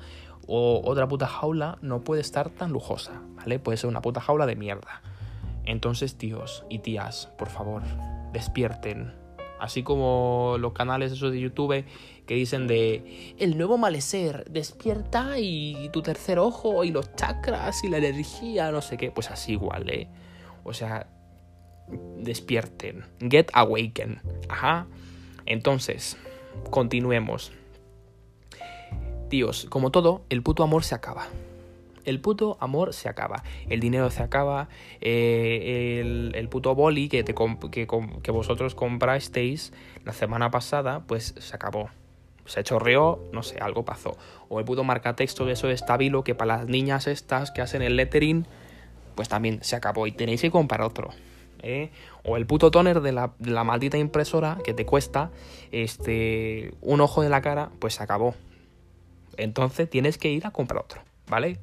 O 0.49 0.83
otra 0.85 1.07
puta 1.07 1.29
jaula 1.29 1.79
no 1.83 2.01
puede 2.03 2.21
estar 2.21 2.51
tan 2.51 2.73
lujosa. 2.73 3.23
¿Vale? 3.37 3.61
Puede 3.61 3.79
ser 3.79 3.90
una 3.90 4.03
puta 4.03 4.21
jaula 4.21 4.45
de 4.45 4.57
mierda. 4.57 5.03
Entonces, 5.64 6.19
tíos 6.19 6.64
y 6.69 6.81
tías, 6.81 7.27
por 7.38 7.49
favor, 7.49 7.83
despierten. 8.33 9.26
Así 9.59 9.83
como 9.83 10.57
los 10.59 10.73
canales 10.73 11.12
esos 11.12 11.33
de 11.33 11.40
YouTube 11.40 11.85
que 12.27 12.35
dicen 12.35 12.66
de 12.66 13.35
el 13.38 13.57
nuevo 13.57 13.75
amanecer, 13.75 14.45
despierta 14.51 15.38
y 15.38 15.88
tu 15.92 16.03
tercer 16.03 16.38
ojo 16.38 16.85
y 16.85 16.90
los 16.90 17.14
chakras 17.14 17.85
y 17.85 17.88
la 17.88 17.99
energía, 17.99 18.71
no 18.71 18.83
sé 18.83 18.97
qué. 18.97 19.11
Pues 19.11 19.31
así 19.31 19.53
igual, 19.53 19.88
¿eh? 19.88 20.09
O 20.64 20.75
sea, 20.75 21.09
despierten. 22.19 23.05
Get 23.21 23.51
awaken. 23.53 24.21
Ajá. 24.49 24.87
Entonces, 25.47 26.16
continuemos. 26.71 27.53
Tíos, 29.29 29.66
como 29.69 29.90
todo, 29.90 30.23
el 30.29 30.42
puto 30.42 30.62
amor 30.62 30.85
se 30.85 30.95
acaba. 30.95 31.27
El 32.07 32.21
puto 32.21 32.57
amor 32.61 32.95
se 32.95 33.09
acaba. 33.09 33.42
El 33.69 33.81
dinero 33.81 34.11
se 34.11 34.23
acaba. 34.23 34.69
Eh, 35.01 36.33
el, 36.35 36.49
puto 36.49 36.75
boli 36.75 37.09
que, 37.09 37.23
te 37.25 37.35
que, 37.35 38.31
vosotros 38.31 38.75
comprasteis 38.75 39.73
la 40.05 40.12
semana 40.12 40.51
pasada, 40.51 41.03
pues 41.07 41.35
se 41.38 41.55
acabó. 41.55 41.90
Se 42.47 42.62
chorreó, 42.62 43.21
no 43.33 43.42
sé, 43.42 43.59
algo 43.59 43.85
pasó. 43.85 44.16
O 44.49 44.59
el 44.61 44.64
puto 44.64 44.85
marcatexto 44.85 45.45
de 45.45 45.53
eso 45.53 45.66
de 45.66 45.75
estabilo 45.75 46.25
que 46.25 46.35
para 46.35 46.59
las 46.59 46.69
niñas 46.69 47.07
estas 47.07 47.51
que 47.51 47.61
hacen 47.61 47.83
el 47.83 47.97
lettering, 47.97 48.47
pues 49.14 49.29
también 49.29 49.59
se 49.62 49.77
acabó. 49.77 50.07
Y 50.07 50.12
tenéis 50.12 50.40
que 50.40 50.51
comprar 50.51 50.83
otro. 50.83 51.11
¿eh? 51.62 51.90
o 52.23 52.37
el 52.37 52.47
puto 52.47 52.71
toner 52.71 53.01
de 53.01 53.12
la, 53.12 53.64
maldita 53.64 53.99
impresora 53.99 54.59
que 54.64 54.75
te 54.75 54.87
cuesta 54.87 55.31
este, 55.73 56.75
un 56.81 57.01
ojo 57.01 57.23
de 57.23 57.29
la 57.29 57.40
cara, 57.42 57.71
pues 57.79 57.95
se 57.95 58.03
acabó. 58.03 58.35
Entonces 59.37 59.88
tienes 59.88 60.19
que 60.19 60.31
ir 60.31 60.47
a 60.47 60.51
comprar 60.51 60.83
otro, 60.83 61.03
¿vale? 61.29 61.59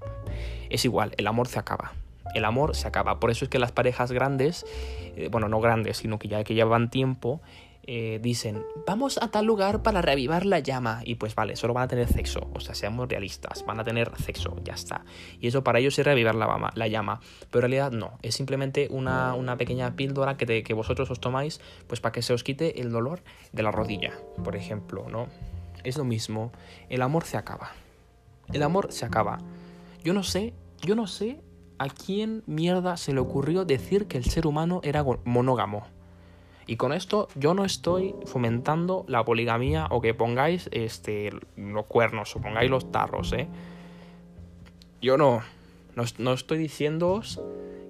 Es 0.69 0.86
igual, 0.86 1.13
el 1.17 1.28
amor 1.28 1.47
se 1.47 1.60
acaba. 1.60 1.93
El 2.34 2.45
amor 2.45 2.76
se 2.76 2.88
acaba. 2.88 3.19
Por 3.19 3.32
eso 3.32 3.45
es 3.45 3.49
que 3.49 3.60
las 3.60 3.71
parejas 3.71 4.12
grandes, 4.12 4.65
eh, 5.15 5.30
bueno, 5.32 5.49
no 5.49 5.60
grandes, 5.60 5.97
sino 5.97 6.19
que 6.19 6.28
ya 6.28 6.43
que 6.43 6.56
llevan 6.56 6.89
tiempo, 6.89 7.41
eh, 7.86 8.19
dicen, 8.21 8.63
vamos 8.88 9.19
a 9.21 9.30
tal 9.30 9.45
lugar 9.45 9.84
para 9.84 10.02
reavivar 10.02 10.45
la 10.45 10.60
llama. 10.60 11.02
Y 11.04 11.15
pues 11.15 11.36
vale, 11.36 11.56
solo 11.56 11.73
van 11.73 11.84
a 11.84 11.88
tener 11.88 12.08
sexo. 12.08 12.49
O 12.54 12.60
sea, 12.60 12.76
seamos 12.76 13.10
realistas, 13.10 13.65
van 13.65 13.80
a 13.80 13.84
tener 13.84 14.12
sexo, 14.17 14.56
ya 14.63 14.73
está. 14.73 15.04
Y 15.39 15.47
eso 15.47 15.63
para 15.63 15.80
ellos 15.80 15.99
es 15.99 16.06
reavivar 16.06 16.36
la, 16.36 16.71
la 16.73 16.88
llama. 16.88 17.19
Pero 17.52 17.65
en 17.65 17.71
realidad 17.71 17.91
no, 17.91 18.17
es 18.21 18.36
simplemente 18.36 18.88
una, 18.89 19.58
pequeña 19.58 19.95
píldora 19.95 20.38
que, 20.38 20.63
que 20.63 20.73
vosotros 20.73 21.12
os 21.12 21.19
tomáis, 21.19 21.60
pues 21.88 21.99
para 21.99 22.13
que 22.13 22.21
se 22.21 22.34
os 22.34 22.43
quite 22.43 22.82
el 22.82 22.91
dolor 22.91 23.21
de 23.52 23.63
la 23.63 23.71
rodilla, 23.71 24.13
por 24.43 24.56
ejemplo, 24.56 25.06
¿no? 25.10 25.28
Es 25.84 25.97
lo 25.97 26.06
mismo, 26.06 26.54
el 26.89 27.02
amor 27.02 27.26
se 27.26 27.36
acaba. 27.36 27.71
El 28.51 28.63
amor 28.63 28.91
se 28.91 29.06
acaba. 29.06 29.39
Yo 30.03 30.13
no 30.13 30.23
sé, 30.23 30.53
yo 30.82 30.95
no 30.95 31.08
sé 31.08 31.41
a 31.77 31.88
quién 31.89 32.43
mierda 32.45 32.97
se 32.97 33.13
le 33.13 33.19
ocurrió 33.19 33.65
decir 33.65 34.08
que 34.08 34.17
el 34.17 34.25
ser 34.25 34.47
humano 34.47 34.82
era 34.84 35.03
monógamo. 35.23 35.88
Y 36.65 36.77
con 36.77 36.93
esto 36.93 37.27
yo 37.36 37.53
no 37.53 37.65
estoy 37.65 38.15
fomentando 38.25 39.06
la 39.08 39.25
poligamía 39.25 39.88
o 39.89 40.01
que 40.01 40.13
pongáis 40.13 40.69
este, 40.71 41.32
los 41.58 41.86
cuernos 41.86 42.36
o 42.36 42.41
pongáis 42.41 42.69
los 42.69 42.91
tarros, 42.91 43.34
¿eh? 43.34 43.47
Yo 45.01 45.17
no, 45.17 45.41
no, 46.17 46.34
estoy 46.34 46.58
diciéndoos 46.58 47.41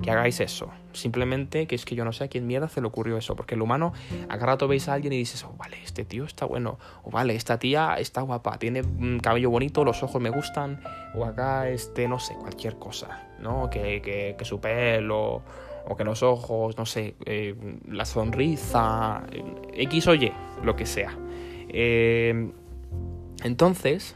que 0.04 0.12
hagáis 0.12 0.40
eso. 0.40 0.70
Simplemente 0.92 1.66
que 1.66 1.76
es 1.76 1.86
que 1.86 1.96
yo 1.96 2.06
no 2.06 2.14
sé 2.14 2.26
a 2.26 2.28
quién 2.28 2.46
mierda 2.46 2.68
se 2.68 2.82
le 2.82 2.88
ocurrió 2.88 3.18
eso. 3.18 3.36
Porque 3.36 3.56
el 3.56 3.62
humano, 3.62 3.94
a 4.30 4.34
cada 4.38 4.54
rato 4.54 4.68
veis 4.68 4.88
a 4.88 4.94
alguien 4.94 5.14
y 5.14 5.18
dices, 5.18 5.44
oh, 5.44 5.56
vale, 5.58 5.78
este 5.84 6.06
tío 6.06 6.26
está 6.26 6.46
bueno. 6.46 6.78
O 7.04 7.10
vale, 7.10 7.36
esta 7.36 7.58
tía 7.58 7.96
está 7.98 8.22
guapa, 8.22 8.58
tiene 8.60 8.82
un 8.82 9.20
cabello 9.20 9.50
bonito, 9.50 9.84
los 9.84 10.04
ojos 10.04 10.22
me 10.22 10.30
gustan. 10.30 10.82
O 11.16 11.26
acá, 11.26 11.70
este, 11.70 12.08
no 12.08 12.20
sé, 12.20 12.36
cualquier 12.36 12.78
cosa, 12.78 13.28
¿no? 13.40 13.70
Que, 13.70 14.02
que, 14.02 14.36
que 14.38 14.46
su 14.46 14.60
pelo 14.60 15.42
o 15.86 15.96
que 15.96 16.04
los 16.04 16.24
ojos, 16.24 16.78
no 16.78 16.86
sé, 16.86 17.16
eh, 17.26 17.56
la 17.90 18.06
sonrisa, 18.06 19.24
X 19.74 20.08
o 20.08 20.16
Y, 20.16 20.32
lo 20.64 20.76
que 20.76 20.86
sea. 20.86 21.18
Eh, 21.70 22.52
entonces, 23.44 24.16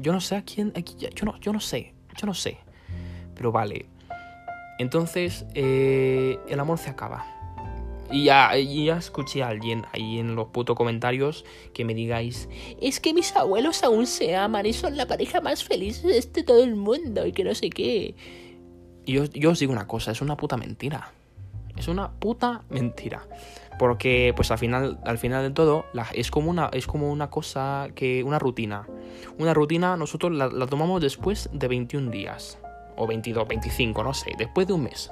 yo 0.00 0.12
no 0.12 0.20
sé 0.20 0.36
a 0.36 0.42
quién, 0.42 0.72
yo 0.74 1.24
no, 1.24 1.38
yo 1.40 1.52
no 1.52 1.60
sé, 1.60 1.94
yo 2.16 2.26
no 2.26 2.34
sé, 2.34 2.58
pero 3.34 3.52
vale. 3.52 3.86
Entonces, 4.80 5.44
eh, 5.54 6.38
el 6.48 6.58
amor 6.58 6.78
se 6.78 6.88
acaba. 6.88 7.26
Y 8.10 8.24
ya, 8.24 8.56
ya 8.56 8.96
escuché 8.96 9.42
a 9.42 9.48
alguien 9.48 9.84
ahí 9.92 10.18
en 10.18 10.34
los 10.34 10.48
putos 10.48 10.74
comentarios 10.74 11.44
que 11.74 11.84
me 11.84 11.92
digáis, 11.92 12.48
es 12.80 12.98
que 12.98 13.12
mis 13.12 13.36
abuelos 13.36 13.84
aún 13.84 14.06
se 14.06 14.34
aman 14.34 14.64
y 14.64 14.72
son 14.72 14.96
la 14.96 15.06
pareja 15.06 15.42
más 15.42 15.62
feliz 15.62 16.02
de 16.02 16.16
este 16.16 16.44
todo 16.44 16.64
el 16.64 16.76
mundo 16.76 17.26
y 17.26 17.32
que 17.32 17.44
no 17.44 17.54
sé 17.54 17.68
qué. 17.68 18.14
Y 19.04 19.12
yo, 19.12 19.50
os 19.50 19.58
digo 19.58 19.70
una 19.70 19.86
cosa, 19.86 20.12
es 20.12 20.22
una 20.22 20.38
puta 20.38 20.56
mentira. 20.56 21.12
Es 21.76 21.86
una 21.86 22.10
puta 22.12 22.62
mentira. 22.70 23.28
Porque, 23.78 24.32
pues 24.34 24.50
al 24.50 24.58
final, 24.58 24.98
al 25.04 25.18
final 25.18 25.42
de 25.42 25.50
todo, 25.50 25.84
es, 26.14 26.30
como 26.30 26.48
una, 26.48 26.70
es 26.72 26.86
como 26.86 27.12
una 27.12 27.28
cosa 27.28 27.88
que. 27.94 28.24
una 28.24 28.38
rutina. 28.38 28.86
Una 29.38 29.52
rutina 29.52 29.98
nosotros 29.98 30.32
la, 30.32 30.66
tomamos 30.66 31.02
después 31.02 31.50
de 31.52 31.68
21 31.68 32.10
días. 32.10 32.58
O 33.00 33.06
22, 33.06 33.48
25, 33.48 34.04
no 34.04 34.12
sé. 34.12 34.32
Después 34.36 34.66
de 34.66 34.74
un 34.74 34.82
mes. 34.82 35.10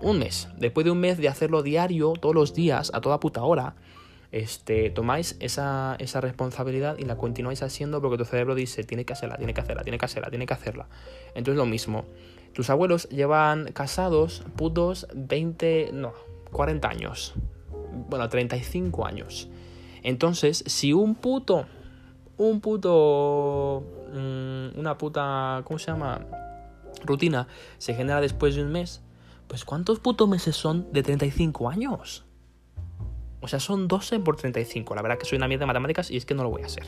Un 0.00 0.20
mes. 0.20 0.48
Después 0.56 0.84
de 0.84 0.92
un 0.92 1.00
mes 1.00 1.18
de 1.18 1.28
hacerlo 1.28 1.64
diario, 1.64 2.12
todos 2.12 2.32
los 2.32 2.54
días, 2.54 2.92
a 2.94 3.00
toda 3.00 3.18
puta 3.18 3.42
hora 3.42 3.74
este, 4.30 4.90
tomáis 4.90 5.36
esa, 5.40 5.96
esa, 5.98 6.20
responsabilidad 6.20 6.98
y 6.98 7.04
la 7.04 7.16
continuáis 7.16 7.62
haciendo 7.62 8.00
porque 8.02 8.18
tu 8.18 8.24
cerebro 8.24 8.54
dice, 8.54 8.84
tiene 8.84 9.04
que 9.04 9.14
hacerla, 9.14 9.36
tiene 9.36 9.54
que 9.54 9.60
hacerla, 9.60 9.82
tiene 9.82 9.98
que 9.98 10.04
hacerla, 10.04 10.30
tiene 10.30 10.46
que 10.46 10.54
hacerla. 10.54 10.86
Entonces 11.34 11.56
lo 11.56 11.66
mismo, 11.66 12.04
tus 12.52 12.70
abuelos 12.70 13.08
llevan 13.08 13.72
casados 13.72 14.44
putos 14.56 15.06
20, 15.14 15.90
no, 15.92 16.12
40 16.52 16.88
años. 16.88 17.34
Bueno, 18.08 18.28
35 18.28 19.06
años. 19.06 19.48
Entonces, 20.02 20.62
si 20.66 20.92
un 20.92 21.14
puto, 21.14 21.66
un 22.36 22.60
puto, 22.60 23.82
mm, 24.12 24.78
una 24.78 24.96
puta, 24.96 25.62
¿cómo 25.64 25.78
se 25.78 25.90
llama? 25.90 26.20
Rutina 27.04 27.48
se 27.78 27.94
genera 27.94 28.20
después 28.20 28.54
de 28.54 28.62
un 28.62 28.72
mes, 28.72 29.02
pues 29.46 29.64
¿cuántos 29.64 30.00
putos 30.00 30.28
meses 30.28 30.56
son 30.56 30.92
de 30.92 31.02
35 31.02 31.68
años? 31.68 32.24
O 33.40 33.48
sea, 33.48 33.60
son 33.60 33.88
12 33.88 34.20
por 34.20 34.36
35. 34.36 34.94
La 34.94 35.02
verdad 35.02 35.18
que 35.18 35.24
soy 35.24 35.36
una 35.36 35.48
mierda 35.48 35.62
de 35.62 35.68
matemáticas 35.68 36.10
y 36.10 36.16
es 36.16 36.26
que 36.26 36.34
no 36.34 36.42
lo 36.42 36.50
voy 36.50 36.62
a 36.62 36.66
hacer. 36.66 36.84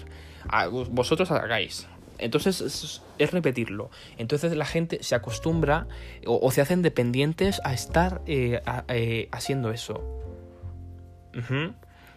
Vosotros 0.90 1.30
hagáis. 1.30 1.86
Entonces 2.18 3.00
es, 3.18 3.30
repetirlo. 3.30 3.90
Entonces 4.18 4.54
la 4.56 4.66
gente 4.66 5.02
se 5.02 5.14
acostumbra 5.14 5.86
o, 6.26 6.50
se 6.50 6.61
hacen 6.61 6.82
dependientes 6.82 7.61
a 7.64 7.72
estar 7.72 8.20
eh, 8.26 8.61
eh, 8.88 9.28
haciendo 9.32 9.70
eso. 9.70 10.02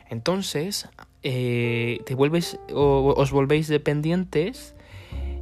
Entonces 0.10 0.90
eh, 1.22 2.02
te 2.06 2.16
vuelves 2.16 2.60
o, 2.74 3.14
os 3.16 3.32
volvéis 3.32 3.68
dependientes 3.68 4.76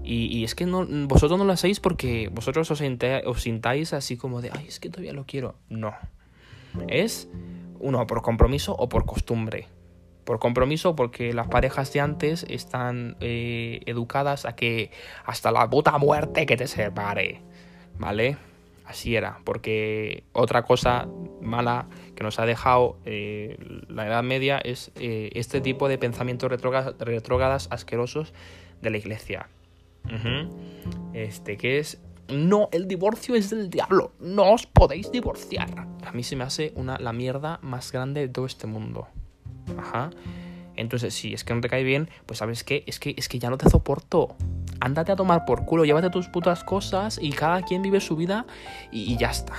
y, 0.03 0.43
es 0.43 0.55
que 0.55 0.65
no, 0.65 0.85
vosotros 1.07 1.37
no 1.37 1.45
lo 1.45 1.53
hacéis 1.53 1.79
porque 1.79 2.29
vosotros 2.31 2.69
os, 2.71 2.81
os 2.81 3.41
sintáis 3.41 3.93
así 3.93 4.17
como 4.17 4.41
de, 4.41 4.51
ay, 4.51 4.65
es 4.67 4.79
que 4.79 4.89
todavía 4.89 5.13
lo 5.13 5.25
quiero. 5.25 5.55
No. 5.69 5.93
Es 6.87 7.29
uno 7.79 8.05
por 8.07 8.21
compromiso 8.21 8.73
o 8.73 8.89
por 8.89 9.05
costumbre 9.05 9.67
por 10.23 10.39
compromiso 10.39 10.95
porque 10.95 11.33
las 11.33 11.47
parejas 11.47 11.91
de 11.93 11.99
antes 11.99 12.45
están 12.49 13.17
eh, 13.19 13.81
educadas 13.85 14.45
a 14.45 14.55
que 14.55 14.91
hasta 15.25 15.51
la 15.51 15.69
puta 15.69 15.97
muerte 15.97 16.45
que 16.45 16.57
te 16.57 16.67
separe, 16.67 17.41
¿vale? 17.97 18.37
Así 18.85 19.15
era, 19.15 19.39
porque 19.45 20.23
otra 20.33 20.63
cosa 20.63 21.07
mala 21.41 21.87
que 22.15 22.23
nos 22.23 22.39
ha 22.39 22.45
dejado 22.45 22.97
eh, 23.05 23.57
la 23.87 24.07
Edad 24.07 24.23
Media 24.23 24.57
es 24.57 24.91
eh, 24.95 25.29
este 25.33 25.61
tipo 25.61 25.87
de 25.87 25.97
pensamientos 25.97 26.51
retrógradas 26.51 27.67
asquerosos 27.71 28.33
de 28.81 28.89
la 28.89 28.97
iglesia. 28.97 29.49
Este, 31.13 31.57
que 31.57 31.79
es 31.79 32.01
no, 32.31 32.69
el 32.71 32.87
divorcio 32.87 33.35
es 33.35 33.49
del 33.49 33.69
diablo. 33.69 34.13
No 34.19 34.53
os 34.53 34.65
podéis 34.65 35.11
divorciar. 35.11 35.87
A 36.05 36.11
mí 36.13 36.23
se 36.23 36.35
me 36.35 36.43
hace 36.43 36.71
una, 36.75 36.97
la 36.97 37.13
mierda 37.13 37.59
más 37.61 37.91
grande 37.91 38.21
de 38.21 38.29
todo 38.29 38.45
este 38.45 38.67
mundo. 38.67 39.07
Ajá. 39.77 40.11
Entonces, 40.75 41.13
si 41.13 41.33
es 41.33 41.43
que 41.43 41.53
no 41.53 41.61
te 41.61 41.69
cae 41.69 41.83
bien, 41.83 42.09
pues 42.25 42.39
sabes 42.39 42.63
qué, 42.63 42.83
es 42.87 42.99
que, 42.99 43.13
es 43.17 43.27
que 43.27 43.39
ya 43.39 43.49
no 43.49 43.57
te 43.57 43.69
soporto. 43.69 44.35
Ándate 44.79 45.11
a 45.11 45.15
tomar 45.15 45.45
por 45.45 45.65
culo, 45.65 45.85
llévate 45.85 46.09
tus 46.09 46.27
putas 46.27 46.63
cosas 46.63 47.19
y 47.21 47.31
cada 47.31 47.61
quien 47.61 47.81
vive 47.81 47.99
su 47.99 48.15
vida 48.15 48.45
y, 48.91 49.15
ya 49.17 49.29
está. 49.29 49.53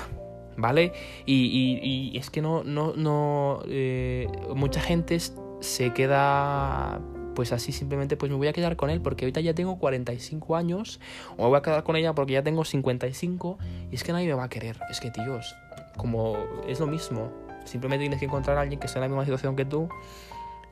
¿Vale? 0.57 0.93
Y, 1.27 2.17
es 2.17 2.31
que 2.31 2.43
no, 2.43 2.65
no, 2.65 2.95
no. 2.97 3.63
Eh, 3.67 4.27
mucha 4.55 4.81
gente 4.81 5.19
se 5.61 5.93
queda 5.93 7.01
pues 7.35 7.53
así 7.53 7.73
simplemente 7.73 8.17
pues 8.17 8.31
me 8.31 8.37
voy 8.37 8.49
a 8.49 8.53
quedar 8.53 8.77
con 8.77 8.91
él 8.91 9.01
porque 9.01 9.25
ahorita 9.25 9.41
ya 9.41 9.55
tengo 9.55 9.79
45 9.79 10.57
años 10.57 11.01
o 11.37 11.43
me 11.43 11.49
voy 11.49 11.59
a 11.59 11.63
quedar 11.63 11.85
con 11.85 11.97
ella 11.97 12.15
porque 12.15 12.35
ya 12.35 12.43
tengo 12.43 12.65
55 12.65 13.59
y 13.91 13.95
es 13.95 14.05
que 14.05 14.13
nadie 14.13 14.27
me 14.27 14.35
va 14.35 14.45
a 14.45 14.49
querer. 14.49 14.79
Es 14.91 15.01
que 15.01 15.11
tíos, 15.11 15.55
como 15.97 16.37
es 16.67 16.81
lo 16.81 16.87
mismo. 16.87 17.31
Simplemente 17.65 18.03
tienes 18.03 18.19
que 18.19 18.27
encontrar 18.27 18.59
a 18.59 18.63
alguien 18.63 18.81
que 18.81 18.87
esté 18.87 18.99
en 18.99 19.03
la 19.03 19.09
misma 19.09 19.25
situación 19.25 19.55
que 19.57 19.65
tú 19.65 19.89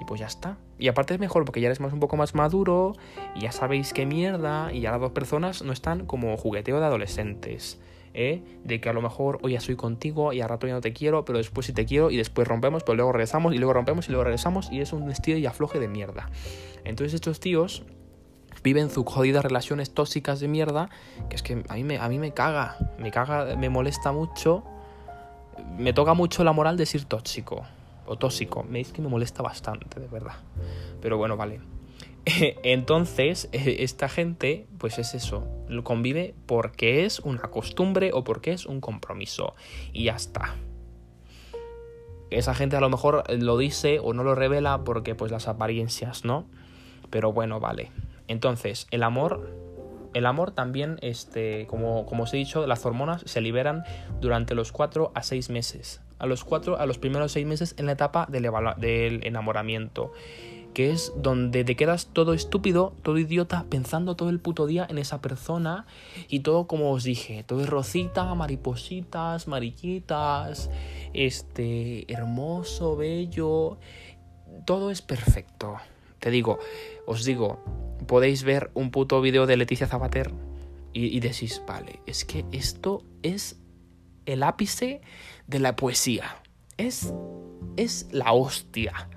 y 0.01 0.05
pues 0.05 0.21
ya 0.21 0.27
está. 0.27 0.57
Y 0.79 0.89
aparte 0.89 1.15
es 1.15 1.21
mejor 1.21 1.45
porque 1.45 1.61
ya 1.61 1.67
eres 1.67 1.81
más 1.81 1.93
un 1.93 2.01
poco 2.01 2.17
más 2.17 2.35
maduro 2.35 2.95
y 3.35 3.43
ya 3.43 3.53
sabéis 3.53 3.93
qué 3.93 4.07
mierda 4.07 4.73
y 4.73 4.81
ya 4.81 4.91
las 4.91 5.01
dos 5.01 5.13
personas 5.13 5.63
no 5.63 5.73
están 5.73 6.07
como 6.07 6.37
jugueteo 6.37 6.81
de 6.81 6.87
adolescentes. 6.87 7.79
¿Eh? 8.15 8.43
De 8.65 8.81
que 8.81 8.89
a 8.89 8.93
lo 8.93 9.03
mejor 9.03 9.39
hoy 9.43 9.53
ya 9.53 9.61
soy 9.61 9.77
contigo 9.77 10.33
y 10.33 10.41
a 10.41 10.49
rato 10.49 10.67
ya 10.67 10.75
no 10.75 10.81
te 10.81 10.93
quiero, 10.93 11.25
pero 11.25 11.39
después 11.39 11.67
sí 11.67 11.73
te 11.73 11.85
quiero 11.87 12.11
y 12.11 12.17
después 12.17 12.47
rompemos, 12.47 12.83
pero 12.83 12.97
luego 12.97 13.13
regresamos 13.13 13.55
y 13.55 13.59
luego 13.59 13.73
rompemos 13.73 14.09
y 14.09 14.13
luego 14.13 14.25
regresamos 14.25 14.71
y 14.71 14.81
es 14.81 14.93
un 14.93 15.11
estilo 15.11 15.39
y 15.39 15.47
afloje 15.47 15.79
de 15.79 15.89
mierda. 15.89 16.31
Entonces 16.85 17.15
estos 17.15 17.41
tíos 17.41 17.85
viven 18.63 18.91
sus 18.91 19.05
jodidas 19.07 19.45
relaciones 19.45 19.93
tóxicas 19.93 20.41
de 20.41 20.49
mierda, 20.49 20.91
que 21.29 21.37
es 21.37 21.43
que 21.43 21.63
a 21.69 21.75
mí 21.75 21.85
me, 21.85 21.99
a 21.99 22.09
mí 22.09 22.19
me 22.19 22.33
caga, 22.33 22.77
me 22.99 23.11
caga, 23.11 23.57
me 23.57 23.69
molesta 23.69 24.13
mucho 24.13 24.65
me 25.79 25.93
toca 25.93 26.15
mucho 26.15 26.45
la 26.45 26.53
moral 26.53 26.77
decir 26.77 27.05
tóxico 27.05 27.63
o 28.07 28.17
tóxico. 28.17 28.65
Me 28.65 28.81
es 28.81 28.93
que 28.93 29.03
me 29.03 29.09
molesta 29.09 29.43
bastante, 29.43 30.01
de 30.01 30.09
verdad. 30.09 30.35
Pero 31.01 31.17
bueno, 31.17 31.37
vale. 31.37 31.61
Entonces, 32.62 33.49
esta 33.53 34.09
gente, 34.09 34.66
pues 34.79 34.99
es 34.99 35.14
eso, 35.14 35.47
convive 35.83 36.35
porque 36.47 37.05
es 37.05 37.21
una 37.21 37.43
costumbre 37.43 38.11
o 38.12 38.25
porque 38.25 38.53
es 38.53 38.66
un 38.66 38.81
compromiso. 38.81 39.55
Y 39.93 40.05
ya 40.05 40.16
está. 40.16 40.57
Esa 42.31 42.55
gente 42.55 42.77
a 42.77 42.81
lo 42.81 42.91
mejor 42.91 43.25
lo 43.31 43.59
dice 43.59 43.99
o 43.99 44.12
no 44.12 44.23
lo 44.23 44.35
revela 44.35 44.85
porque 44.85 45.14
pues 45.14 45.33
las 45.33 45.49
apariencias, 45.49 46.25
¿no? 46.25 46.47
Pero 47.11 47.33
bueno, 47.33 47.59
vale. 47.59 47.91
Entonces, 48.29 48.87
el 48.93 49.03
amor 49.03 49.59
el 50.12 50.27
amor 50.27 50.51
también, 50.51 50.99
este, 51.03 51.66
como, 51.68 52.05
como 52.05 52.25
os 52.25 52.35
he 52.35 52.37
dicho, 52.37 52.66
las 52.66 52.85
hormonas 52.85 53.23
se 53.27 53.41
liberan 53.41 53.85
durante 54.21 54.57
los 54.57 54.73
4 54.73 55.12
a 55.14 55.23
6 55.23 55.51
meses. 55.51 56.01
A 56.18 56.27
los 56.27 56.45
4 56.45 56.79
a 56.79 56.87
los 56.87 56.99
primeros 56.99 57.33
6 57.33 57.47
meses 57.47 57.75
en 57.79 57.87
la 57.87 57.93
etapa 57.93 58.27
del 58.29 59.21
enamoramiento 59.25 60.12
que 60.75 60.91
es 60.91 61.12
donde 61.16 61.64
te 61.64 61.77
quedas 61.77 62.07
todo 62.12 62.33
estúpido, 62.33 62.95
todo 63.03 63.18
idiota, 63.18 63.66
pensando 63.68 64.16
todo 64.16 64.31
el 64.31 64.41
puto 64.41 64.66
día 64.66 64.87
en 64.89 64.99
esa 64.99 65.21
persona 65.21 65.87
y 66.29 66.41
todo 66.41 66.66
como 66.66 66.93
os 66.93 67.05
dije, 67.05 67.45
todo 67.45 67.62
es 67.62 67.68
rosita, 67.68 68.35
maripositas, 68.35 69.49
mariquitas, 69.49 70.71
este, 71.12 72.11
hermoso, 72.12 72.97
bello, 72.97 73.79
todo 74.64 74.91
es 74.91 75.03
perfecto. 75.03 75.77
Te 76.18 76.31
digo, 76.31 76.59
os 77.07 77.25
digo, 77.25 77.59
podéis 78.07 78.45
ver 78.45 78.71
un 78.75 78.91
puto 78.91 79.21
vídeo 79.21 79.47
de 79.47 79.57
Leticia 79.57 79.87
Zabater 79.87 80.33
y, 80.93 81.21
decís, 81.21 81.62
vale, 81.66 82.01
es 82.07 82.25
que 82.25 82.45
esto 82.51 83.05
es 83.23 83.57
el 84.27 84.43
ápice 84.43 85.01
de 85.47 85.61
la 85.61 85.77
poesía. 85.77 86.37
Es, 86.79 87.14
es 87.77 88.09
la 88.11 88.33
hostia. 88.33 89.09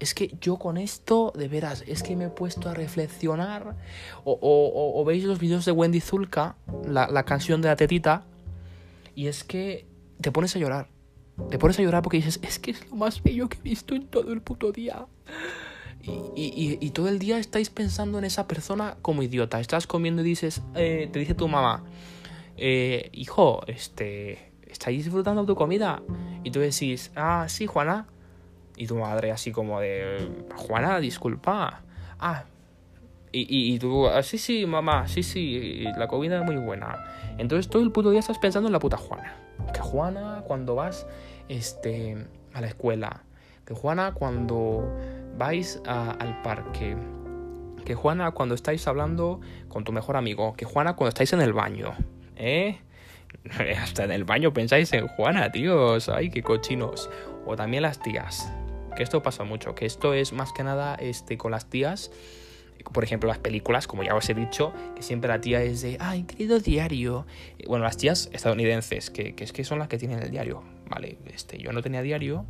Es 0.00 0.14
que 0.14 0.36
yo 0.40 0.56
con 0.56 0.76
esto, 0.76 1.32
de 1.36 1.48
veras, 1.48 1.84
es 1.86 2.02
que 2.02 2.16
me 2.16 2.26
he 2.26 2.28
puesto 2.28 2.68
a 2.68 2.74
reflexionar. 2.74 3.76
O, 4.24 5.04
veis 5.06 5.24
los 5.24 5.38
vídeos 5.38 5.64
de 5.64 5.72
Wendy 5.72 6.00
Zulka, 6.00 6.56
la, 6.86 7.22
canción 7.24 7.62
de 7.62 7.68
la 7.68 7.76
tetita, 7.76 8.24
y 9.14 9.28
es 9.28 9.44
que 9.44 9.86
te 10.20 10.32
pones 10.32 10.54
a 10.56 10.58
llorar. 10.58 10.88
Te 11.50 11.58
pones 11.58 11.78
a 11.78 11.82
llorar 11.82 12.02
porque 12.02 12.18
dices, 12.18 12.38
es 12.42 12.58
que 12.58 12.72
es 12.72 12.88
lo 12.90 12.96
más 12.96 13.22
bello 13.22 13.48
que 13.48 13.58
he 13.58 13.62
visto 13.62 13.94
en 13.94 14.06
todo 14.06 14.32
el 14.32 14.40
puto 14.40 14.72
día. 14.72 15.06
Y, 16.36 16.90
todo 16.90 17.08
el 17.08 17.18
día 17.18 17.38
estáis 17.38 17.70
pensando 17.70 18.18
en 18.18 18.24
esa 18.24 18.46
persona 18.46 18.96
como 19.00 19.22
idiota. 19.22 19.60
Estás 19.60 19.86
comiendo 19.86 20.22
y 20.22 20.24
dices, 20.24 20.62
eh, 20.74 21.08
te 21.10 21.18
dice 21.18 21.34
tu 21.34 21.48
mamá, 21.48 21.82
eh, 22.56 23.10
hijo, 23.12 23.62
este, 23.66 24.52
¿estáis 24.66 25.04
disfrutando 25.04 25.46
tu 25.46 25.54
comida? 25.54 26.02
Y 26.42 26.50
tú 26.50 26.60
decís, 26.60 27.10
ah, 27.16 27.46
sí, 27.48 27.66
Juana. 27.66 28.06
Y 28.76 28.86
tu 28.86 28.96
madre 28.96 29.30
así 29.30 29.52
como 29.52 29.80
de, 29.80 30.28
Juana, 30.56 30.98
disculpa. 30.98 31.82
Ah, 32.18 32.44
y, 33.30 33.74
y, 33.74 33.78
tú, 33.80 34.06
ah, 34.06 34.22
sí, 34.22 34.38
sí, 34.38 34.64
mamá, 34.64 35.08
sí, 35.08 35.24
sí, 35.24 35.84
la 35.96 36.06
comida 36.06 36.38
es 36.38 36.44
muy 36.44 36.56
buena. 36.56 37.04
Entonces 37.36 37.68
todo 37.68 37.82
el 37.82 37.90
puto 37.90 38.10
día 38.10 38.20
estás 38.20 38.38
pensando 38.38 38.68
en 38.68 38.72
la 38.72 38.78
puta 38.78 38.96
Juana. 38.96 39.36
Que 39.72 39.80
Juana, 39.80 40.42
cuando 40.46 40.76
vas 40.76 41.06
este, 41.48 42.16
a 42.52 42.60
la 42.60 42.68
escuela, 42.68 43.22
que 43.66 43.74
Juana, 43.74 44.12
cuando 44.12 44.88
vais 45.36 45.80
al 45.86 46.42
parque. 46.42 46.96
Que 47.84 47.94
Juana, 47.94 48.30
cuando 48.30 48.54
estáis 48.54 48.86
hablando 48.86 49.40
con 49.68 49.84
tu 49.84 49.92
mejor 49.92 50.16
amigo. 50.16 50.54
Que 50.54 50.64
Juana, 50.64 50.94
cuando 50.94 51.08
estáis 51.08 51.32
en 51.32 51.40
el 51.40 51.52
baño. 51.52 51.94
¿Eh? 52.36 52.78
Hasta 53.82 54.04
en 54.04 54.12
el 54.12 54.24
baño 54.24 54.52
pensáis 54.52 54.92
en 54.92 55.08
Juana, 55.08 55.50
tíos. 55.50 56.08
Ay, 56.08 56.30
qué 56.30 56.42
cochinos. 56.42 57.10
O 57.46 57.56
también 57.56 57.82
las 57.82 58.00
tías. 58.00 58.52
Que 58.96 59.02
esto 59.02 59.22
pasa 59.22 59.44
mucho. 59.44 59.74
Que 59.74 59.86
esto 59.86 60.14
es 60.14 60.32
más 60.32 60.52
que 60.52 60.62
nada 60.64 60.94
este, 60.94 61.36
con 61.38 61.50
las 61.50 61.68
tías. 61.70 62.10
Por 62.92 63.02
ejemplo, 63.02 63.28
las 63.28 63.38
películas, 63.38 63.86
como 63.86 64.02
ya 64.02 64.14
os 64.14 64.28
he 64.28 64.34
dicho, 64.34 64.72
que 64.94 65.02
siempre 65.02 65.28
la 65.28 65.40
tía 65.40 65.62
es 65.62 65.80
de, 65.80 65.96
ay, 66.00 66.24
querido 66.24 66.60
diario. 66.60 67.26
Bueno, 67.66 67.84
las 67.84 67.96
tías 67.96 68.28
estadounidenses, 68.32 69.10
que, 69.10 69.34
que 69.34 69.44
es 69.44 69.52
que 69.52 69.64
son 69.64 69.78
las 69.78 69.88
que 69.88 69.96
tienen 69.96 70.18
el 70.18 70.30
diario. 70.30 70.62
Vale, 70.88 71.16
este, 71.32 71.56
yo 71.56 71.72
no 71.72 71.80
tenía 71.80 72.02
diario, 72.02 72.44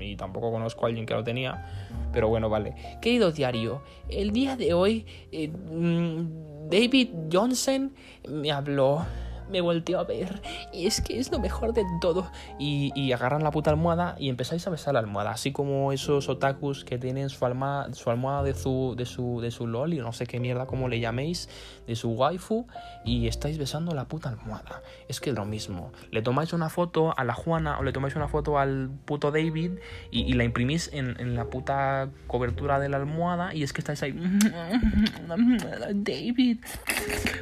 y 0.00 0.16
tampoco 0.16 0.50
conozco 0.50 0.86
a 0.86 0.88
alguien 0.88 1.06
que 1.06 1.14
lo 1.14 1.22
tenía, 1.22 1.88
pero 2.12 2.28
bueno, 2.28 2.48
vale. 2.48 2.74
Querido 3.02 3.30
diario, 3.30 3.82
el 4.08 4.32
día 4.32 4.56
de 4.56 4.72
hoy 4.72 5.06
eh, 5.32 5.48
mm, 5.48 6.68
David 6.70 7.10
Johnson 7.30 7.92
me 8.28 8.50
habló 8.52 9.04
me 9.50 9.60
volteó 9.60 9.98
a 9.98 10.04
ver 10.04 10.40
y 10.72 10.86
es 10.86 11.00
que 11.00 11.18
es 11.18 11.30
lo 11.30 11.38
mejor 11.38 11.72
de 11.72 11.84
todo. 12.00 12.30
Y, 12.58 13.12
agarran 13.14 13.44
la 13.44 13.52
puta 13.52 13.70
almohada 13.70 14.16
y 14.18 14.28
empezáis 14.28 14.66
a 14.66 14.70
besar 14.70 14.94
la 14.94 15.00
almohada, 15.00 15.30
así 15.30 15.52
como 15.52 15.92
esos 15.92 16.28
otakus 16.28 16.84
que 16.84 16.98
tienen 16.98 17.28
su 17.28 17.44
almohada, 17.44 17.94
su 17.94 18.10
almohada 18.10 18.42
de 18.42 18.54
su, 18.54 18.94
de 18.96 19.06
su, 19.06 19.40
de 19.40 19.52
su 19.52 19.68
lol 19.68 19.94
y 19.94 19.98
no 19.98 20.12
sé 20.12 20.26
qué 20.26 20.40
mierda 20.40 20.66
como 20.66 20.88
le 20.88 20.98
llaméis, 20.98 21.48
de 21.86 21.94
su 21.94 22.10
waifu 22.10 22.66
y 23.04 23.28
estáis 23.28 23.56
besando 23.56 23.94
la 23.94 24.06
puta 24.06 24.30
almohada. 24.30 24.82
Es 25.08 25.20
que 25.20 25.30
es 25.30 25.36
lo 25.36 25.44
mismo. 25.44 25.92
Le 26.10 26.22
tomáis 26.22 26.52
una 26.52 26.70
foto 26.70 27.16
a 27.16 27.22
la 27.22 27.34
Juana 27.34 27.78
o 27.78 27.84
le 27.84 27.92
tomáis 27.92 28.16
una 28.16 28.26
foto 28.26 28.58
al 28.58 28.90
puto 29.04 29.30
David 29.30 29.72
y, 30.10 30.32
la 30.34 30.42
imprimís 30.42 30.90
en, 30.92 31.14
en 31.20 31.36
la 31.36 31.44
puta 31.44 32.08
cobertura 32.26 32.80
de 32.80 32.88
la 32.88 32.96
almohada 32.96 33.54
y 33.54 33.62
es 33.62 33.72
que 33.72 33.80
estáis 33.80 34.02
ahí. 34.02 34.12
David, 35.94 36.58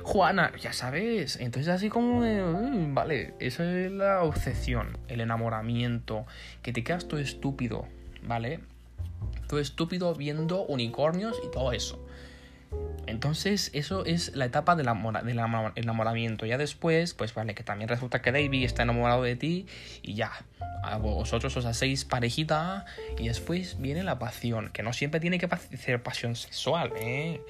Juana, 0.03 0.53
ya 0.61 0.72
sabes. 0.72 1.38
Entonces 1.40 1.72
así 1.72 1.88
como 1.93 2.22
de, 2.22 2.43
mm, 2.43 2.95
vale, 2.95 3.34
esa 3.38 3.64
es 3.64 3.93
la 3.93 4.22
obsesión, 4.22 4.97
el 5.09 5.20
enamoramiento, 5.20 6.24
que 6.62 6.72
te 6.72 6.82
quedas 6.82 7.07
todo 7.07 7.20
estúpido, 7.20 7.86
¿vale? 8.22 8.61
Todo 9.47 9.61
estúpido 9.61 10.14
viendo 10.14 10.64
unicornios 10.64 11.38
y 11.47 11.51
todo 11.51 11.72
eso. 11.72 12.03
Entonces, 13.07 13.70
eso 13.74 14.07
es 14.07 14.34
la 14.34 14.47
etapa 14.47 14.74
del, 14.74 14.88
enamoramiento. 14.88 16.47
Ya 16.47 16.57
después, 16.57 17.12
pues 17.12 17.34
vale, 17.34 17.55
que 17.55 17.62
también 17.62 17.90
resulta 17.90 18.22
que 18.22 18.32
David 18.32 18.64
está 18.64 18.84
enamorado 18.84 19.22
de 19.22 19.36
ti 19.36 19.66
y 20.01 20.14
ya. 20.14 20.32
vosotros 20.99 21.55
os 21.59 21.66
hacéis 21.66 22.07
parejita 22.07 22.86
y 23.18 23.28
después 23.28 23.78
viene 23.78 24.03
la 24.03 24.18
pasión, 24.18 24.70
que 24.72 24.82
no 24.82 24.95
siempre 24.95 25.20
tiene 25.20 25.38
que 25.38 25.49
ser 25.76 26.03
pasión 26.03 26.36
sexual, 26.36 26.90
¿eh? 26.97 27.43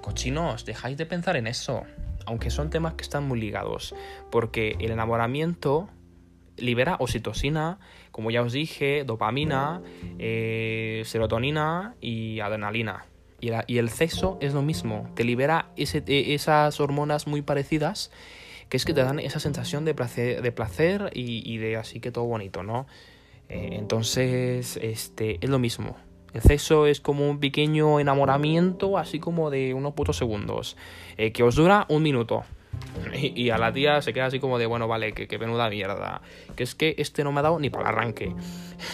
Cochinos, 0.00 0.64
dejáis 0.64 0.96
de 0.96 1.04
pensar 1.04 1.36
en 1.36 1.46
eso. 1.46 1.84
Aunque 2.26 2.50
son 2.50 2.70
temas 2.70 2.94
que 2.94 3.02
están 3.02 3.26
muy 3.26 3.40
ligados. 3.40 3.94
Porque 4.30 4.76
el 4.80 4.90
enamoramiento 4.90 5.88
libera 6.56 6.96
oxitocina, 7.00 7.78
como 8.10 8.30
ya 8.30 8.42
os 8.42 8.52
dije, 8.52 9.04
dopamina, 9.04 9.82
eh, 10.18 11.02
serotonina 11.04 11.94
y 12.00 12.40
adrenalina. 12.40 13.06
Y, 13.40 13.78
el 13.78 13.88
sexo 13.88 14.38
es 14.40 14.54
lo 14.54 14.62
mismo, 14.62 15.10
te 15.16 15.24
libera 15.24 15.66
e, 15.76 16.34
esas 16.34 16.78
hormonas 16.78 17.26
muy 17.26 17.42
parecidas 17.42 18.12
que 18.68 18.76
es 18.78 18.86
que 18.86 18.94
te 18.94 19.02
dan 19.02 19.18
esa 19.18 19.38
sensación 19.38 19.84
de 19.84 19.94
placer, 19.94 20.40
de 20.40 20.50
placer 20.50 21.10
y, 21.12 21.58
de 21.58 21.76
así 21.76 22.00
que 22.00 22.10
todo 22.10 22.24
bonito, 22.24 22.62
¿no? 22.62 22.86
Eh, 23.50 23.70
entonces, 23.72 24.78
este, 24.80 25.36
es 25.42 25.50
lo 25.50 25.58
mismo. 25.58 25.94
El 26.34 26.40
sexo 26.40 26.86
es 26.86 27.00
como 27.00 27.28
un 27.28 27.40
pequeño 27.40 28.00
enamoramiento, 28.00 28.98
así 28.98 29.18
como 29.18 29.50
de 29.50 29.74
unos 29.74 29.92
putos 29.94 30.16
segundos, 30.16 30.76
eh, 31.16 31.32
que 31.32 31.42
os 31.42 31.56
dura 31.56 31.86
un 31.88 32.02
minuto. 32.02 32.44
Y, 33.14 33.50
a 33.50 33.58
la 33.58 33.72
tía 33.72 34.00
se 34.00 34.12
queda 34.12 34.26
así 34.26 34.40
como 34.40 34.58
de, 34.58 34.66
bueno, 34.66 34.88
vale, 34.88 35.12
que, 35.12 35.28
que 35.28 35.38
menuda 35.38 35.68
mierda. 35.68 36.22
Que 36.56 36.62
es 36.62 36.74
que 36.74 36.94
este 36.98 37.22
no 37.22 37.32
me 37.32 37.40
ha 37.40 37.42
dado 37.42 37.58
ni 37.58 37.68
para 37.68 37.90
el 37.90 37.94
arranque. 37.94 38.34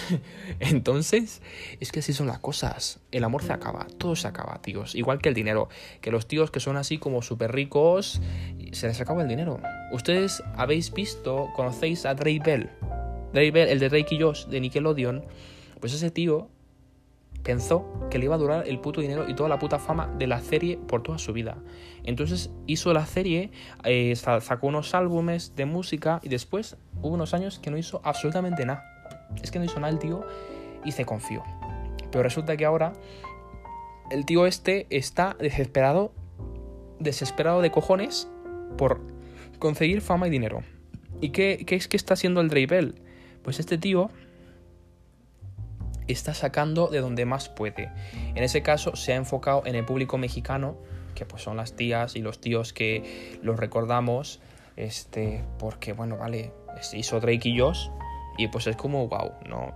Entonces, 0.61 1.43
es 1.78 1.93
que 1.93 2.01
así 2.01 2.12
son 2.12 2.26
las 2.26 2.39
cosas. 2.39 3.01
El 3.12 3.24
amor 3.24 3.43
se 3.43 3.53
acaba, 3.53 3.86
todo 3.99 4.16
se 4.16 4.26
acaba, 4.26 4.61
tíos. 4.61 4.95
Igual 4.95 5.20
que 5.20 5.28
el 5.28 5.34
dinero. 5.34 5.68
Que 6.01 6.11
los 6.11 6.26
tíos 6.26 6.51
que 6.51 6.61
son 6.61 6.76
así 6.76 6.99
como 6.99 7.22
súper 7.22 7.53
ricos, 7.53 8.20
se 8.72 8.89
les 8.89 9.01
acaba 9.01 9.22
el 9.22 9.28
dinero. 9.28 9.61
Ustedes 9.93 10.43
habéis 10.57 10.93
visto, 10.93 11.49
conocéis 11.55 12.05
a 12.05 12.14
Drake 12.14 12.43
Bell. 12.45 12.70
Drake 13.32 13.53
Bell, 13.53 13.68
el 13.68 13.78
de 13.78 13.89
Drake 13.89 14.14
y 14.16 14.20
Josh, 14.20 14.47
de 14.47 14.61
Nickelodeon. 14.61 15.24
Pues 15.80 15.95
ese 15.95 16.11
tío 16.11 16.49
pensó 17.49 17.86
que 18.11 18.18
le 18.18 18.26
iba 18.26 18.34
a 18.34 18.38
durar 18.38 18.68
el 18.68 18.78
puto 18.78 19.01
dinero 19.01 19.26
y 19.26 19.34
toda 19.34 19.49
la 19.49 19.59
puta 19.59 19.78
fama 19.78 20.14
de 20.18 20.26
la 20.26 20.38
serie 20.42 20.76
por 20.76 21.03
toda 21.03 21.16
su 21.16 21.32
vida. 21.32 21.57
Entonces 22.05 22.51
hizo 22.66 22.92
la 22.92 23.07
serie, 23.07 23.53
eh, 23.84 24.14
sacó 24.16 24.66
unos 24.66 24.94
álbumes 24.94 25.57
de 25.57 25.64
música 25.64 26.20
y 26.22 26.28
después 26.28 26.76
hubo 27.01 27.14
unos 27.14 27.32
años 27.32 27.59
que 27.59 27.70
no 27.70 27.78
hizo 27.78 28.03
absolutamente 28.05 28.66
nada. 28.66 28.84
Es 29.42 29.51
que 29.51 29.59
no 29.59 29.64
hizo 29.64 29.80
nada 29.80 29.90
el 29.90 29.99
tío 29.99 30.26
y 30.84 30.92
se 30.92 31.07
confió. 31.07 31.42
Pero 32.11 32.22
resulta 32.22 32.55
que 32.59 32.66
ahora 32.66 32.92
el 34.11 34.26
tío 34.26 34.44
este 34.44 34.86
está 34.90 35.34
desesperado, 35.40 36.12
desesperado 36.99 37.62
de 37.62 37.70
cojones 37.70 38.28
por 38.76 39.01
conseguir 39.59 40.03
fama 40.03 40.26
y 40.26 40.30
dinero. 40.30 40.64
¿Y 41.22 41.30
qué, 41.30 41.64
qué 41.66 41.76
es 41.76 41.88
que 41.88 41.96
está 41.96 42.12
haciendo 42.12 42.42
el 42.42 42.51
Drake 42.51 42.92
Pues 43.42 43.59
este 43.59 43.78
tío 43.78 44.11
está 46.12 46.34
sacando 46.34 46.88
de 46.88 47.00
donde 47.00 47.24
más 47.24 47.48
puede. 47.48 47.90
En 48.34 48.42
ese 48.42 48.62
caso 48.62 48.96
se 48.96 49.12
ha 49.12 49.16
enfocado 49.16 49.62
en 49.66 49.74
el 49.74 49.84
público 49.84 50.18
mexicano, 50.18 50.76
que 51.14 51.26
pues 51.26 51.42
son 51.42 51.56
las 51.56 51.74
tías 51.74 52.16
y 52.16 52.20
los 52.20 52.40
tíos 52.40 52.72
que 52.72 53.38
los 53.42 53.59
recordamos, 53.59 54.40
este, 54.76 55.44
porque 55.59 55.92
bueno, 55.92 56.16
vale, 56.16 56.52
hizo 56.92 57.20
Drake 57.20 57.48
y 57.48 57.59
Josh 57.59 57.88
y 58.36 58.48
pues 58.48 58.66
es 58.66 58.76
como 58.76 59.09
wow, 59.09 59.32
¿no? 59.48 59.74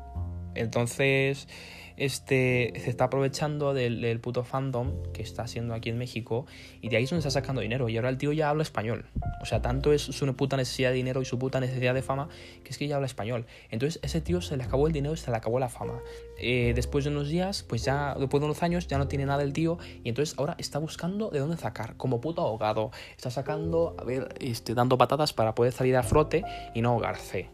Entonces, 0.55 1.49
este, 1.97 2.73
se 2.77 2.91
está 2.91 3.05
aprovechando 3.05 3.75
del, 3.75 4.21
puto 4.21 4.45
fandom 4.45 5.03
que 5.13 5.23
está 5.23 5.43
haciendo 5.43 5.75
aquí 5.75 5.91
en 5.91 5.99
México 5.99 6.47
y 6.81 6.89
de 6.89 6.97
ahí 6.97 7.05
es 7.05 7.11
donde 7.11 7.21
está 7.21 7.31
sacando 7.31 7.61
dinero. 7.61 7.89
Y 7.89 7.97
ahora 7.97 8.09
el 8.09 8.19
tío 8.19 8.33
ya 8.33 8.51
habla 8.51 8.63
español. 8.63 9.07
O 9.41 9.47
sea, 9.47 9.63
tanto 9.63 9.93
es 9.93 10.03
su 10.03 10.37
puta 10.37 10.57
necesidad 10.57 10.91
de 10.91 10.97
dinero 10.97 11.23
y 11.23 11.25
su 11.25 11.39
puta 11.39 11.61
necesidad 11.61 11.95
de 11.95 12.03
fama 12.03 12.29
que 12.65 12.71
es 12.71 12.79
que 12.79 12.89
ya 12.89 12.97
habla 12.97 13.07
español. 13.07 13.47
Entonces, 13.71 14.01
ese 14.03 14.21
tío 14.21 14.41
se 14.41 14.57
le 14.57 14.65
acabó 14.65 14.87
el 14.87 14.93
dinero 14.93 15.15
y 15.15 15.17
se 15.17 15.31
le 15.31 15.37
acabó 15.37 15.59
la 15.59 15.69
fama. 15.69 16.01
Eh, 16.39 16.73
después 16.75 17.05
de 17.05 17.11
unos 17.11 17.29
días, 17.29 17.63
pues 17.63 17.85
ya, 17.85 18.15
después 18.19 18.41
de 18.41 18.47
unos 18.47 18.63
años, 18.63 18.87
ya 18.87 18.99
no 18.99 19.09
tiene 19.09 19.27
nada 19.27 19.43
el 19.43 19.53
tío 19.53 19.79
y 20.05 20.09
entonces 20.09 20.39
ahora 20.39 20.57
está 20.59 20.79
buscando 20.79 21.31
de 21.31 21.41
dónde 21.41 21.57
sacar, 21.57 21.97
como 21.97 22.21
puto 22.21 22.43
ahogado. 22.43 22.91
Está 23.17 23.31
sacando, 23.31 23.97
a 23.99 24.05
ver, 24.05 24.35
este, 24.41 24.75
dando 24.75 24.99
patadas 24.99 25.33
para 25.33 25.55
poder 25.55 25.73
salir 25.73 25.97
a 25.97 26.03
flote 26.03 26.45
y 26.75 26.83
no 26.83 26.91
ahogarse. 26.91 27.51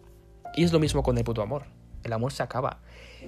Y 0.54 0.64
es 0.64 0.72
lo 0.72 0.78
mismo 0.78 1.02
con 1.02 1.16
el 1.18 1.24
puto 1.24 1.42
amor. 1.42 1.64
El 2.04 2.12
amor 2.12 2.32
se 2.32 2.42
acaba 2.42 2.80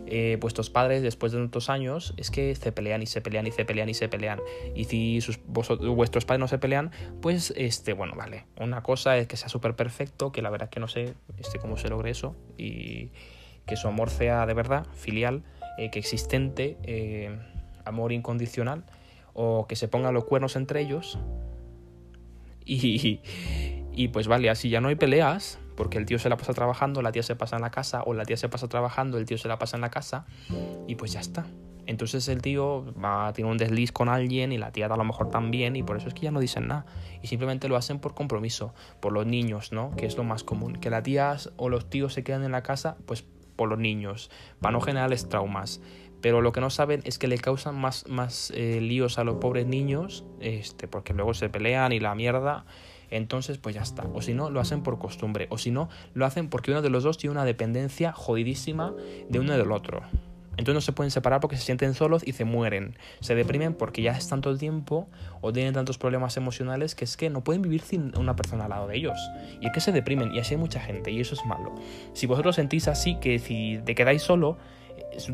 eh, 0.07 0.39
vuestros 0.41 0.71
padres 0.71 1.03
después 1.03 1.33
de 1.33 1.39
tantos 1.39 1.71
años 1.71 2.15
es 2.17 2.31
que 2.31 2.55
se 2.55 2.73
pelean 2.73 3.03
y 3.03 3.07
se 3.07 3.21
pelean 3.21 3.47
y 3.47 3.53
se 3.53 3.65
pelean 3.65 3.89
y 3.89 3.95
se 3.95 4.09
pelean. 4.09 4.41
Y 4.75 4.85
si 4.85 5.21
sus, 5.21 5.41
vuestros 5.45 6.25
padres 6.25 6.41
no 6.41 6.49
se 6.49 6.59
pelean, 6.59 6.91
pues 7.21 7.53
este, 7.57 7.93
bueno, 7.93 8.15
vale. 8.17 8.47
Una 8.59 8.83
cosa 8.83 9.17
es 9.17 9.27
que 9.27 9.37
sea 9.37 9.49
súper 9.49 9.77
perfecto, 9.77 10.33
que 10.33 10.43
la 10.43 10.51
verdad 10.51 10.69
es 10.69 10.71
que 10.71 10.81
no 10.81 10.89
sé 10.89 11.15
este, 11.39 11.59
cómo 11.59 11.77
se 11.77 11.89
logre 11.89 12.11
eso, 12.11 12.37
y 12.57 13.11
que 13.67 13.77
su 13.77 13.89
amor 13.89 14.11
sea 14.11 14.47
de 14.47 14.55
verdad, 14.55 14.87
filial, 14.95 15.45
eh, 15.79 15.91
que 15.91 15.99
existente, 15.99 16.77
eh, 16.83 17.39
amor 17.85 18.13
incondicional, 18.13 18.85
o 19.33 19.67
que 19.67 19.77
se 19.77 19.89
pongan 19.89 20.15
los 20.15 20.25
cuernos 20.25 20.57
entre 20.57 20.81
ellos. 20.81 21.19
Y, 22.73 23.21
y 23.93 24.09
pues 24.09 24.29
vale, 24.29 24.49
así 24.49 24.69
ya 24.69 24.81
no 24.81 24.89
hay 24.89 24.95
peleas, 24.95 25.59
porque 25.81 25.97
el 25.97 26.05
tío 26.05 26.19
se 26.19 26.29
la 26.29 26.37
pasa 26.37 26.53
trabajando, 26.53 27.01
la 27.01 27.11
tía 27.11 27.23
se 27.23 27.37
pasa 27.37 27.57
en 27.57 27.63
la 27.63 27.71
casa, 27.71 28.03
o 28.05 28.13
la 28.13 28.27
tía 28.27 28.37
se 28.37 28.51
pasa 28.51 28.69
trabajando, 28.69 29.17
el 29.17 29.25
tío 29.25 29.39
se 29.39 29.49
la 29.49 29.59
pasa 29.59 29.79
en 29.79 29.81
la 29.81 29.89
casa, 29.89 30.27
y 30.87 30.97
pues 30.97 31.11
ya 31.11 31.21
está. 31.21 31.47
Entonces 31.87 32.29
el 32.29 32.43
tío 32.43 32.93
va, 33.03 33.33
tiene 33.33 33.51
un 33.51 33.57
desliz 33.57 33.91
con 33.91 34.11
alguien 34.11 34.53
y 34.53 34.59
la 34.59 34.73
tía 34.73 34.89
a 34.89 34.97
lo 34.99 35.05
mejor 35.05 35.31
también 35.31 35.77
y 35.77 35.83
por 35.83 35.97
eso 35.97 36.09
es 36.09 36.13
que 36.13 36.21
ya 36.21 36.33
no 36.33 36.39
dicen 36.39 36.69
nada. 36.69 36.85
Y 37.23 37.29
simplemente 37.29 37.67
lo 37.67 37.77
hacen 37.77 37.99
por 37.99 38.15
compromiso, 38.15 38.75
por 39.01 39.15
los 39.15 39.25
niños, 39.25 39.73
¿no? 39.73 39.97
Que 39.97 40.05
es 40.05 40.19
lo 40.19 40.23
más 40.23 40.45
común. 40.45 40.75
Que 40.75 40.91
las 40.91 41.03
tías 41.03 41.51
o 41.57 41.71
los 41.71 41.89
tíos 41.89 42.13
se 42.13 42.25
quedan 42.25 42.45
en 42.45 42.53
la 42.53 42.63
casa, 42.63 42.99
pues 43.07 43.25
por 43.57 43.71
los 43.71 43.79
niños, 43.79 44.31
para 44.61 44.73
no 44.73 44.83
generarles 44.83 45.31
traumas. 45.31 45.81
Pero 46.21 46.43
lo 46.43 46.53
que 46.53 46.61
no 46.61 46.69
saben 46.69 47.01
es 47.05 47.19
que 47.19 47.27
le 47.27 47.39
causan 47.39 47.75
más, 47.75 48.07
más 48.07 48.53
eh, 48.55 48.83
líos 48.83 49.19
a 49.19 49.25
los 49.25 49.37
pobres 49.37 49.67
niños, 49.67 50.27
este, 50.41 50.89
porque 50.89 51.15
luego 51.15 51.33
se 51.33 51.49
pelean 51.49 51.93
y 51.93 52.01
la 52.01 52.15
mierda 52.15 52.67
entonces 53.11 53.59
pues 53.59 53.75
ya 53.75 53.83
está. 53.83 54.05
O 54.15 54.23
si 54.23 54.35
no, 54.35 54.51
lo 54.51 54.61
hacen 54.61 54.83
por 54.83 54.99
costumbre. 54.99 55.47
O 55.51 55.59
si 55.59 55.71
no, 55.71 55.89
lo 56.15 56.27
hacen 56.27 56.49
porque 56.49 56.71
uno 56.71 56.83
de 56.83 56.91
los 56.91 57.03
dos 57.03 57.19
tiene 57.19 57.33
una 57.33 57.45
dependencia 57.45 58.13
jodidísima 58.13 58.95
de 59.29 59.39
uno 59.39 59.57
del 59.57 59.73
otro. 59.73 60.03
Entonces 60.61 60.75
no 60.75 60.81
se 60.83 60.93
pueden 60.93 61.11
separar 61.11 61.41
porque 61.41 61.57
se 61.57 61.63
sienten 61.63 61.95
solos 61.95 62.23
y 62.27 62.33
se 62.33 62.45
mueren. 62.45 62.97
Se 63.21 63.35
deprimen 63.35 63.73
porque 63.73 64.03
ya 64.03 64.13
están 64.13 64.43
todo 64.43 64.53
el 64.53 64.59
tiempo 64.59 65.09
o 65.41 65.53
tienen 65.53 65.73
tantos 65.73 65.97
problemas 65.97 66.37
emocionales 66.37 66.95
que 66.95 67.05
es 67.05 67.17
que 67.17 67.31
no 67.31 67.43
pueden 67.43 67.63
vivir 67.63 67.81
sin 67.81 68.17
una 68.19 68.37
persona 68.37 68.65
al 68.65 68.71
lado 68.71 68.87
de 68.87 68.97
ellos. 68.97 69.19
Y 69.61 69.67
es 69.67 69.73
que 69.73 69.81
se 69.81 69.91
deprimen 69.91 70.35
y 70.35 70.39
así 70.39 70.55
hay 70.55 70.61
mucha 70.61 70.81
gente 70.81 71.11
y 71.11 71.21
eso 71.21 71.35
es 71.35 71.45
malo. 71.47 71.75
Si 72.13 72.27
vosotros 72.27 72.57
sentís 72.57 72.89
así 72.89 73.15
que 73.17 73.39
si 73.39 73.81
te 73.87 73.95
quedáis 73.95 74.23
solo, 74.23 74.59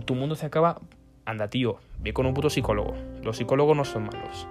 tu 0.05 0.15
mundo 0.15 0.37
se 0.37 0.47
acaba, 0.47 0.81
anda 1.25 1.49
tío, 1.49 1.79
ve 1.99 2.13
con 2.13 2.27
un 2.27 2.35
puto 2.35 2.49
psicólogo. 2.49 2.95
Los 3.25 3.39
psicólogos 3.39 3.77
no 3.77 3.85
son 3.85 4.05
malos. 4.05 4.47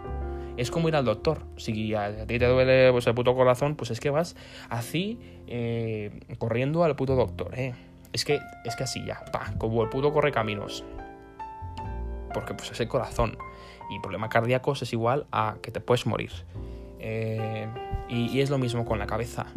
Es 0.57 0.71
como 0.71 0.87
ir 0.87 0.95
al 0.95 1.05
doctor. 1.05 1.41
Si 1.57 1.93
a 1.93 2.25
ti 2.25 2.39
te 2.39 2.45
duele 2.45 2.91
pues, 2.91 3.07
el 3.07 3.13
puto 3.13 3.35
corazón, 3.35 3.75
pues 3.75 3.91
es 3.91 3.99
que 3.99 4.09
vas 4.09 4.35
así 4.69 5.19
eh, 5.47 6.19
corriendo 6.37 6.83
al 6.83 6.95
puto 6.95 7.15
doctor. 7.15 7.57
Eh. 7.57 7.73
Es, 8.13 8.23
que, 8.23 8.39
es 8.63 8.75
que 8.75 8.83
así 8.83 9.03
ya, 9.05 9.23
como 9.57 9.83
el 9.83 9.89
puto 9.89 10.13
corre 10.13 10.31
caminos. 10.31 10.85
Porque 12.33 12.53
pues 12.53 12.71
es 12.71 12.79
el 12.79 12.87
corazón. 12.87 13.37
Y 13.89 13.99
problemas 13.99 14.29
cardíacos 14.29 14.81
es 14.81 14.93
igual 14.93 15.27
a 15.31 15.57
que 15.61 15.71
te 15.71 15.81
puedes 15.81 16.05
morir. 16.05 16.31
Eh, 16.99 17.67
y, 18.07 18.39
es 18.39 18.49
lo 18.49 18.57
mismo 18.57 18.85
con 18.85 18.99
la 18.99 19.05
cabeza. 19.05 19.47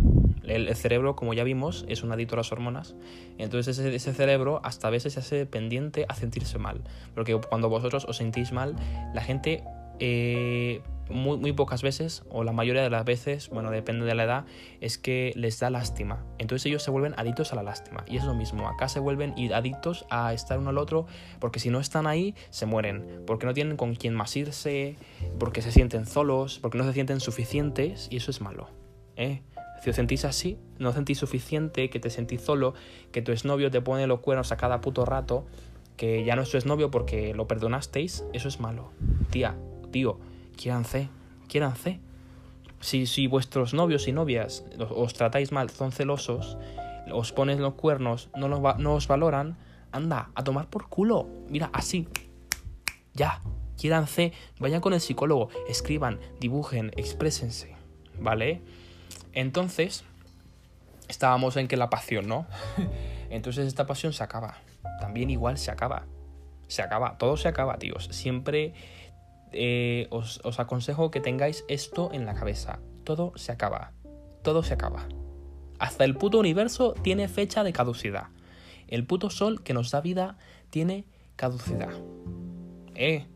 El, 0.43 0.75
cerebro, 0.75 1.15
como 1.15 1.35
ya 1.35 1.45
vimos, 1.45 1.85
es 1.89 2.03
un 2.03 2.11
adicto 2.11 2.35
a 2.35 2.39
las 2.39 2.51
hormonas. 2.51 2.95
Entonces 3.39 3.79
ese, 3.79 3.95
ese, 3.95 4.13
cerebro 4.13 4.61
hasta 4.65 4.89
a 4.89 4.91
veces 4.91 5.15
se 5.15 5.21
hace 5.21 5.47
pendiente 5.47 6.07
a 6.09 6.15
sentirse 6.15 6.59
mal. 6.59 6.83
Porque 7.15 7.39
cuando 7.49 7.69
vosotros 7.69 8.07
os 8.09 8.17
sentís 8.17 8.53
mal, 8.53 8.75
la 9.15 9.23
gente 9.23 9.63
eh, 10.01 10.81
muy, 11.11 11.53
pocas 11.53 11.83
veces, 11.83 12.23
o 12.31 12.45
la 12.45 12.53
mayoría 12.53 12.83
de 12.83 12.91
las 12.91 13.05
veces, 13.05 13.49
bueno, 13.49 13.71
depende 13.71 14.05
de 14.05 14.15
la 14.15 14.25
edad, 14.25 14.45
es 14.81 14.99
que 14.99 15.33
les 15.37 15.59
da 15.59 15.71
lástima. 15.71 16.25
Entonces 16.39 16.67
ellos 16.67 16.83
se 16.83 16.91
vuelven 16.91 17.15
adictos 17.17 17.53
a 17.53 17.57
la 17.57 17.63
lástima. 17.63 18.05
Y 18.07 18.17
es 18.17 18.25
lo 18.25 18.35
mismo, 18.35 18.69
acá 18.69 18.89
se 18.89 19.01
vuelven 19.01 19.35
adictos 19.53 20.07
a 20.11 20.33
estar 20.33 20.59
uno 20.59 20.71
al 20.71 20.79
otro, 20.79 21.07
porque 21.39 21.61
si 21.61 21.71
no 21.71 21.81
están 21.81 22.07
ahí, 22.07 22.35
se 22.51 22.67
mueren. 22.67 23.23
Porque 23.27 23.47
no 23.47 23.55
tienen 23.55 23.77
con 23.77 23.95
quién 23.95 24.15
más 24.15 24.37
irse, 24.37 24.97
porque 25.39 25.63
se 25.63 25.73
sienten 25.73 26.07
solos, 26.07 26.59
porque 26.59 26.79
no 26.79 26.85
se 26.85 26.93
sienten 26.93 27.21
suficientes, 27.21 28.09
y 28.11 28.17
eso 28.17 28.31
es 28.31 28.41
malo. 28.41 28.69
¿eh? 29.17 29.43
Si 29.83 29.91
os 29.91 29.97
sentís 29.97 30.25
así, 30.25 30.59
no 30.79 30.93
sentís 30.93 31.19
suficiente, 31.19 31.89
que 31.89 32.01
te 32.01 32.11
sentís 32.11 32.43
solo, 32.43 32.75
que 33.13 33.23
tu 33.23 33.33
exnovio 33.33 33.71
te 33.71 33.81
pone 33.81 34.07
los 34.07 34.21
cuernos 34.21 34.53
a 34.53 34.57
cada 34.57 34.81
puto 34.81 35.05
rato, 35.05 35.47
que 35.97 36.25
ya 36.25 36.37
no 36.37 36.43
es 36.43 36.51
tu 36.51 36.57
exnovio 36.57 36.91
porque 36.91 37.35
lo 37.35 37.47
perdonasteis, 37.47 38.25
eso 38.33 38.49
es 38.49 38.61
malo. 38.61 38.91
Tía, 39.31 39.57
tío, 39.91 40.19
quiéranse, 40.57 41.09
quiéranse. 41.49 42.01
Si, 42.81 43.07
si 43.07 43.27
vuestros 43.27 43.75
novios 43.75 44.07
y 44.07 44.13
novias 44.13 44.65
os 44.79 45.15
tratáis 45.15 45.51
mal, 45.51 45.71
son 45.71 45.91
celosos, 45.93 46.57
os 47.13 47.33
ponen 47.33 47.61
los 47.61 47.75
cuernos, 47.75 48.31
no, 48.37 48.49
no 48.49 48.95
os 48.95 49.09
valoran, 49.09 49.57
anda, 49.93 50.31
a 50.35 50.45
tomar 50.45 50.69
por 50.69 50.89
culo. 50.89 51.29
Mira, 51.49 51.71
así. 51.73 52.09
Ya. 53.15 53.41
Quiéranse, 53.77 54.33
vayan 54.59 54.81
con 54.81 54.93
el 54.93 55.01
psicólogo, 55.01 55.51
escriban, 55.69 56.19
dibujen, 56.41 56.91
exprésense. 56.97 57.77
¿Vale? 58.19 58.61
Entonces, 59.33 60.05
estábamos 61.07 61.57
en 61.57 61.69
que 61.69 61.77
la 61.77 61.89
pasión, 61.89 62.27
¿no? 62.27 62.47
Entonces 63.31 63.69
esta 63.69 63.87
pasión 63.87 64.13
se 64.13 64.25
acaba. 64.25 64.59
También 65.01 65.31
igual 65.31 65.59
se 65.59 65.71
acaba. 65.71 66.07
Se 66.67 66.83
acaba. 66.83 67.19
Todo 67.19 67.37
se 67.37 67.47
acaba, 67.47 67.79
tíos. 67.79 68.09
Siempre 68.11 68.75
eh, 69.53 70.07
os, 70.11 70.41
os 70.45 70.61
aconsejo 70.61 71.11
que 71.11 71.21
tengáis 71.21 71.65
esto 71.69 72.11
en 72.13 72.27
la 72.27 72.35
cabeza. 72.35 72.81
Todo 73.05 73.33
se 73.37 73.53
acaba. 73.53 73.93
Todo 74.43 74.63
se 74.63 74.75
acaba. 74.75 75.09
Hasta 75.79 76.05
el 76.05 76.17
puto 76.17 76.39
universo 76.39 76.95
tiene 77.03 77.29
fecha 77.29 77.63
de 77.63 77.73
caducidad. 77.73 78.29
El 78.89 79.07
puto 79.07 79.31
sol 79.31 79.63
que 79.63 79.75
nos 79.75 79.91
da 79.91 80.01
vida 80.01 80.39
tiene 80.71 81.05
caducidad. 81.37 81.93
Eh. 82.95 83.27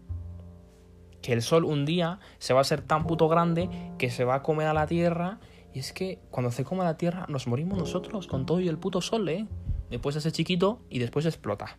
Que 1.21 1.33
el 1.33 1.43
sol 1.43 1.65
un 1.65 1.85
día 1.85 2.19
se 2.39 2.53
va 2.53 2.63
a 2.63 2.65
ser 2.65 2.83
tan 2.83 3.07
puto 3.07 3.29
grande 3.29 3.69
que 3.99 4.11
se 4.11 4.25
va 4.25 4.37
a 4.37 4.43
comer 4.43 4.67
a 4.67 4.75
la 4.75 4.87
tierra. 4.87 5.39
Y 5.73 5.79
es 5.79 5.93
que 5.93 6.19
cuando 6.31 6.51
se 6.51 6.65
come 6.65 6.83
a 6.83 6.85
la 6.85 6.97
tierra 6.97 7.27
nos 7.29 7.47
morimos 7.47 7.79
nosotros 7.79 8.27
con 8.27 8.45
todo 8.45 8.61
y 8.61 8.69
el 8.69 8.79
puto 8.79 9.01
sol, 9.01 9.29
eh. 9.29 9.47
Después 9.89 10.17
hace 10.17 10.33
chiquito 10.33 10.81
y 10.91 10.99
después 10.99 11.27
explota. 11.27 11.79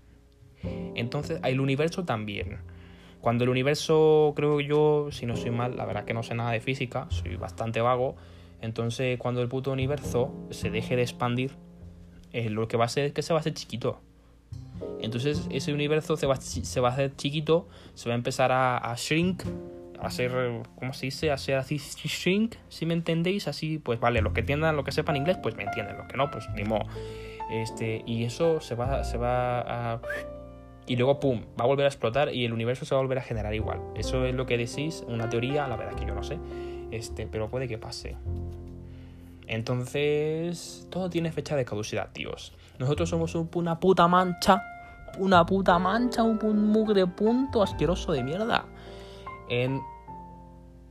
Entonces, 0.96 1.40
el 1.44 1.60
universo 1.60 2.06
también. 2.06 2.60
Cuando 3.24 3.46
el 3.46 3.50
universo, 3.50 4.34
creo 4.36 4.60
yo, 4.60 5.08
si 5.12 5.26
no 5.26 5.38
soy 5.38 5.50
mal, 5.50 5.78
la 5.78 5.86
verdad 5.86 6.04
que 6.04 6.14
no 6.14 6.24
sé 6.24 6.36
nada 6.36 6.52
de 6.52 6.60
física, 6.60 7.08
soy 7.08 7.38
bastante 7.38 7.80
vago. 7.80 8.18
Entonces, 8.60 9.18
cuando 9.18 9.42
el 9.42 9.48
puto 9.48 9.72
universo 9.72 10.34
se 10.50 10.70
deje 10.70 10.98
de 10.98 11.04
expandir, 11.04 11.52
eh, 12.34 12.50
lo 12.50 12.68
que 12.68 12.76
va 12.76 12.84
a 12.84 12.90
ser 12.90 13.06
es 13.06 13.14
que 13.14 13.22
se 13.22 13.32
va 13.32 13.40
a 13.40 13.40
hacer 13.40 13.54
chiquito. 13.54 14.02
Entonces, 15.00 15.48
ese 15.52 15.72
universo 15.72 16.18
se 16.18 16.26
va, 16.26 16.34
a 16.34 16.90
hacer 16.90 17.16
chiquito, 17.16 17.70
se 17.94 18.10
va 18.10 18.16
a 18.16 18.18
empezar 18.18 18.52
a, 18.52 18.94
shrink, 18.98 19.44
a 20.02 20.10
ser, 20.12 20.62
¿cómo 20.76 20.92
se 20.92 21.06
dice? 21.06 21.32
A 21.32 21.38
ser 21.38 21.56
así 21.56 21.78
shrink, 21.78 22.56
si 22.68 22.86
me 22.86 22.94
entendéis, 22.94 23.48
así, 23.48 23.78
pues 23.78 24.02
vale, 24.02 24.20
los 24.20 24.34
que 24.34 24.42
entiendan, 24.42 24.76
lo 24.76 24.84
que 24.84 24.92
sepan 24.92 25.16
inglés, 25.16 25.38
pues 25.42 25.56
me 25.56 25.64
entienden, 25.64 25.96
los 25.96 26.08
que 26.08 26.18
no, 26.18 26.30
pues 26.30 26.50
ni 26.58 26.66
modo. 26.66 26.88
Este, 27.50 28.04
y 28.06 28.26
eso 28.26 28.60
se 28.60 28.76
va, 28.76 29.06
se 29.06 29.18
va 29.18 29.94
a 29.94 30.02
y 30.86 30.96
luego, 30.96 31.20
¡pum!, 31.20 31.42
va 31.60 31.64
a 31.64 31.68
volver 31.68 31.86
a 31.86 31.90
explotar 31.90 32.34
y 32.34 32.46
el 32.46 32.54
universo 32.54 32.86
se 32.86 32.94
va 32.94 33.00
a 33.00 33.04
volver 33.04 33.18
a 33.18 33.22
generar 33.22 33.54
igual. 33.54 33.82
Eso 33.96 34.26
es 34.26 34.36
lo 34.36 34.46
que 34.46 34.58
decís, 34.58 35.04
una 35.08 35.30
teoría, 35.30 35.68
la 35.68 35.78
verdad 35.78 35.96
que 35.96 36.06
yo 36.06 36.14
no 36.14 36.24
sé, 36.24 36.40
este, 36.92 37.28
pero 37.28 37.50
puede 37.50 37.68
que 37.68 37.78
pase. 37.78 38.18
Entonces, 39.48 40.88
todo 40.90 41.10
tiene 41.10 41.32
fecha 41.32 41.56
de 41.56 41.66
caducidad, 41.66 42.10
tíos. 42.12 42.54
Nosotros 42.80 43.10
somos 43.10 43.36
una 43.36 43.80
puta 43.80 44.08
mancha, 44.08 44.64
una 45.20 45.46
puta 45.46 45.78
mancha, 45.80 46.24
un 46.24 46.68
mugre 46.68 47.06
punto 47.08 47.62
asqueroso 47.62 48.12
de 48.12 48.24
mierda. 48.24 48.66
En 49.50 49.82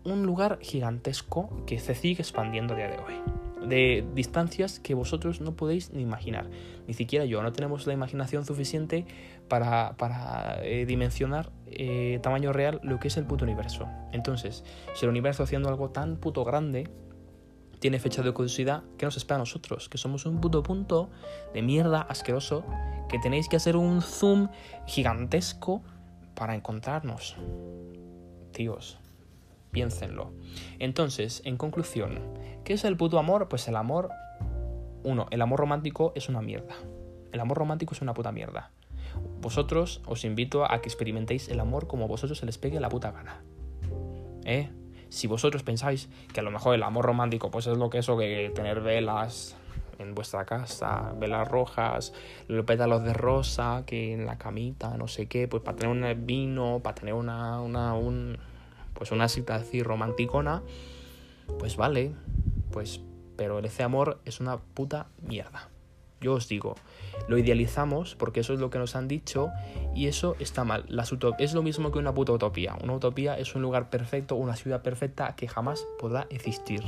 un 0.05 0.24
lugar 0.24 0.59
gigantesco 0.61 1.64
que 1.66 1.78
se 1.78 1.95
sigue 1.95 2.22
expandiendo 2.22 2.74
a 2.74 2.76
día 2.76 2.88
de 2.88 2.99
hoy 2.99 3.43
de 3.66 4.05
distancias 4.14 4.80
que 4.80 4.95
vosotros 4.95 5.40
no 5.40 5.55
podéis 5.55 5.93
ni 5.93 6.03
imaginar. 6.03 6.49
Ni 6.86 6.95
siquiera 6.95 7.24
yo, 7.24 7.43
no 7.43 7.53
tenemos 7.53 7.86
la 7.86 7.93
imaginación 7.93 8.45
suficiente 8.45 9.07
para, 9.49 9.97
para 9.97 10.59
eh, 10.62 10.86
dimensionar 10.86 11.51
eh, 11.66 12.18
tamaño 12.22 12.53
real 12.53 12.80
lo 12.82 12.99
que 12.99 13.09
es 13.09 13.16
el 13.16 13.24
puto 13.24 13.45
universo. 13.45 13.88
Entonces, 14.12 14.64
si 14.95 15.05
el 15.05 15.11
universo 15.11 15.43
haciendo 15.43 15.68
algo 15.68 15.90
tan 15.90 16.16
puto 16.16 16.45
grande 16.45 16.88
tiene 17.78 17.99
fecha 17.99 18.22
de 18.22 18.32
curiosidad, 18.32 18.84
¿qué 18.97 19.07
nos 19.07 19.16
espera 19.16 19.36
a 19.36 19.38
nosotros? 19.38 19.88
Que 19.88 19.99
somos 19.99 20.24
un 20.24 20.40
puto 20.40 20.62
punto 20.62 21.11
de 21.53 21.62
mierda 21.62 22.01
asqueroso 22.03 22.64
que 23.09 23.18
tenéis 23.18 23.49
que 23.49 23.57
hacer 23.57 23.76
un 23.76 24.03
zoom 24.03 24.49
gigantesco 24.86 25.82
para 26.34 26.55
encontrarnos. 26.55 27.36
Tíos, 28.53 28.99
piénsenlo. 29.70 30.32
Entonces, 30.78 31.43
en 31.45 31.57
conclusión, 31.57 32.20
¿qué 32.64 32.74
es 32.74 32.84
el 32.84 32.97
puto 32.97 33.18
amor? 33.18 33.49
Pues 33.49 33.66
el 33.66 33.76
amor, 33.76 34.11
uno, 35.03 35.26
el 35.30 35.43
amor 35.43 35.59
romántico 35.59 36.12
es 36.14 36.28
una 36.28 36.40
mierda. 36.40 36.74
El 37.32 37.40
amor 37.40 37.59
romántico 37.59 37.95
es 37.95 38.03
una 38.03 38.14
puta 38.14 38.30
mierda. 38.30 38.70
Vosotros 39.40 40.00
os 40.06 40.24
invito 40.24 40.64
a 40.64 40.80
que 40.80 40.88
experimentéis 40.88 41.48
el 41.48 41.60
amor 41.60 41.86
como 41.86 42.04
a 42.04 42.08
vosotros 42.08 42.38
se 42.38 42.46
les 42.46 42.58
pegue 42.58 42.80
la 42.80 42.88
puta 42.88 43.10
gana. 43.10 43.42
¿Eh? 44.44 44.70
Si 45.08 45.26
vosotros 45.26 45.62
pensáis 45.62 46.08
que 46.32 46.40
a 46.40 46.42
lo 46.42 46.50
mejor 46.50 46.74
el 46.74 46.82
amor 46.82 47.04
romántico 47.04 47.50
pues 47.50 47.66
es 47.66 47.76
lo 47.76 47.90
que 47.90 47.98
eso 47.98 48.16
que 48.16 48.50
tener 48.54 48.80
velas 48.80 49.56
en 49.98 50.14
vuestra 50.14 50.44
casa, 50.44 51.12
velas 51.18 51.48
rojas, 51.48 52.12
los 52.48 52.64
pétalos 52.64 53.04
de 53.04 53.12
rosa, 53.12 53.84
que 53.86 54.12
en 54.12 54.26
la 54.26 54.38
camita, 54.38 54.96
no 54.96 55.08
sé 55.08 55.26
qué, 55.26 55.48
pues 55.48 55.62
para 55.62 55.76
tener 55.76 55.94
un 55.94 56.26
vino, 56.26 56.80
para 56.82 56.94
tener 56.94 57.14
una, 57.14 57.60
una 57.60 57.94
un, 57.94 58.38
pues 58.94 59.12
una 59.12 59.28
cita 59.28 59.56
así 59.56 59.82
romanticona, 59.82 60.62
pues 61.58 61.76
vale, 61.76 62.14
pues, 62.70 63.00
pero 63.36 63.58
ese 63.60 63.82
amor 63.82 64.20
es 64.24 64.40
una 64.40 64.58
puta 64.58 65.08
mierda. 65.20 65.71
Yo 66.22 66.34
os 66.34 66.48
digo, 66.48 66.76
lo 67.28 67.36
idealizamos 67.36 68.14
porque 68.14 68.40
eso 68.40 68.54
es 68.54 68.60
lo 68.60 68.70
que 68.70 68.78
nos 68.78 68.96
han 68.96 69.08
dicho 69.08 69.50
y 69.94 70.06
eso 70.06 70.36
está 70.38 70.64
mal. 70.64 70.86
Es 71.38 71.52
lo 71.52 71.62
mismo 71.62 71.90
que 71.90 71.98
una 71.98 72.14
puta 72.14 72.32
utopía. 72.32 72.76
Una 72.82 72.94
utopía 72.94 73.36
es 73.38 73.54
un 73.54 73.62
lugar 73.62 73.90
perfecto, 73.90 74.36
una 74.36 74.56
ciudad 74.56 74.82
perfecta 74.82 75.34
que 75.36 75.48
jamás 75.48 75.86
podrá 75.98 76.26
existir. 76.30 76.82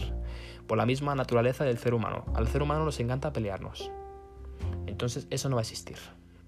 Por 0.66 0.78
la 0.78 0.86
misma 0.86 1.14
naturaleza 1.14 1.64
del 1.64 1.78
ser 1.78 1.92
humano. 1.92 2.24
Al 2.34 2.48
ser 2.48 2.62
humano 2.62 2.84
nos 2.84 3.00
encanta 3.00 3.32
pelearnos. 3.32 3.90
Entonces 4.86 5.26
eso 5.30 5.48
no 5.48 5.56
va 5.56 5.60
a 5.60 5.64
existir. 5.64 5.96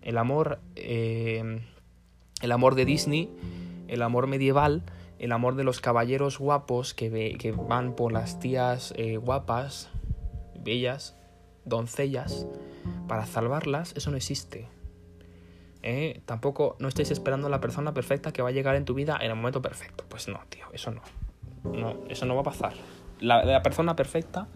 El 0.00 0.16
amor, 0.16 0.60
eh, 0.76 1.60
el 2.40 2.52
amor 2.52 2.76
de 2.76 2.84
Disney, 2.84 3.30
el 3.88 4.02
amor 4.02 4.28
medieval, 4.28 4.84
el 5.18 5.32
amor 5.32 5.56
de 5.56 5.64
los 5.64 5.80
caballeros 5.80 6.38
guapos 6.38 6.94
que, 6.94 7.36
que 7.38 7.52
van 7.52 7.96
por 7.96 8.12
las 8.12 8.38
tías 8.38 8.94
eh, 8.96 9.16
guapas, 9.16 9.90
bellas, 10.62 11.16
doncellas, 11.66 12.46
para 13.06 13.26
salvarlas, 13.26 13.92
eso 13.96 14.10
no 14.10 14.16
existe. 14.16 14.68
¿Eh? 15.82 16.20
Tampoco 16.26 16.76
no 16.80 16.88
estáis 16.88 17.10
esperando 17.10 17.46
a 17.46 17.50
la 17.50 17.60
persona 17.60 17.94
perfecta 17.94 18.32
que 18.32 18.42
va 18.42 18.48
a 18.48 18.52
llegar 18.52 18.74
en 18.74 18.84
tu 18.84 18.94
vida 18.94 19.18
en 19.20 19.30
el 19.30 19.36
momento 19.36 19.62
perfecto. 19.62 20.04
Pues 20.08 20.26
no, 20.26 20.40
tío, 20.48 20.66
eso 20.72 20.90
no. 20.90 21.02
No, 21.72 21.96
eso 22.08 22.26
no 22.26 22.34
va 22.34 22.40
a 22.40 22.44
pasar. 22.44 22.72
La, 23.20 23.62
persona 23.62 23.96
perfecta 23.96 24.48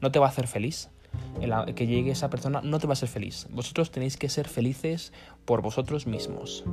no 0.00 0.12
te 0.12 0.18
va 0.18 0.26
a 0.26 0.28
hacer 0.28 0.46
feliz. 0.46 0.90
El, 1.40 1.74
que 1.74 1.86
llegue 1.86 2.10
esa 2.10 2.30
persona 2.30 2.60
no 2.62 2.78
te 2.78 2.86
va 2.86 2.92
a 2.92 2.94
hacer 2.94 3.08
feliz. 3.08 3.46
Vosotros 3.50 3.90
tenéis 3.90 4.16
que 4.16 4.28
ser 4.28 4.48
felices 4.48 5.12
por 5.44 5.62
vosotros 5.62 6.06
mismos. 6.06 6.64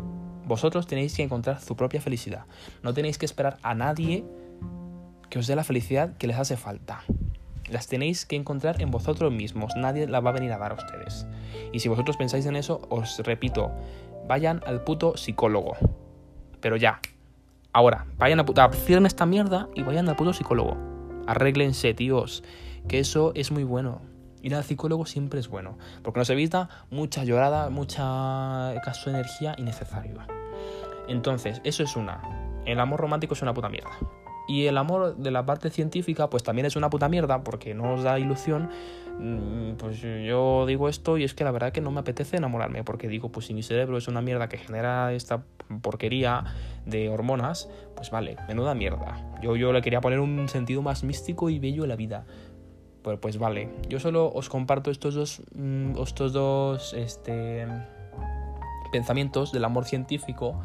Vosotros 0.45 0.87
tenéis 0.87 1.15
que 1.15 1.23
encontrar 1.23 1.61
su 1.61 1.75
propia 1.75 2.01
felicidad. 2.01 2.45
No 2.81 2.93
tenéis 2.93 3.17
que 3.17 3.25
esperar 3.25 3.57
a 3.63 3.73
nadie 3.73 4.25
que 5.29 5.39
os 5.39 5.47
dé 5.47 5.55
la 5.55 5.63
felicidad 5.63 6.17
que 6.17 6.27
les 6.27 6.37
hace 6.37 6.57
falta. 6.57 7.03
Las 7.73 7.87
tenéis 7.87 8.27
que 8.27 8.35
encontrar 8.35 8.83
en 8.83 8.91
vosotros 8.91 9.31
mismos. 9.33 9.75
Nadie 9.75 10.05
la 10.05 10.19
va 10.19 10.29
a 10.29 10.33
venir 10.33 10.51
a 10.53 10.59
dar 10.59 10.73
a 10.73 10.75
ustedes. 10.75 11.25
Y 11.71 11.79
si 11.79 11.89
vosotros 11.89 12.17
pensáis 12.17 12.45
en 12.45 12.55
eso, 12.55 12.81
os 12.89 13.17
repito, 13.23 13.71
vayan 14.27 14.61
al 14.67 14.83
puto 14.83 15.17
psicólogo. 15.17 15.73
Pero 16.61 16.77
ya. 16.77 16.99
Ahora, 17.71 18.05
vayan 18.19 18.39
a 18.39 18.45
puta, 18.45 18.69
cierren 18.71 19.07
esta 19.07 19.25
mierda 19.25 19.69
y 19.73 19.81
vayan 19.81 20.07
al 20.07 20.15
puto 20.15 20.33
psicólogo. 20.33 20.77
Arréglense, 21.25 21.95
tíos. 21.95 22.43
Que 22.87 22.99
eso 22.99 23.31
es 23.33 23.51
muy 23.51 23.63
bueno. 23.63 24.01
Ir 24.43 24.53
al 24.53 24.63
psicólogo 24.63 25.07
siempre 25.07 25.39
es 25.39 25.47
bueno, 25.47 25.79
porque 26.03 26.19
nos 26.19 26.29
evita 26.29 26.69
mucha 26.91 27.23
llorada, 27.23 27.71
mucha 27.71 28.73
gasto 28.85 29.09
de 29.09 29.17
energía 29.17 29.55
innecesario. 29.57 30.19
Entonces, 31.07 31.59
eso 31.63 31.81
es 31.81 31.95
una. 31.95 32.21
El 32.65 32.79
amor 32.79 32.99
romántico 32.99 33.33
es 33.33 33.41
una 33.41 33.53
puta 33.55 33.69
mierda. 33.69 33.97
Y 34.47 34.65
el 34.65 34.77
amor 34.77 35.15
de 35.15 35.31
la 35.31 35.45
parte 35.45 35.69
científica, 35.69 36.29
pues 36.29 36.43
también 36.43 36.65
es 36.65 36.75
una 36.75 36.89
puta 36.89 37.07
mierda 37.09 37.43
porque 37.43 37.73
no 37.73 37.93
os 37.93 38.03
da 38.03 38.19
ilusión. 38.19 38.69
Mm, 39.19 39.75
pues 39.77 40.01
yo 40.01 40.65
digo 40.65 40.89
esto 40.89 41.17
y 41.17 41.23
es 41.23 41.33
que 41.33 41.43
la 41.43 41.51
verdad 41.51 41.71
que 41.71 41.81
no 41.81 41.91
me 41.91 41.99
apetece 41.99 42.37
enamorarme 42.37 42.83
porque 42.83 43.07
digo, 43.07 43.29
pues 43.29 43.45
si 43.45 43.53
mi 43.53 43.63
cerebro 43.63 43.97
es 43.97 44.07
una 44.07 44.21
mierda 44.21 44.49
que 44.49 44.57
genera 44.57 45.13
esta 45.13 45.43
porquería 45.81 46.43
de 46.85 47.09
hormonas, 47.09 47.69
pues 47.95 48.11
vale, 48.11 48.37
menuda 48.47 48.73
mierda. 48.73 49.23
Yo, 49.41 49.55
yo 49.55 49.71
le 49.71 49.81
quería 49.81 50.01
poner 50.01 50.19
un 50.19 50.49
sentido 50.49 50.81
más 50.81 51.03
místico 51.03 51.49
y 51.49 51.59
bello 51.59 51.83
en 51.83 51.89
la 51.89 51.95
vida. 51.95 52.25
Pues, 53.03 53.19
pues 53.19 53.37
vale, 53.37 53.69
yo 53.89 53.99
solo 53.99 54.31
os 54.33 54.49
comparto 54.49 54.89
estos 54.89 55.13
dos, 55.13 55.41
mm, 55.55 56.01
estos 56.01 56.33
dos 56.33 56.93
este, 56.93 57.67
pensamientos 58.91 59.51
del 59.51 59.65
amor 59.65 59.85
científico 59.85 60.61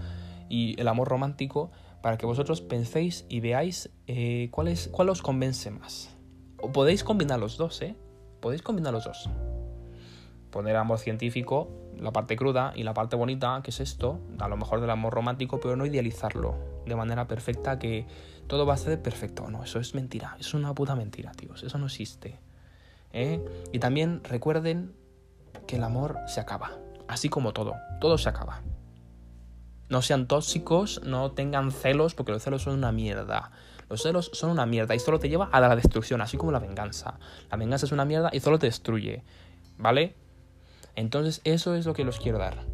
y 0.48 0.80
el 0.80 0.88
amor 0.88 1.08
romántico 1.08 1.70
para 2.02 2.16
que 2.16 2.26
vosotros 2.26 2.60
penséis 2.60 3.24
y 3.28 3.40
veáis 3.40 3.90
eh, 4.06 4.48
cuál, 4.50 4.68
es, 4.68 4.88
cuál 4.88 5.08
os 5.08 5.22
convence 5.22 5.70
más. 5.70 6.14
O 6.60 6.72
podéis 6.72 7.04
combinar 7.04 7.38
los 7.38 7.56
dos, 7.56 7.82
¿eh? 7.82 7.96
Podéis 8.40 8.62
combinar 8.62 8.92
los 8.92 9.04
dos. 9.04 9.28
Poner 10.50 10.76
amor 10.76 10.98
científico, 10.98 11.68
la 11.96 12.12
parte 12.12 12.36
cruda 12.36 12.72
y 12.74 12.82
la 12.82 12.94
parte 12.94 13.16
bonita, 13.16 13.60
que 13.62 13.70
es 13.70 13.80
esto, 13.80 14.20
a 14.38 14.48
lo 14.48 14.56
mejor 14.56 14.80
del 14.80 14.90
amor 14.90 15.12
romántico, 15.12 15.60
pero 15.60 15.76
no 15.76 15.86
idealizarlo 15.86 16.56
de 16.86 16.96
manera 16.96 17.28
perfecta 17.28 17.78
que 17.78 18.06
todo 18.46 18.64
va 18.64 18.74
a 18.74 18.78
ser 18.78 19.00
perfecto. 19.02 19.48
No, 19.48 19.62
eso 19.62 19.78
es 19.78 19.94
mentira. 19.94 20.36
Es 20.40 20.54
una 20.54 20.74
puta 20.74 20.94
mentira, 20.94 21.32
tíos. 21.32 21.62
Eso 21.62 21.78
no 21.78 21.86
existe. 21.86 22.38
¿eh? 23.12 23.44
Y 23.72 23.78
también 23.78 24.22
recuerden 24.24 24.94
que 25.66 25.76
el 25.76 25.84
amor 25.84 26.18
se 26.26 26.40
acaba. 26.40 26.78
Así 27.08 27.28
como 27.28 27.52
todo, 27.52 27.74
todo 28.00 28.18
se 28.18 28.28
acaba. 28.28 28.62
No 29.88 30.02
sean 30.02 30.26
tóxicos, 30.26 31.00
no 31.04 31.32
tengan 31.32 31.72
celos, 31.72 32.14
porque 32.14 32.32
los 32.32 32.42
celos 32.42 32.62
son 32.62 32.74
una 32.74 32.92
mierda. 32.92 33.50
Los 33.88 34.02
celos 34.02 34.30
son 34.34 34.50
una 34.50 34.66
mierda 34.66 34.94
y 34.94 34.98
solo 34.98 35.18
te 35.18 35.28
lleva 35.28 35.48
a 35.50 35.60
la 35.60 35.74
destrucción, 35.74 36.20
así 36.20 36.36
como 36.36 36.52
la 36.52 36.58
venganza. 36.58 37.18
La 37.50 37.56
venganza 37.56 37.86
es 37.86 37.92
una 37.92 38.04
mierda 38.04 38.30
y 38.32 38.40
solo 38.40 38.58
te 38.58 38.66
destruye. 38.66 39.22
¿Vale? 39.78 40.14
Entonces 40.94 41.40
eso 41.44 41.74
es 41.74 41.86
lo 41.86 41.94
que 41.94 42.04
los 42.04 42.18
quiero 42.18 42.38
dar. 42.38 42.66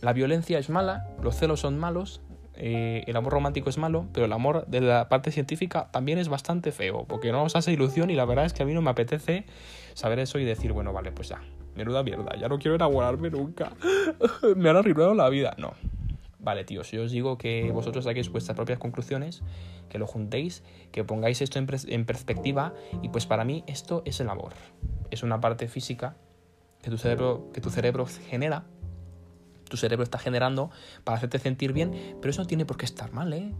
La 0.00 0.12
violencia 0.12 0.58
es 0.58 0.68
mala, 0.68 1.08
los 1.22 1.36
celos 1.36 1.60
son 1.60 1.78
malos, 1.78 2.20
eh, 2.54 3.04
el 3.06 3.16
amor 3.16 3.32
romántico 3.32 3.70
es 3.70 3.78
malo, 3.78 4.06
pero 4.12 4.26
el 4.26 4.32
amor 4.32 4.66
de 4.66 4.80
la 4.80 5.08
parte 5.08 5.30
científica 5.30 5.88
también 5.90 6.18
es 6.18 6.28
bastante 6.28 6.70
feo, 6.72 7.04
porque 7.06 7.32
no 7.32 7.42
nos 7.42 7.56
hace 7.56 7.72
ilusión 7.72 8.10
y 8.10 8.14
la 8.14 8.24
verdad 8.24 8.46
es 8.46 8.52
que 8.52 8.62
a 8.62 8.66
mí 8.66 8.74
no 8.74 8.82
me 8.82 8.90
apetece 8.90 9.44
saber 9.94 10.18
eso 10.18 10.38
y 10.38 10.44
decir, 10.44 10.72
bueno, 10.72 10.92
vale, 10.92 11.12
pues 11.12 11.28
ya, 11.28 11.40
menuda 11.74 12.02
mierda, 12.02 12.36
ya 12.36 12.48
no 12.48 12.58
quiero 12.58 12.74
enamorarme 12.74 13.30
nunca, 13.30 13.72
me 14.56 14.70
han 14.70 14.76
arruinado 14.76 15.14
la 15.14 15.28
vida. 15.28 15.54
No, 15.58 15.72
Vale, 16.46 16.62
tío, 16.62 16.84
si 16.84 16.96
os 16.96 17.10
digo 17.10 17.38
que 17.38 17.72
vosotros 17.72 18.04
saquéis 18.04 18.30
vuestras 18.30 18.54
propias 18.54 18.78
conclusiones, 18.78 19.42
que 19.88 19.98
lo 19.98 20.06
juntéis, 20.06 20.62
que 20.92 21.02
pongáis 21.02 21.42
esto 21.42 21.58
en, 21.58 21.66
en, 21.88 22.06
perspectiva, 22.06 22.72
y 23.02 23.08
pues 23.08 23.26
para 23.26 23.44
mí 23.44 23.64
esto 23.66 24.02
es 24.04 24.20
el 24.20 24.30
amor. 24.30 24.52
Es 25.10 25.24
una 25.24 25.40
parte 25.40 25.66
física 25.66 26.14
que 26.82 26.90
tu 26.90 26.98
cerebro, 26.98 27.50
que 27.52 27.60
tu 27.60 27.70
cerebro 27.70 28.06
genera, 28.06 28.62
tu 29.68 29.76
cerebro 29.76 30.04
está 30.04 30.18
generando 30.18 30.70
para 31.02 31.16
hacerte 31.16 31.40
sentir 31.40 31.72
bien, 31.72 31.90
pero 32.20 32.30
eso 32.30 32.42
no 32.42 32.46
tiene 32.46 32.64
por 32.64 32.76
qué 32.76 32.84
estar 32.84 33.12
mal, 33.12 33.32
¿eh? 33.32 33.52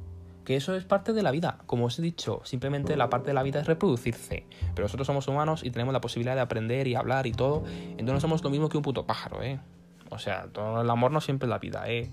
Que 0.44 0.54
eso 0.54 0.76
es 0.76 0.84
parte 0.84 1.12
de 1.12 1.24
la 1.24 1.32
vida. 1.32 1.58
Como 1.66 1.86
os 1.86 1.98
he 1.98 2.02
dicho, 2.02 2.40
simplemente 2.44 2.96
la 2.96 3.10
parte 3.10 3.30
de 3.30 3.34
la 3.34 3.42
vida 3.42 3.62
es 3.62 3.66
reproducirse. 3.66 4.46
Pero 4.76 4.84
nosotros 4.84 5.08
somos 5.08 5.26
humanos 5.26 5.64
y 5.64 5.72
tenemos 5.72 5.92
la 5.92 6.00
posibilidad 6.00 6.36
de 6.36 6.40
aprender 6.40 6.86
y 6.86 6.94
hablar 6.94 7.26
y 7.26 7.32
todo. 7.32 7.64
Entonces 7.66 8.14
no 8.14 8.20
somos 8.20 8.44
lo 8.44 8.50
mismo 8.50 8.68
que 8.68 8.76
un 8.76 8.84
puto 8.84 9.06
pájaro, 9.06 9.42
¿eh? 9.42 9.58
O 10.10 10.18
sea, 10.18 10.46
todo 10.52 10.82
el 10.82 10.90
amor 10.90 11.10
no 11.10 11.20
siempre 11.20 11.46
es 11.46 11.50
la 11.50 11.58
vida, 11.58 11.84
¿eh? 11.86 12.10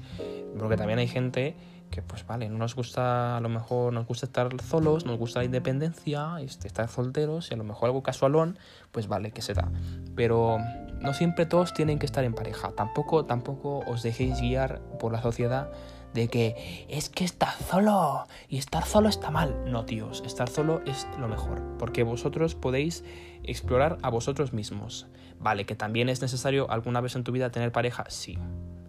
Porque 0.58 0.78
también 0.78 1.00
hay 1.00 1.08
gente 1.08 1.56
que, 1.90 2.02
pues 2.02 2.26
vale, 2.26 2.50
no 2.50 2.58
nos 2.58 2.76
gusta, 2.76 3.38
a 3.38 3.40
lo 3.40 3.50
mejor 3.50 3.94
nos 3.94 4.08
gusta 4.08 4.26
estar 4.26 4.50
solos, 4.62 5.06
nos 5.06 5.20
gusta 5.20 5.40
la 5.40 5.46
independencia, 5.46 6.38
este, 6.42 6.68
estar 6.68 6.88
solteros, 6.90 7.52
y 7.52 7.54
a 7.54 7.58
lo 7.58 7.64
mejor 7.64 7.90
algo 7.90 8.02
casualón, 8.02 8.58
pues 8.92 9.08
vale, 9.08 9.32
que 9.32 9.44
se 9.44 9.54
da. 9.54 9.72
Pero 10.16 10.58
no 11.00 11.14
siempre 11.14 11.46
todos 11.46 11.74
tienen 11.74 12.00
que 12.00 12.08
estar 12.08 12.24
en 12.24 12.34
pareja. 12.34 12.72
Tampoco, 12.72 13.26
tampoco 13.26 13.84
os 13.86 14.02
dejéis 14.02 14.42
guiar 14.42 14.82
por 15.00 15.12
la 15.12 15.22
sociedad 15.22 15.70
de 16.14 16.28
que 16.28 16.86
es 16.90 17.10
que 17.10 17.24
estar 17.24 17.54
solo 17.70 18.28
y 18.48 18.58
estar 18.58 18.86
solo 18.86 19.10
está 19.10 19.32
mal. 19.32 19.72
No, 19.72 19.86
tíos, 19.86 20.24
estar 20.26 20.50
solo 20.50 20.82
es 20.86 21.08
lo 21.20 21.28
mejor, 21.28 21.62
porque 21.78 22.04
vosotros 22.04 22.56
podéis 22.56 23.04
explorar 23.44 23.98
a 24.02 24.10
vosotros 24.10 24.54
mismos. 24.54 25.08
Vale, 25.40 25.66
que 25.66 25.76
también 25.76 26.10
es 26.10 26.22
necesario 26.22 26.70
alguna 26.72 27.02
vez 27.02 27.16
en 27.16 27.24
tu 27.24 27.32
vida 27.32 27.52
tener 27.52 27.72
pareja, 27.72 28.06
sí. 28.10 28.38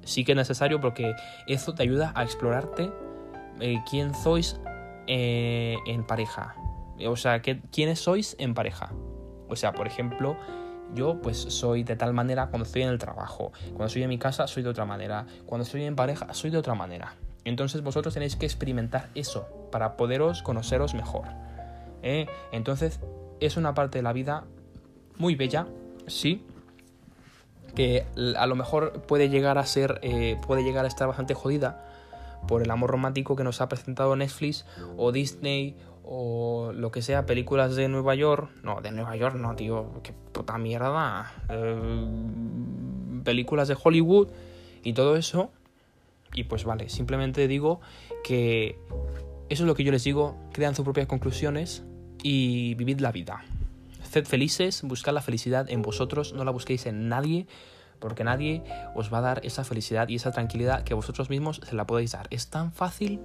Sí 0.05 0.25
que 0.25 0.33
es 0.33 0.37
necesario 0.37 0.81
porque 0.81 1.14
eso 1.47 1.75
te 1.75 1.83
ayuda 1.83 2.12
a 2.14 2.22
explorarte 2.22 2.93
eh, 3.61 3.83
quién 3.89 4.14
sois 4.14 4.61
eh, 5.07 5.77
en 5.87 6.05
pareja. 6.05 6.55
O 7.07 7.16
sea, 7.16 7.43
quiénes 7.43 7.99
sois 7.99 8.37
en 8.39 8.55
pareja. 8.55 8.93
O 9.49 9.57
sea, 9.57 9.72
por 9.72 9.87
ejemplo, 9.87 10.37
yo 10.95 11.20
pues 11.20 11.38
soy 11.38 11.82
de 11.82 11.97
tal 11.97 12.12
manera 12.12 12.49
cuando 12.49 12.66
estoy 12.66 12.82
en 12.82 12.88
el 12.88 12.99
trabajo, 12.99 13.53
cuando 13.68 13.86
estoy 13.86 14.03
en 14.03 14.09
mi 14.09 14.18
casa 14.18 14.47
soy 14.47 14.62
de 14.62 14.68
otra 14.68 14.84
manera, 14.84 15.26
cuando 15.47 15.64
estoy 15.64 15.84
en 15.84 15.97
pareja 15.97 16.32
soy 16.34 16.51
de 16.51 16.59
otra 16.59 16.74
manera. 16.74 17.14
Entonces 17.45 17.82
vosotros 17.82 18.14
tenéis 18.14 18.36
que 18.36 18.47
experimentar 18.47 19.11
eso 19.14 19.47
para 19.70 19.97
poderos 19.97 20.42
conoceros 20.42 20.95
mejor. 20.95 21.26
¿eh? 22.03 22.26
Entonces 22.53 23.01
es 23.40 23.57
una 23.57 23.74
parte 23.74 23.99
de 23.99 24.03
la 24.03 24.12
vida 24.12 24.45
muy 25.18 25.34
bella, 25.34 25.66
sí, 26.07 26.45
que 27.74 28.07
a 28.36 28.47
lo 28.47 28.55
mejor 28.55 29.03
puede 29.03 29.28
llegar 29.28 29.59
a 29.59 29.66
ser, 29.66 29.99
eh, 30.03 30.38
puede 30.47 30.62
llegar 30.62 30.84
a 30.84 30.88
estar 30.88 31.09
bastante 31.09 31.34
jodida 31.34 31.84
por 32.47 32.62
el 32.62 32.70
amor 32.70 32.90
romántico 32.90 33.36
que 33.36 33.45
nos 33.45 33.61
ha 33.61 33.68
presentado 33.68 34.14
Netflix 34.16 34.64
o 34.97 35.12
Disney 35.12 35.76
o 36.05 36.73
lo 36.75 36.91
que 36.91 37.03
sea, 37.03 37.27
películas 37.27 37.77
de 37.77 37.89
Nueva 37.89 38.15
York. 38.15 38.51
No, 38.63 38.81
de 38.81 38.91
Nueva 38.91 39.17
York 39.17 39.37
no, 39.37 39.57
tío, 39.57 40.01
qué 40.03 40.13
puta 40.33 40.59
mierda. 40.59 41.33
Eh, 41.49 42.07
películas 43.25 43.69
de 43.69 43.77
Hollywood 43.83 44.29
y 44.83 44.93
todo 44.93 45.17
eso. 45.17 45.51
Y 46.35 46.45
pues 46.45 46.65
vale, 46.65 46.89
simplemente 46.89 47.49
digo 47.49 47.81
que 48.23 48.77
eso 49.49 49.63
es 49.63 49.67
lo 49.67 49.75
que 49.75 49.85
yo 49.85 49.93
les 49.93 50.05
digo, 50.05 50.37
crean 50.53 50.75
sus 50.75 50.85
propias 50.85 51.07
conclusiones 51.07 51.85
y 52.23 52.75
vivid 52.75 53.01
la 53.01 53.13
vida. 53.13 53.45
Sed 54.03 54.27
felices, 54.27 54.83
buscad 54.83 55.15
la 55.15 55.23
felicidad 55.23 55.71
en 55.71 55.83
vosotros, 55.83 56.33
no 56.35 56.45
la 56.45 56.51
busquéis 56.51 56.87
en 56.87 57.09
nadie, 57.09 57.47
porque 57.99 58.25
nadie 58.25 58.63
os 58.95 59.13
va 59.13 59.19
a 59.19 59.23
dar 59.23 59.41
esa 59.45 59.65
felicidad 59.65 60.09
y 60.09 60.17
esa 60.17 60.33
tranquilidad 60.33 60.85
que 60.85 60.95
vosotros 60.95 61.31
mismos 61.31 61.61
se 61.65 61.75
la 61.75 61.87
podéis 61.87 62.13
dar. 62.13 62.27
Es 62.31 62.49
tan 62.49 62.73
fácil 62.73 63.21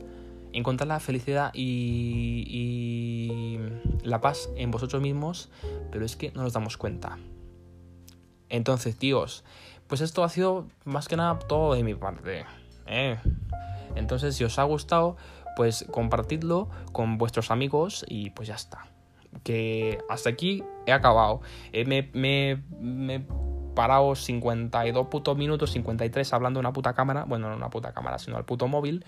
encontrar 0.54 0.88
la 0.88 1.00
felicidad 1.00 1.52
y, 1.54 2.40
la 4.04 4.22
paz 4.22 4.50
en 4.56 4.72
vosotros 4.72 5.02
mismos, 5.02 5.50
pero 5.92 6.06
es 6.06 6.16
que 6.16 6.32
no 6.32 6.44
nos 6.44 6.54
damos 6.54 6.78
cuenta. 6.78 7.18
Entonces, 8.50 8.96
tíos, 8.98 9.44
pues 9.88 10.02
esto 10.02 10.24
ha 10.24 10.30
sido 10.30 10.68
más 10.86 11.08
que 11.08 11.16
nada 11.16 11.38
todo 11.40 11.74
de 11.76 11.84
mi 11.84 11.94
parte. 11.94 12.46
¿eh? 12.88 13.18
Entonces, 13.96 14.36
si 14.36 14.44
os 14.44 14.58
ha 14.58 14.64
gustado, 14.64 15.18
pues 15.56 15.86
compartidlo 15.92 16.70
con 16.92 17.18
vuestros 17.18 17.52
amigos 17.52 18.06
y 18.08 18.32
pues 18.32 18.48
ya 18.48 18.56
está 18.56 18.88
que 19.44 20.00
hasta 20.10 20.30
aquí 20.30 20.64
he 20.86 20.92
acabado. 20.92 21.42
Eh, 21.72 21.86
me, 21.86 22.10
me, 22.14 22.64
me 22.80 23.16
he 23.16 23.22
parado 23.76 24.16
52 24.16 25.08
putos 25.08 25.38
minutos, 25.38 25.72
53 25.72 26.34
hablando 26.34 26.58
de 26.58 26.62
una 26.62 26.74
puta 26.74 26.94
cámara, 26.94 27.26
bueno, 27.26 27.50
no 27.50 27.56
una 27.56 27.70
puta 27.70 27.94
cámara, 27.94 28.20
sino 28.20 28.38
al 28.38 28.46
puto 28.46 28.68
móvil, 28.68 29.06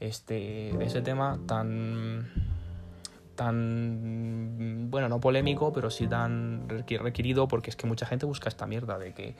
este, 0.00 0.84
ese 0.84 1.02
tema 1.02 1.38
tan 1.46 2.28
tan, 3.36 4.90
bueno, 4.90 5.08
no 5.08 5.20
polémico, 5.20 5.72
pero 5.72 5.90
sí 5.90 6.08
tan 6.08 6.68
requerido, 6.68 7.46
porque 7.46 7.70
es 7.70 7.76
que 7.76 7.86
mucha 7.86 8.06
gente 8.06 8.26
busca 8.26 8.48
esta 8.48 8.66
mierda 8.66 8.98
de 8.98 9.12
que, 9.12 9.36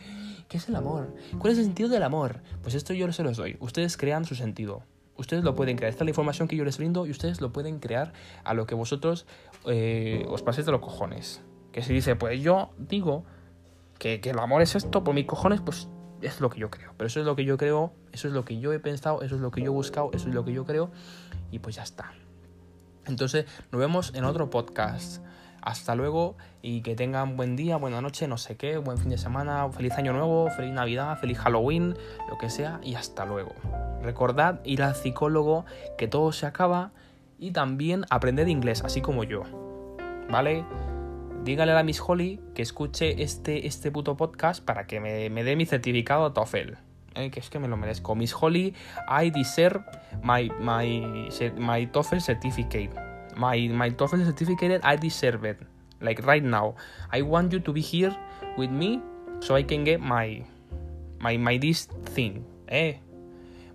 ¿qué 0.48 0.59
es 0.59 0.68
el 0.68 0.76
amor? 0.76 1.16
¿Cuál 1.38 1.54
es 1.54 1.59
el 1.59 1.64
sentido 1.64 1.88
del 1.88 2.04
amor? 2.04 2.42
Pues 2.62 2.74
esto 2.74 2.92
yo 2.92 3.11
se 3.11 3.24
los 3.24 3.36
doy, 3.36 3.57
ustedes 3.59 3.96
crean 3.96 4.24
su 4.24 4.36
sentido. 4.36 4.82
Ustedes 5.18 5.44
lo 5.44 5.54
pueden 5.54 5.78
crear. 5.78 5.88
Esta 5.88 6.04
es 6.04 6.07
la 6.07 6.11
información 6.11 6.46
que 6.46 6.57
yo 6.57 6.64
les 6.66 6.76
brindo 6.76 7.07
y 7.07 7.11
ustedes 7.11 7.40
lo 7.40 7.50
pueden 7.50 7.78
crear 7.78 8.12
a 8.44 8.52
lo 8.52 8.66
que 8.66 8.74
vosotros 8.74 9.24
eh, 9.64 10.26
os 10.28 10.42
paséis 10.42 10.66
de 10.66 10.72
los 10.72 10.82
cojones. 10.82 11.40
Que 11.72 11.82
si 11.82 11.94
dice, 11.94 12.16
pues 12.16 12.42
yo 12.42 12.68
digo 12.76 13.24
que, 13.98 14.20
el 14.22 14.38
amor 14.38 14.61
es 14.61 14.74
esto, 14.74 15.04
por 15.04 15.14
mis 15.14 15.24
cojones, 15.24 15.62
pues 15.62 15.88
es 16.22 16.40
lo 16.40 16.50
que 16.50 16.60
yo 16.60 16.70
creo. 16.70 16.92
Pero 16.96 17.06
eso 17.06 17.20
es 17.20 17.26
lo 17.26 17.36
que 17.36 17.44
yo 17.44 17.56
creo, 17.56 17.92
eso 18.12 18.28
es 18.28 18.34
lo 18.34 18.44
que 18.44 18.58
yo 18.58 18.72
he 18.72 18.78
pensado, 18.78 19.22
eso 19.22 19.36
es 19.36 19.40
lo 19.40 19.50
que 19.50 19.60
yo 19.60 19.66
he 19.66 19.74
buscado, 19.74 20.10
eso 20.12 20.28
es 20.28 20.34
lo 20.34 20.44
que 20.44 20.52
yo 20.52 20.64
creo 20.64 20.90
y 21.50 21.58
pues 21.58 21.76
ya 21.76 21.82
está. 21.82 22.12
Entonces, 23.06 23.46
nos 23.70 23.80
vemos 23.80 24.12
en 24.14 24.24
otro 24.24 24.50
podcast. 24.50 25.22
Hasta 25.62 25.96
luego 25.96 26.36
y 26.62 26.82
que 26.82 26.94
tengan 26.94 27.36
buen 27.36 27.56
día, 27.56 27.76
buena 27.76 28.00
noche, 28.00 28.28
no 28.28 28.38
sé 28.38 28.56
qué, 28.56 28.78
buen 28.78 28.98
fin 28.98 29.08
de 29.08 29.18
semana, 29.18 29.68
feliz 29.72 29.94
año 29.94 30.12
nuevo, 30.12 30.48
feliz 30.50 30.72
Navidad, 30.72 31.18
feliz 31.18 31.38
Halloween, 31.38 31.96
lo 32.30 32.38
que 32.38 32.50
sea 32.50 32.78
y 32.84 32.94
hasta 32.94 33.24
luego. 33.24 33.52
Recordad 34.00 34.60
ir 34.64 34.84
al 34.84 34.94
psicólogo, 34.94 35.64
que 35.98 36.06
todo 36.06 36.30
se 36.30 36.46
acaba 36.46 36.92
y 37.40 37.50
también 37.50 38.04
aprender 38.10 38.48
inglés, 38.48 38.84
así 38.84 39.00
como 39.00 39.24
yo. 39.24 39.42
¿Vale? 40.30 40.64
Dígale 41.47 41.78
a 41.78 41.82
Miss 41.84 42.03
Holly 42.05 42.40
que 42.57 42.62
escuche 42.62 43.22
este, 43.22 43.68
este 43.68 43.92
puto 43.92 44.16
podcast 44.16 44.64
para 44.64 44.88
que 44.88 44.99
me, 44.99 45.30
me 45.30 45.44
dé 45.44 45.55
mi 45.55 45.64
certificado 45.64 46.32
TOEFL. 46.32 46.76
¿eh? 47.14 47.30
Que 47.30 47.38
es 47.38 47.51
que 47.51 47.61
me 47.61 47.68
lo 47.68 47.76
merezco. 47.76 48.16
Miss 48.16 48.34
Holly, 48.34 48.74
I 49.09 49.30
deserve 49.30 49.84
my, 50.24 50.51
my, 50.59 51.28
my 51.57 51.86
TOEFL 51.86 52.20
certificate. 52.20 52.90
My, 53.36 53.68
my 53.68 53.92
TOEFL 53.92 54.24
certificate, 54.24 54.80
I 54.82 54.97
deserve 54.97 55.49
it. 55.49 55.59
Like 56.01 56.20
right 56.26 56.42
now. 56.42 56.74
I 57.12 57.22
want 57.22 57.53
you 57.53 57.61
to 57.61 57.72
be 57.72 57.80
here 57.80 58.16
with 58.57 58.70
me 58.70 59.01
so 59.38 59.57
I 59.57 59.62
can 59.62 59.84
get 59.84 60.01
my, 60.01 60.44
my, 61.20 61.38
my 61.38 61.59
this 61.61 61.88
thing. 62.12 62.44
¿eh? 62.66 62.99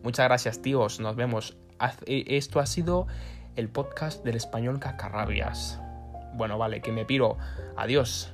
Muchas 0.03 0.27
gracias, 0.27 0.61
tíos. 0.61 0.99
Nos 0.99 1.15
vemos. 1.15 1.55
E, 2.05 2.35
esto 2.35 2.59
ha 2.59 2.65
sido 2.65 3.07
el 3.55 3.69
podcast 3.69 4.25
del 4.25 4.35
español 4.35 4.77
Cacarrabias. 4.81 5.80
Bueno, 6.33 6.57
vale, 6.57 6.81
que 6.81 6.91
me 6.91 7.05
piro. 7.05 7.37
Adiós. 7.75 8.31